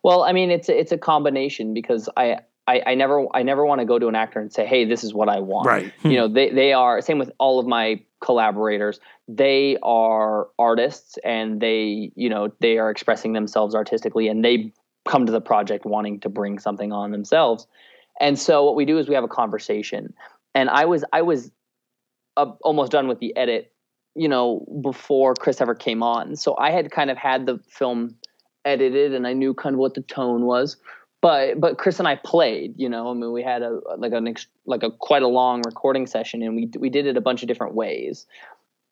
well 0.03 0.23
i 0.23 0.31
mean 0.31 0.49
it's 0.49 0.69
it's 0.69 0.91
a 0.91 0.97
combination 0.97 1.73
because 1.73 2.07
I, 2.15 2.37
I 2.67 2.81
i 2.85 2.95
never 2.95 3.25
i 3.33 3.43
never 3.43 3.65
want 3.65 3.79
to 3.79 3.85
go 3.85 3.97
to 3.99 4.07
an 4.07 4.15
actor 4.15 4.39
and 4.39 4.51
say 4.51 4.65
hey 4.65 4.85
this 4.85 5.03
is 5.03 5.13
what 5.13 5.29
i 5.29 5.39
want 5.39 5.67
Right. 5.67 5.93
you 6.03 6.15
know 6.15 6.27
they 6.27 6.49
they 6.49 6.73
are 6.73 7.01
same 7.01 7.17
with 7.19 7.31
all 7.39 7.59
of 7.59 7.67
my 7.67 8.01
collaborators 8.19 8.99
they 9.27 9.77
are 9.83 10.47
artists 10.59 11.17
and 11.23 11.61
they 11.61 12.11
you 12.15 12.29
know 12.29 12.51
they 12.59 12.77
are 12.77 12.89
expressing 12.89 13.33
themselves 13.33 13.75
artistically 13.75 14.27
and 14.27 14.43
they 14.43 14.73
come 15.07 15.25
to 15.25 15.31
the 15.31 15.41
project 15.41 15.85
wanting 15.85 16.19
to 16.19 16.29
bring 16.29 16.59
something 16.59 16.91
on 16.91 17.11
themselves. 17.11 17.65
And 18.19 18.37
so 18.37 18.63
what 18.65 18.75
we 18.75 18.85
do 18.85 18.97
is 18.97 19.07
we 19.07 19.15
have 19.15 19.23
a 19.23 19.29
conversation. 19.29 20.13
And 20.53 20.69
I 20.69 20.85
was 20.85 21.03
I 21.13 21.21
was 21.21 21.51
uh, 22.35 22.51
almost 22.61 22.91
done 22.91 23.07
with 23.07 23.19
the 23.19 23.35
edit, 23.35 23.71
you 24.15 24.27
know, 24.27 24.65
before 24.81 25.33
Chris 25.35 25.61
ever 25.61 25.75
came 25.75 26.03
on. 26.03 26.35
So 26.35 26.57
I 26.57 26.71
had 26.71 26.91
kind 26.91 27.09
of 27.09 27.17
had 27.17 27.45
the 27.45 27.59
film 27.69 28.15
edited 28.65 29.13
and 29.13 29.25
I 29.25 29.33
knew 29.33 29.53
kind 29.53 29.75
of 29.75 29.79
what 29.79 29.93
the 29.93 30.01
tone 30.01 30.45
was. 30.45 30.77
But 31.21 31.59
but 31.59 31.77
Chris 31.77 31.99
and 31.99 32.07
I 32.07 32.15
played, 32.15 32.75
you 32.77 32.87
know. 32.87 33.09
I 33.09 33.13
mean, 33.13 33.31
we 33.31 33.41
had 33.41 33.63
a 33.63 33.79
like 33.97 34.13
ex, 34.13 34.47
like 34.65 34.83
a 34.83 34.91
quite 34.91 35.23
a 35.23 35.27
long 35.27 35.63
recording 35.65 36.05
session, 36.05 36.43
and 36.43 36.55
we 36.55 36.69
we 36.77 36.89
did 36.89 37.07
it 37.07 37.17
a 37.17 37.21
bunch 37.21 37.41
of 37.41 37.47
different 37.47 37.73
ways. 37.73 38.25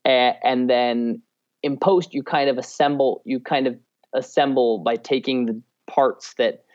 And, 0.03 0.35
and 0.43 0.69
then 0.69 1.21
in 1.61 1.77
post, 1.77 2.13
you 2.13 2.23
kind 2.23 2.49
of 2.49 2.57
assemble 2.57 3.21
you 3.25 3.39
kind 3.39 3.67
of 3.67 3.77
assemble 4.13 4.79
by 4.79 4.95
taking 4.95 5.45
the 5.45 5.61
parts 5.87 6.33
that 6.37 6.65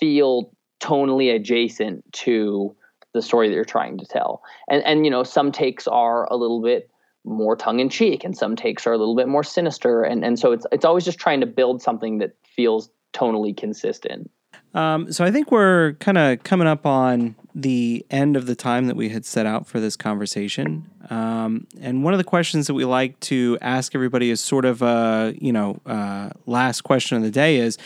feel 0.00 0.52
tonally 0.80 1.34
adjacent 1.34 2.10
to 2.12 2.74
the 3.12 3.22
story 3.22 3.48
that 3.48 3.54
you're 3.54 3.64
trying 3.64 3.98
to 3.98 4.06
tell. 4.06 4.42
And 4.68 4.82
and 4.84 5.04
you 5.04 5.10
know, 5.10 5.22
some 5.22 5.52
takes 5.52 5.86
are 5.86 6.26
a 6.30 6.36
little 6.36 6.62
bit 6.62 6.90
more 7.24 7.56
tongue 7.56 7.80
in 7.80 7.88
cheek 7.88 8.22
and 8.22 8.36
some 8.36 8.54
takes 8.54 8.86
are 8.86 8.92
a 8.92 8.98
little 8.98 9.16
bit 9.16 9.28
more 9.28 9.42
sinister 9.42 10.02
and 10.02 10.24
and 10.24 10.38
so 10.38 10.52
it's 10.52 10.66
it's 10.72 10.84
always 10.84 11.04
just 11.04 11.18
trying 11.18 11.40
to 11.40 11.46
build 11.46 11.80
something 11.80 12.18
that 12.18 12.36
feels 12.44 12.90
tonally 13.14 13.56
consistent. 13.56 14.30
Um, 14.74 15.12
so 15.12 15.24
I 15.24 15.30
think 15.30 15.52
we're 15.52 15.92
kind 15.94 16.18
of 16.18 16.42
coming 16.42 16.66
up 16.66 16.84
on 16.84 17.36
the 17.54 18.04
end 18.10 18.36
of 18.36 18.46
the 18.46 18.56
time 18.56 18.88
that 18.88 18.96
we 18.96 19.08
had 19.08 19.24
set 19.24 19.46
out 19.46 19.66
for 19.68 19.78
this 19.78 19.96
conversation. 19.96 20.90
Um, 21.08 21.68
and 21.80 22.02
one 22.02 22.12
of 22.12 22.18
the 22.18 22.24
questions 22.24 22.66
that 22.66 22.74
we 22.74 22.84
like 22.84 23.20
to 23.20 23.56
ask 23.60 23.94
everybody 23.94 24.30
is 24.30 24.40
sort 24.40 24.64
of 24.64 24.82
a, 24.82 25.34
you 25.38 25.52
know, 25.52 25.80
uh, 25.86 26.30
last 26.46 26.80
question 26.80 27.16
of 27.16 27.22
the 27.22 27.30
day 27.30 27.58
is, 27.58 27.78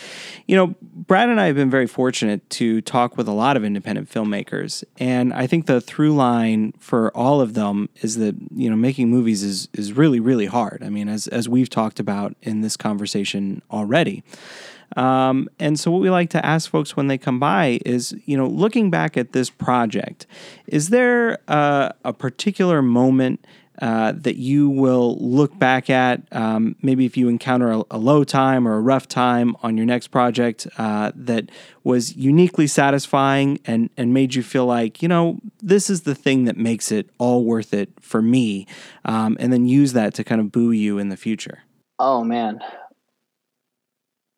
you 0.47 0.57
know, 0.57 0.75
Brad 0.81 1.29
and 1.29 1.39
I 1.39 1.47
have 1.47 1.57
been 1.57 1.69
very 1.69 1.87
fortunate 1.87 2.49
to 2.51 2.81
talk 2.81 3.19
with 3.19 3.29
a 3.29 3.33
lot 3.33 3.59
of 3.59 3.65
independent 3.65 4.11
filmmakers. 4.11 4.85
And 4.97 5.35
I 5.35 5.47
think 5.47 5.67
the 5.67 5.83
through 5.83 6.15
line 6.15 6.73
for 6.79 7.15
all 7.15 7.43
of 7.43 7.53
them 7.53 7.91
is 7.97 8.17
that, 8.17 8.37
you 8.55 8.71
know, 8.71 8.77
making 8.77 9.11
movies 9.11 9.43
is, 9.43 9.69
is 9.75 9.93
really, 9.93 10.21
really 10.21 10.47
hard. 10.47 10.83
I 10.83 10.89
mean, 10.89 11.11
as, 11.11 11.27
as 11.27 11.47
we've 11.47 11.69
talked 11.69 12.01
about 12.01 12.35
in 12.41 12.63
this 12.63 12.77
conversation 12.79 13.61
already. 13.71 14.23
Um, 14.97 15.49
and 15.59 15.79
so, 15.79 15.91
what 15.91 16.01
we 16.01 16.11
like 16.11 16.31
to 16.31 16.45
ask 16.45 16.71
folks 16.71 16.97
when 16.97 17.09
they 17.09 17.19
come 17.19 17.39
by 17.39 17.81
is, 17.85 18.15
you 18.25 18.37
know, 18.37 18.47
looking 18.47 18.91
back 18.91 19.17
at 19.17 19.33
this 19.33 19.51
project, 19.51 20.27
is 20.67 20.89
there 20.89 21.39
uh, 21.49 21.91
a 22.05 22.13
particular 22.13 22.83
moment 22.83 23.45
uh, 23.81 24.13
that 24.17 24.37
you 24.37 24.69
will 24.69 25.17
look 25.21 25.57
back 25.59 25.89
at? 25.89 26.23
Um, 26.33 26.75
maybe 26.83 27.05
if 27.05 27.17
you 27.17 27.29
encounter 27.29 27.71
a, 27.71 27.83
a, 27.93 27.99
low 27.99 28.25
time 28.25 28.67
or 28.67 28.75
a 28.75 28.81
rough 28.81 29.07
time 29.07 29.55
on 29.63 29.77
your 29.77 29.87
next 29.87 30.09
project 30.09 30.67
uh, 30.79 31.13
that 31.15 31.51
was 31.85 32.17
uniquely 32.17 32.67
satisfying 32.67 33.61
and, 33.67 33.91
and 33.97 34.13
made 34.13 34.35
you 34.35 34.43
feel 34.43 34.67
like, 34.67 35.01
you 35.01 35.07
know, 35.07 35.39
this 35.63 35.91
is 35.91 36.03
the 36.03 36.15
thing 36.15 36.45
that 36.45 36.57
makes 36.57 36.91
it 36.91 37.09
all 37.19 37.45
worth 37.45 37.73
it 37.73 37.91
for 38.01 38.21
me, 38.21 38.67
um, 39.05 39.37
and 39.39 39.53
then 39.53 39.67
use 39.67 39.93
that 39.93 40.13
to 40.15 40.25
kind 40.25 40.41
of 40.41 40.51
buoy 40.51 40.79
you 40.79 40.99
in 40.99 41.09
the 41.09 41.17
future. 41.17 41.61
Oh, 42.01 42.25
man. 42.25 42.61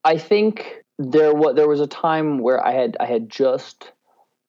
I 0.04 0.18
think 0.18 0.84
there 0.98 1.34
was 1.34 1.56
there 1.56 1.68
was 1.68 1.80
a 1.80 1.86
time 1.86 2.38
where 2.38 2.64
I 2.64 2.72
had 2.72 2.96
I 3.00 3.06
had 3.06 3.28
just 3.28 3.92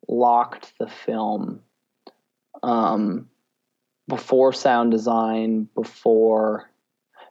locked 0.07 0.73
the 0.79 0.87
film 0.87 1.61
um, 2.63 3.29
before 4.07 4.53
sound 4.53 4.91
design 4.91 5.69
before 5.75 6.69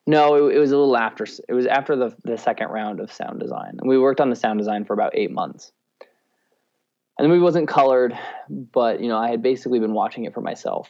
no 0.06 0.48
it, 0.48 0.56
it, 0.56 0.58
was 0.58 0.72
a 0.72 0.78
little 0.78 0.96
after 0.96 1.26
it 1.48 1.52
was 1.52 1.66
after 1.66 1.96
the, 1.96 2.16
the 2.24 2.38
second 2.38 2.68
round 2.68 3.00
of 3.00 3.12
sound 3.12 3.40
design. 3.40 3.76
And 3.78 3.88
we 3.88 3.98
worked 3.98 4.20
on 4.20 4.30
the 4.30 4.36
sound 4.36 4.58
design 4.58 4.84
for 4.84 4.94
about 4.94 5.12
eight 5.14 5.30
months. 5.30 5.72
And 7.18 7.24
the 7.24 7.28
movie 7.28 7.42
wasn't 7.42 7.68
colored 7.68 8.18
but 8.48 9.00
you 9.00 9.08
know 9.08 9.18
i 9.18 9.28
had 9.30 9.42
basically 9.42 9.78
been 9.78 9.92
watching 9.92 10.24
it 10.24 10.34
for 10.34 10.40
myself. 10.40 10.88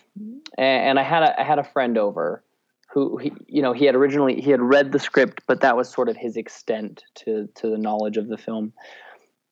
And, 0.57 0.89
and 0.89 0.99
i 0.99 1.03
had 1.03 1.23
a, 1.23 1.41
I 1.41 1.45
had 1.45 1.59
a 1.59 1.65
friend 1.65 1.99
over 1.99 2.45
who 2.93 3.17
he, 3.19 3.33
you 3.47 3.63
know 3.63 3.73
he 3.73 3.85
had 3.85 3.95
originally 3.95 4.41
he 4.41 4.51
had 4.51 4.61
read 4.61 4.93
the 4.93 4.99
script 4.99 5.43
but 5.47 5.61
that 5.61 5.77
was 5.77 5.89
sort 5.89 6.09
of 6.09 6.17
his 6.17 6.37
extent 6.37 7.05
to 7.15 7.49
to 7.55 7.71
the 7.71 7.79
knowledge 7.79 8.17
of 8.17 8.29
the 8.29 8.37
film. 8.37 8.73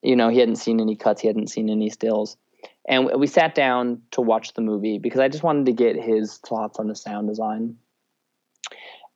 You 0.03 0.17
know 0.17 0.29
he 0.29 0.39
hadn't 0.39 0.57
seen 0.57 0.81
any 0.81 0.97
cuts 0.97 1.23
he 1.23 1.29
hadn't 1.29 1.49
seen 1.49 1.71
any 1.71 1.91
stills. 1.91 2.37
And 2.89 3.11
we 3.19 3.27
sat 3.27 3.55
down 3.55 4.01
to 4.13 4.23
watch 4.23 4.55
the 4.55 4.63
movie 4.63 4.99
because 4.99 5.21
i 5.21 5.29
just 5.29 5.45
wanted 5.45 5.67
to 5.67 5.73
get 5.73 5.97
his 5.97 6.39
thoughts 6.39 6.79
on 6.79 6.89
the 6.89 6.95
sound 6.95 7.29
design. 7.29 7.77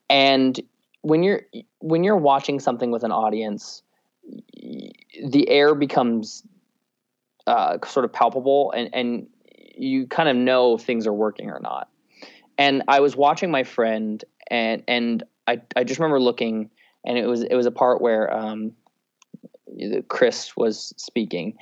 And 0.09 0.61
when 1.01 1.23
you're 1.23 1.43
when 1.81 2.05
you're 2.05 2.17
watching 2.17 2.61
something 2.61 2.91
with 2.91 3.03
an 3.03 3.13
audience 3.13 3.83
the 5.25 5.49
air 5.49 5.75
becomes 5.75 6.45
uh, 7.49 7.77
sort 7.85 8.05
of 8.05 8.13
palpable 8.13 8.71
and 8.71 8.89
and 8.93 9.27
you 9.75 10.07
kind 10.07 10.29
of 10.29 10.37
know 10.37 10.77
if 10.77 10.83
things 10.83 11.09
are 11.09 11.13
working 11.13 11.51
or 11.51 11.59
not 11.59 11.89
and 12.59 12.83
I 12.89 13.01
was 13.01 13.17
watching 13.17 13.51
my 13.51 13.65
friend, 13.65 14.25
and 14.51 14.83
and 14.89 15.23
I 15.47 15.61
I 15.77 15.85
just 15.85 15.99
remember 15.99 16.21
looking, 16.21 16.71
and 17.05 17.19
it 17.19 17.27
was 17.27 17.43
it 17.43 17.55
was 17.55 17.67
a 17.67 17.71
part 17.71 18.01
where 18.01 18.33
um, 18.33 18.73
Chris 20.09 20.57
was 20.57 20.93
speaking, 20.97 21.57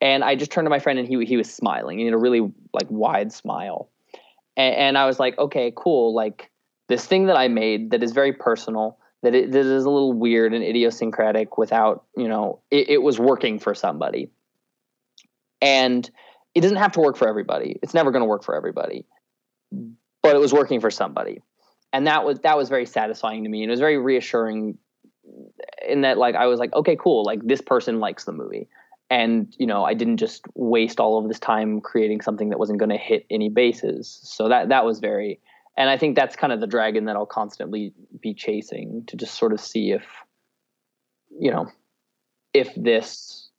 and 0.00 0.24
I 0.24 0.34
just 0.34 0.50
turned 0.50 0.66
to 0.66 0.70
my 0.70 0.78
friend, 0.78 0.98
and 0.98 1.08
he 1.08 1.24
he 1.24 1.36
was 1.36 1.52
smiling, 1.52 1.98
he 1.98 2.04
had 2.04 2.14
a 2.14 2.18
really 2.18 2.52
like 2.72 2.86
wide 2.88 3.32
smile, 3.32 3.90
and, 4.56 4.74
and 4.74 4.98
I 4.98 5.06
was 5.06 5.18
like, 5.18 5.38
okay, 5.38 5.72
cool, 5.74 6.14
like 6.14 6.50
this 6.88 7.06
thing 7.06 7.26
that 7.26 7.36
I 7.36 7.48
made 7.48 7.90
that 7.90 8.02
is 8.02 8.12
very 8.12 8.32
personal. 8.32 8.98
That 9.22 9.34
it 9.34 9.52
that 9.52 9.60
is 9.60 9.84
a 9.86 9.90
little 9.90 10.12
weird 10.12 10.52
and 10.52 10.62
idiosyncratic 10.62 11.56
without, 11.56 12.04
you 12.14 12.28
know, 12.28 12.60
it, 12.70 12.90
it 12.90 13.02
was 13.02 13.18
working 13.18 13.58
for 13.58 13.74
somebody. 13.74 14.30
And 15.62 16.10
it 16.54 16.60
doesn't 16.60 16.76
have 16.76 16.92
to 16.92 17.00
work 17.00 17.16
for 17.16 17.26
everybody. 17.26 17.78
It's 17.82 17.94
never 17.94 18.10
going 18.10 18.20
to 18.20 18.26
work 18.26 18.44
for 18.44 18.54
everybody 18.54 19.06
but 20.24 20.34
it 20.34 20.38
was 20.38 20.54
working 20.54 20.80
for 20.80 20.90
somebody. 20.90 21.42
And 21.92 22.06
that 22.08 22.24
was 22.24 22.40
that 22.40 22.56
was 22.56 22.68
very 22.70 22.86
satisfying 22.86 23.44
to 23.44 23.50
me. 23.50 23.62
And 23.62 23.70
it 23.70 23.72
was 23.72 23.78
very 23.78 23.98
reassuring 23.98 24.78
in 25.86 26.02
that 26.02 26.18
like 26.18 26.34
i 26.34 26.46
was 26.46 26.58
like 26.58 26.70
okay 26.74 26.96
cool 27.00 27.24
like 27.24 27.40
this 27.44 27.60
person 27.60 28.00
likes 28.00 28.24
the 28.24 28.32
movie. 28.32 28.68
And 29.10 29.54
you 29.58 29.66
know 29.66 29.84
i 29.84 29.94
didn't 29.94 30.16
just 30.16 30.44
waste 30.54 30.98
all 30.98 31.18
of 31.18 31.28
this 31.28 31.38
time 31.38 31.80
creating 31.80 32.22
something 32.22 32.48
that 32.48 32.58
wasn't 32.58 32.78
going 32.78 32.90
to 32.90 32.96
hit 32.96 33.26
any 33.30 33.50
bases. 33.50 34.18
So 34.24 34.48
that 34.48 34.70
that 34.70 34.84
was 34.84 34.98
very 34.98 35.40
and 35.76 35.90
i 35.90 35.98
think 35.98 36.16
that's 36.16 36.36
kind 36.36 36.52
of 36.52 36.60
the 36.60 36.66
dragon 36.66 37.04
that 37.04 37.16
i'll 37.16 37.26
constantly 37.26 37.92
be 38.20 38.32
chasing 38.32 39.04
to 39.06 39.16
just 39.16 39.34
sort 39.34 39.52
of 39.52 39.60
see 39.60 39.90
if 39.90 40.04
you 41.38 41.50
know 41.50 41.66
if 42.54 42.72
this 42.76 43.50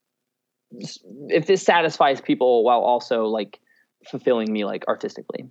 if 1.28 1.46
this 1.46 1.62
satisfies 1.62 2.20
people 2.22 2.64
while 2.64 2.80
also 2.80 3.26
like 3.26 3.60
fulfilling 4.10 4.52
me 4.52 4.66
like 4.66 4.84
artistically 4.88 5.46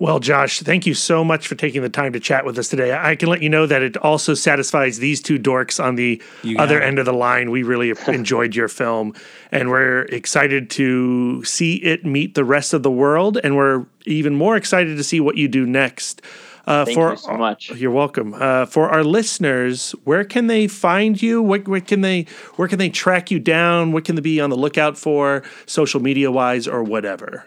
well, 0.00 0.18
Josh, 0.18 0.60
thank 0.60 0.86
you 0.86 0.94
so 0.94 1.22
much 1.22 1.46
for 1.46 1.54
taking 1.54 1.82
the 1.82 1.90
time 1.90 2.14
to 2.14 2.20
chat 2.20 2.46
with 2.46 2.58
us 2.58 2.68
today. 2.68 2.98
I 2.98 3.16
can 3.16 3.28
let 3.28 3.42
you 3.42 3.50
know 3.50 3.66
that 3.66 3.82
it 3.82 3.98
also 3.98 4.32
satisfies 4.32 4.98
these 4.98 5.20
two 5.20 5.38
dorks 5.38 5.82
on 5.82 5.96
the 5.96 6.22
other 6.58 6.80
it. 6.80 6.84
end 6.84 6.98
of 6.98 7.04
the 7.04 7.12
line. 7.12 7.50
We 7.50 7.64
really 7.64 7.92
enjoyed 8.08 8.56
your 8.56 8.68
film, 8.68 9.14
and 9.52 9.68
we're 9.68 10.04
excited 10.04 10.70
to 10.70 11.44
see 11.44 11.74
it 11.76 12.06
meet 12.06 12.34
the 12.34 12.46
rest 12.46 12.72
of 12.72 12.82
the 12.82 12.90
world, 12.90 13.38
and 13.44 13.56
we're 13.56 13.84
even 14.06 14.34
more 14.34 14.56
excited 14.56 14.96
to 14.96 15.04
see 15.04 15.20
what 15.20 15.36
you 15.36 15.48
do 15.48 15.66
next. 15.66 16.22
Uh, 16.66 16.86
Thank 16.86 16.96
for, 16.96 17.10
you 17.10 17.16
so 17.18 17.36
much. 17.36 17.70
You're 17.72 17.90
welcome. 17.90 18.32
Uh, 18.32 18.64
for 18.64 18.88
our 18.88 19.04
listeners, 19.04 19.90
where 20.04 20.24
can 20.24 20.46
they 20.46 20.66
find 20.66 21.20
you? 21.20 21.42
What, 21.42 21.68
where 21.68 21.80
can 21.82 22.00
they 22.00 22.22
where 22.56 22.68
can 22.68 22.78
they 22.78 22.88
track 22.88 23.30
you 23.30 23.38
down? 23.38 23.92
What 23.92 24.06
can 24.06 24.14
they 24.14 24.22
be 24.22 24.40
on 24.40 24.48
the 24.48 24.56
lookout 24.56 24.96
for, 24.96 25.42
social 25.66 26.00
media 26.00 26.30
wise, 26.30 26.66
or 26.66 26.82
whatever? 26.82 27.44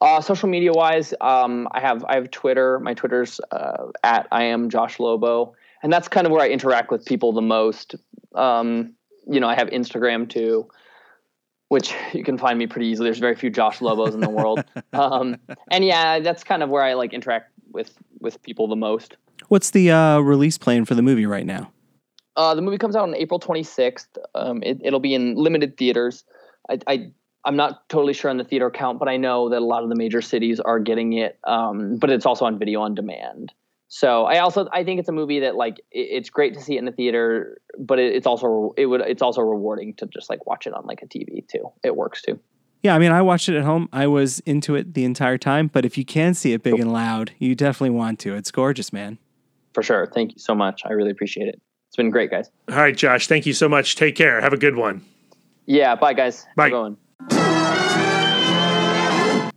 Uh, 0.00 0.20
social 0.20 0.48
media 0.48 0.72
wise, 0.72 1.14
um, 1.22 1.68
I 1.72 1.80
have 1.80 2.04
I 2.04 2.16
have 2.16 2.30
Twitter. 2.30 2.78
My 2.80 2.92
Twitter's 2.92 3.40
uh, 3.50 3.86
at 4.04 4.28
I 4.30 4.44
am 4.44 4.68
Josh 4.68 5.00
Lobo, 5.00 5.54
and 5.82 5.90
that's 5.90 6.06
kind 6.06 6.26
of 6.26 6.32
where 6.32 6.42
I 6.42 6.48
interact 6.48 6.90
with 6.90 7.06
people 7.06 7.32
the 7.32 7.40
most. 7.40 7.94
Um, 8.34 8.92
you 9.26 9.40
know, 9.40 9.48
I 9.48 9.54
have 9.54 9.68
Instagram 9.68 10.28
too, 10.28 10.68
which 11.68 11.94
you 12.12 12.22
can 12.24 12.36
find 12.36 12.58
me 12.58 12.66
pretty 12.66 12.88
easily. 12.88 13.06
There's 13.06 13.18
very 13.18 13.36
few 13.36 13.48
Josh 13.48 13.80
Lobos 13.80 14.14
in 14.14 14.20
the 14.20 14.28
world, 14.28 14.62
um, 14.92 15.38
and 15.70 15.82
yeah, 15.82 16.20
that's 16.20 16.44
kind 16.44 16.62
of 16.62 16.68
where 16.68 16.82
I 16.82 16.92
like 16.92 17.14
interact 17.14 17.52
with 17.72 17.96
with 18.20 18.42
people 18.42 18.68
the 18.68 18.76
most. 18.76 19.16
What's 19.48 19.70
the 19.70 19.92
uh, 19.92 20.18
release 20.18 20.58
plan 20.58 20.84
for 20.84 20.94
the 20.94 21.02
movie 21.02 21.26
right 21.26 21.46
now? 21.46 21.72
Uh, 22.36 22.54
the 22.54 22.60
movie 22.60 22.76
comes 22.76 22.94
out 22.94 23.04
on 23.04 23.14
April 23.14 23.40
26th. 23.40 24.08
Um, 24.34 24.62
it, 24.62 24.92
will 24.92 25.00
be 25.00 25.14
in 25.14 25.36
limited 25.36 25.78
theaters. 25.78 26.24
I, 26.68 26.78
I 26.86 27.12
I'm 27.46 27.56
not 27.56 27.88
totally 27.88 28.12
sure 28.12 28.30
on 28.30 28.36
the 28.36 28.44
theater 28.44 28.70
count, 28.70 28.98
but 28.98 29.08
I 29.08 29.16
know 29.16 29.48
that 29.50 29.60
a 29.60 29.64
lot 29.64 29.82
of 29.82 29.88
the 29.88 29.94
major 29.94 30.20
cities 30.20 30.60
are 30.60 30.80
getting 30.80 31.12
it. 31.14 31.38
Um, 31.44 31.96
but 31.96 32.10
it's 32.10 32.26
also 32.26 32.44
on 32.44 32.58
video 32.58 32.80
on 32.80 32.94
demand. 32.94 33.52
So 33.88 34.24
I 34.24 34.40
also 34.40 34.68
I 34.72 34.82
think 34.82 34.98
it's 34.98 35.08
a 35.08 35.12
movie 35.12 35.40
that 35.40 35.54
like 35.54 35.78
it, 35.92 36.08
it's 36.10 36.28
great 36.28 36.54
to 36.54 36.60
see 36.60 36.74
it 36.74 36.80
in 36.80 36.84
the 36.86 36.92
theater, 36.92 37.60
but 37.78 37.98
it, 37.98 38.14
it's 38.14 38.26
also 38.26 38.74
it 38.76 38.86
would 38.86 39.00
it's 39.02 39.22
also 39.22 39.42
rewarding 39.42 39.94
to 39.94 40.06
just 40.06 40.28
like 40.28 40.44
watch 40.44 40.66
it 40.66 40.74
on 40.74 40.84
like 40.86 41.02
a 41.02 41.06
TV 41.06 41.46
too. 41.46 41.70
It 41.84 41.96
works 41.96 42.20
too. 42.20 42.38
Yeah, 42.82 42.94
I 42.94 42.98
mean, 42.98 43.12
I 43.12 43.22
watched 43.22 43.48
it 43.48 43.56
at 43.56 43.64
home. 43.64 43.88
I 43.92 44.06
was 44.06 44.40
into 44.40 44.74
it 44.74 44.94
the 44.94 45.04
entire 45.04 45.38
time. 45.38 45.68
But 45.68 45.84
if 45.84 45.96
you 45.96 46.04
can 46.04 46.34
see 46.34 46.52
it 46.52 46.62
big 46.62 46.78
and 46.78 46.92
loud, 46.92 47.32
you 47.38 47.54
definitely 47.54 47.90
want 47.90 48.18
to. 48.20 48.34
It's 48.34 48.50
gorgeous, 48.50 48.92
man. 48.92 49.18
For 49.72 49.82
sure. 49.82 50.06
Thank 50.06 50.32
you 50.32 50.38
so 50.38 50.54
much. 50.54 50.82
I 50.84 50.92
really 50.92 51.10
appreciate 51.10 51.48
it. 51.48 51.60
It's 51.88 51.96
been 51.96 52.10
great, 52.10 52.30
guys. 52.30 52.50
All 52.68 52.76
right, 52.76 52.96
Josh. 52.96 53.28
Thank 53.28 53.46
you 53.46 53.52
so 53.54 53.68
much. 53.68 53.96
Take 53.96 54.16
care. 54.16 54.40
Have 54.40 54.52
a 54.52 54.58
good 54.58 54.76
one. 54.76 55.04
Yeah. 55.66 55.94
Bye, 55.94 56.14
guys. 56.14 56.46
Bye. 56.56 56.96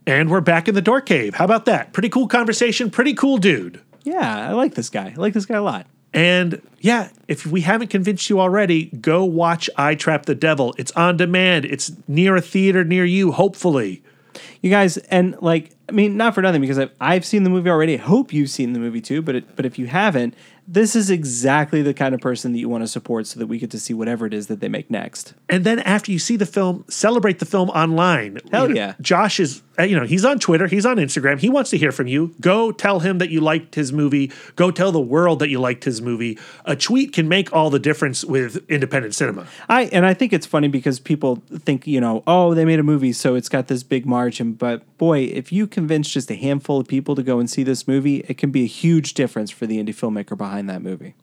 And 0.07 0.29
we're 0.29 0.41
back 0.41 0.67
in 0.67 0.75
the 0.75 0.81
Dork 0.81 1.05
Cave. 1.05 1.35
How 1.35 1.45
about 1.45 1.65
that? 1.65 1.93
Pretty 1.93 2.09
cool 2.09 2.27
conversation. 2.27 2.89
Pretty 2.89 3.13
cool 3.13 3.37
dude. 3.37 3.81
Yeah, 4.03 4.49
I 4.49 4.53
like 4.53 4.75
this 4.75 4.89
guy. 4.89 5.13
I 5.15 5.19
like 5.19 5.33
this 5.33 5.45
guy 5.45 5.57
a 5.57 5.61
lot. 5.61 5.85
And 6.13 6.61
yeah, 6.79 7.09
if 7.27 7.45
we 7.45 7.61
haven't 7.61 7.89
convinced 7.89 8.29
you 8.29 8.39
already, 8.39 8.85
go 8.85 9.23
watch 9.23 9.69
I 9.77 9.93
Trapped 9.93 10.25
the 10.25 10.33
Devil. 10.33 10.73
It's 10.79 10.91
on 10.93 11.17
demand. 11.17 11.65
It's 11.65 11.91
near 12.07 12.35
a 12.35 12.41
theater 12.41 12.83
near 12.83 13.05
you, 13.05 13.31
hopefully. 13.31 14.01
You 14.61 14.69
guys, 14.69 14.97
and 14.97 15.39
like, 15.41 15.71
I 15.87 15.91
mean, 15.91 16.17
not 16.17 16.33
for 16.33 16.41
nothing 16.41 16.61
because 16.61 16.79
I've, 16.79 16.91
I've 16.99 17.25
seen 17.25 17.43
the 17.43 17.49
movie 17.49 17.69
already. 17.69 17.95
I 17.95 17.97
hope 17.97 18.33
you've 18.33 18.49
seen 18.49 18.73
the 18.73 18.79
movie 18.79 19.01
too. 19.01 19.21
But 19.21 19.35
it, 19.35 19.55
but 19.55 19.65
if 19.65 19.77
you 19.77 19.87
haven't, 19.87 20.33
this 20.67 20.95
is 20.95 21.09
exactly 21.09 21.81
the 21.81 21.93
kind 21.93 22.13
of 22.13 22.21
person 22.21 22.51
that 22.53 22.59
you 22.59 22.69
want 22.69 22.83
to 22.83 22.87
support, 22.87 23.25
so 23.25 23.39
that 23.39 23.47
we 23.47 23.57
get 23.57 23.71
to 23.71 23.79
see 23.79 23.93
whatever 23.93 24.25
it 24.27 24.33
is 24.33 24.47
that 24.47 24.59
they 24.59 24.69
make 24.69 24.89
next. 24.89 25.33
And 25.49 25.63
then 25.63 25.79
after 25.79 26.11
you 26.11 26.19
see 26.19 26.35
the 26.35 26.45
film, 26.45 26.85
celebrate 26.89 27.39
the 27.39 27.45
film 27.45 27.69
online. 27.69 28.39
Hell 28.51 28.67
You 28.67 28.75
know, 28.75 28.79
yeah. 28.79 28.93
Josh 29.01 29.39
is, 29.39 29.63
Uh, 29.80 29.84
you 29.84 29.97
know, 29.97 30.05
he's 30.05 30.25
on 30.25 30.39
Twitter, 30.39 30.67
he's 30.67 30.86
on 30.86 30.97
Instagram. 30.97 31.39
He 31.39 31.49
wants 31.49 31.69
to 31.69 31.77
hear 31.77 31.91
from 31.91 32.07
you. 32.07 32.36
Go 32.41 32.71
tell 32.71 32.99
him 32.99 33.19
that 33.19 33.30
you 33.30 33.39
liked 33.39 33.75
his 33.75 33.93
movie. 33.93 34.32
Go 34.55 34.71
tell 34.71 34.91
the 34.91 34.99
world 34.99 35.39
that 35.39 35.49
you 35.49 35.59
liked 35.59 35.86
his 35.86 36.01
movie. 36.01 36.38
A 36.65 36.75
tweet 36.75 37.13
can 37.13 37.30
make 37.30 37.53
all 37.53 37.69
the 37.69 37.80
difference 37.80 38.25
with 38.25 38.63
independent 38.69 39.15
cinema. 39.15 39.47
I 39.69 39.84
and 39.86 40.05
I 40.05 40.13
think 40.13 40.34
it's 40.34 40.45
funny 40.45 40.67
because 40.67 40.99
people 40.99 41.41
think 41.49 41.88
you 41.88 42.01
know, 42.01 42.23
oh, 42.27 42.53
they 42.53 42.65
made 42.65 42.80
a 42.80 42.84
movie, 42.84 43.13
so 43.13 43.36
it's 43.36 43.49
got 43.49 43.67
this 43.67 43.84
big 43.84 44.05
margin. 44.05 44.53
But 44.53 44.97
boy, 44.97 45.19
if 45.19 45.51
you 45.51 45.65
convince 45.65 46.11
just 46.11 46.30
a 46.30 46.36
handful 46.36 46.80
of 46.80 46.88
people 46.88 47.15
to 47.15 47.23
go 47.23 47.39
and 47.39 47.49
see 47.49 47.63
this 47.63 47.88
movie, 47.88 48.17
it 48.27 48.38
can 48.38 48.51
be 48.51 48.63
a 48.63 48.67
huge 48.67 49.13
difference 49.13 49.49
for 49.49 49.65
the 49.65 49.82
indie 49.82 49.95
filmmaker 49.95 50.38
behind 50.38 50.69
that 50.69 50.82
movie. 50.82 51.13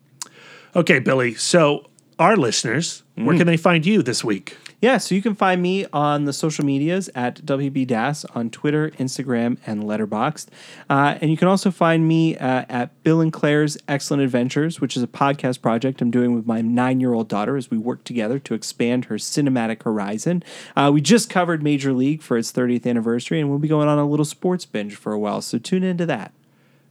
Okay, 0.74 0.98
Billy. 0.98 1.34
So, 1.34 1.86
our 2.18 2.36
listeners, 2.36 3.02
Mm. 3.18 3.24
where 3.24 3.36
can 3.38 3.46
they 3.46 3.56
find 3.56 3.84
you 3.86 4.02
this 4.02 4.22
week? 4.24 4.56
Yeah, 4.82 4.98
so 4.98 5.14
you 5.14 5.22
can 5.22 5.34
find 5.34 5.62
me 5.62 5.86
on 5.90 6.26
the 6.26 6.34
social 6.34 6.62
medias 6.64 7.08
at 7.14 7.40
WB 7.46 7.86
Dass 7.86 8.26
on 8.34 8.50
Twitter, 8.50 8.90
Instagram, 8.98 9.56
and 9.66 9.82
Letterboxd. 9.84 10.48
Uh, 10.90 11.16
and 11.22 11.30
you 11.30 11.36
can 11.38 11.48
also 11.48 11.70
find 11.70 12.06
me 12.06 12.36
uh, 12.36 12.66
at 12.68 13.02
Bill 13.02 13.22
and 13.22 13.32
Claire's 13.32 13.78
Excellent 13.88 14.22
Adventures, 14.22 14.78
which 14.78 14.94
is 14.94 15.02
a 15.02 15.06
podcast 15.06 15.62
project 15.62 16.02
I'm 16.02 16.10
doing 16.10 16.34
with 16.34 16.46
my 16.46 16.60
nine 16.60 17.00
year 17.00 17.14
old 17.14 17.26
daughter 17.28 17.56
as 17.56 17.70
we 17.70 17.78
work 17.78 18.04
together 18.04 18.38
to 18.40 18.52
expand 18.54 19.06
her 19.06 19.14
cinematic 19.16 19.82
horizon. 19.82 20.42
Uh, 20.76 20.90
we 20.92 21.00
just 21.00 21.30
covered 21.30 21.62
Major 21.62 21.94
League 21.94 22.20
for 22.22 22.36
its 22.36 22.52
30th 22.52 22.86
anniversary, 22.86 23.40
and 23.40 23.48
we'll 23.48 23.58
be 23.58 23.68
going 23.68 23.88
on 23.88 23.98
a 23.98 24.06
little 24.06 24.26
sports 24.26 24.66
binge 24.66 24.94
for 24.94 25.12
a 25.14 25.18
while, 25.18 25.40
so 25.40 25.56
tune 25.56 25.84
into 25.84 26.04
that. 26.04 26.32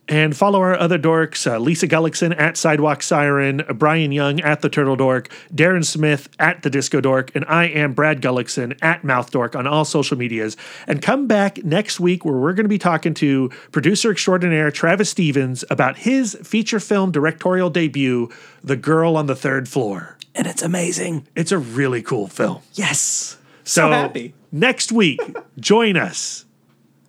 And 0.07 0.37
follow 0.37 0.61
our 0.61 0.77
other 0.77 0.99
dorks 0.99 1.51
uh, 1.51 1.57
Lisa 1.57 1.87
Gullickson 1.87 2.37
at 2.39 2.57
Sidewalk 2.57 3.01
Siren, 3.01 3.63
Brian 3.73 4.11
Young 4.11 4.39
at 4.41 4.61
The 4.61 4.69
Turtle 4.69 4.95
Dork, 4.95 5.29
Darren 5.53 5.83
Smith 5.83 6.29
at 6.37 6.61
The 6.61 6.69
Disco 6.69 7.01
Dork, 7.01 7.31
and 7.33 7.43
I 7.45 7.65
am 7.65 7.93
Brad 7.93 8.21
Gullickson 8.21 8.77
at 8.83 9.03
Mouth 9.03 9.31
Dork 9.31 9.55
on 9.55 9.65
all 9.65 9.83
social 9.83 10.15
medias. 10.15 10.57
And 10.85 11.01
come 11.01 11.25
back 11.25 11.63
next 11.63 11.99
week 11.99 12.23
where 12.23 12.35
we're 12.35 12.53
going 12.53 12.65
to 12.65 12.69
be 12.69 12.77
talking 12.77 13.15
to 13.15 13.49
producer 13.71 14.11
extraordinaire 14.11 14.69
Travis 14.69 15.09
Stevens 15.09 15.63
about 15.71 15.97
his 15.97 16.37
feature 16.43 16.79
film 16.79 17.11
directorial 17.11 17.71
debut, 17.71 18.29
The 18.63 18.75
Girl 18.75 19.17
on 19.17 19.25
the 19.25 19.35
Third 19.35 19.67
Floor. 19.67 20.17
And 20.35 20.45
it's 20.45 20.61
amazing. 20.61 21.27
It's 21.35 21.51
a 21.51 21.57
really 21.57 22.03
cool 22.03 22.27
film. 22.27 22.61
Yes. 22.73 23.37
So, 23.63 23.89
happy. 23.89 24.35
next 24.51 24.91
week, 24.91 25.19
join 25.59 25.97
us. 25.97 26.45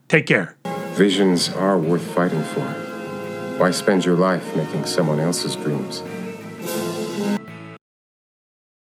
Take 0.08 0.26
care. 0.26 0.56
Visions 0.94 1.50
are 1.50 1.76
worth 1.76 2.02
fighting 2.14 2.42
for. 2.42 2.85
Why 3.56 3.70
spend 3.70 4.04
your 4.04 4.16
life 4.16 4.54
making 4.54 4.84
someone 4.84 5.18
else's 5.18 5.56
dreams 5.56 6.02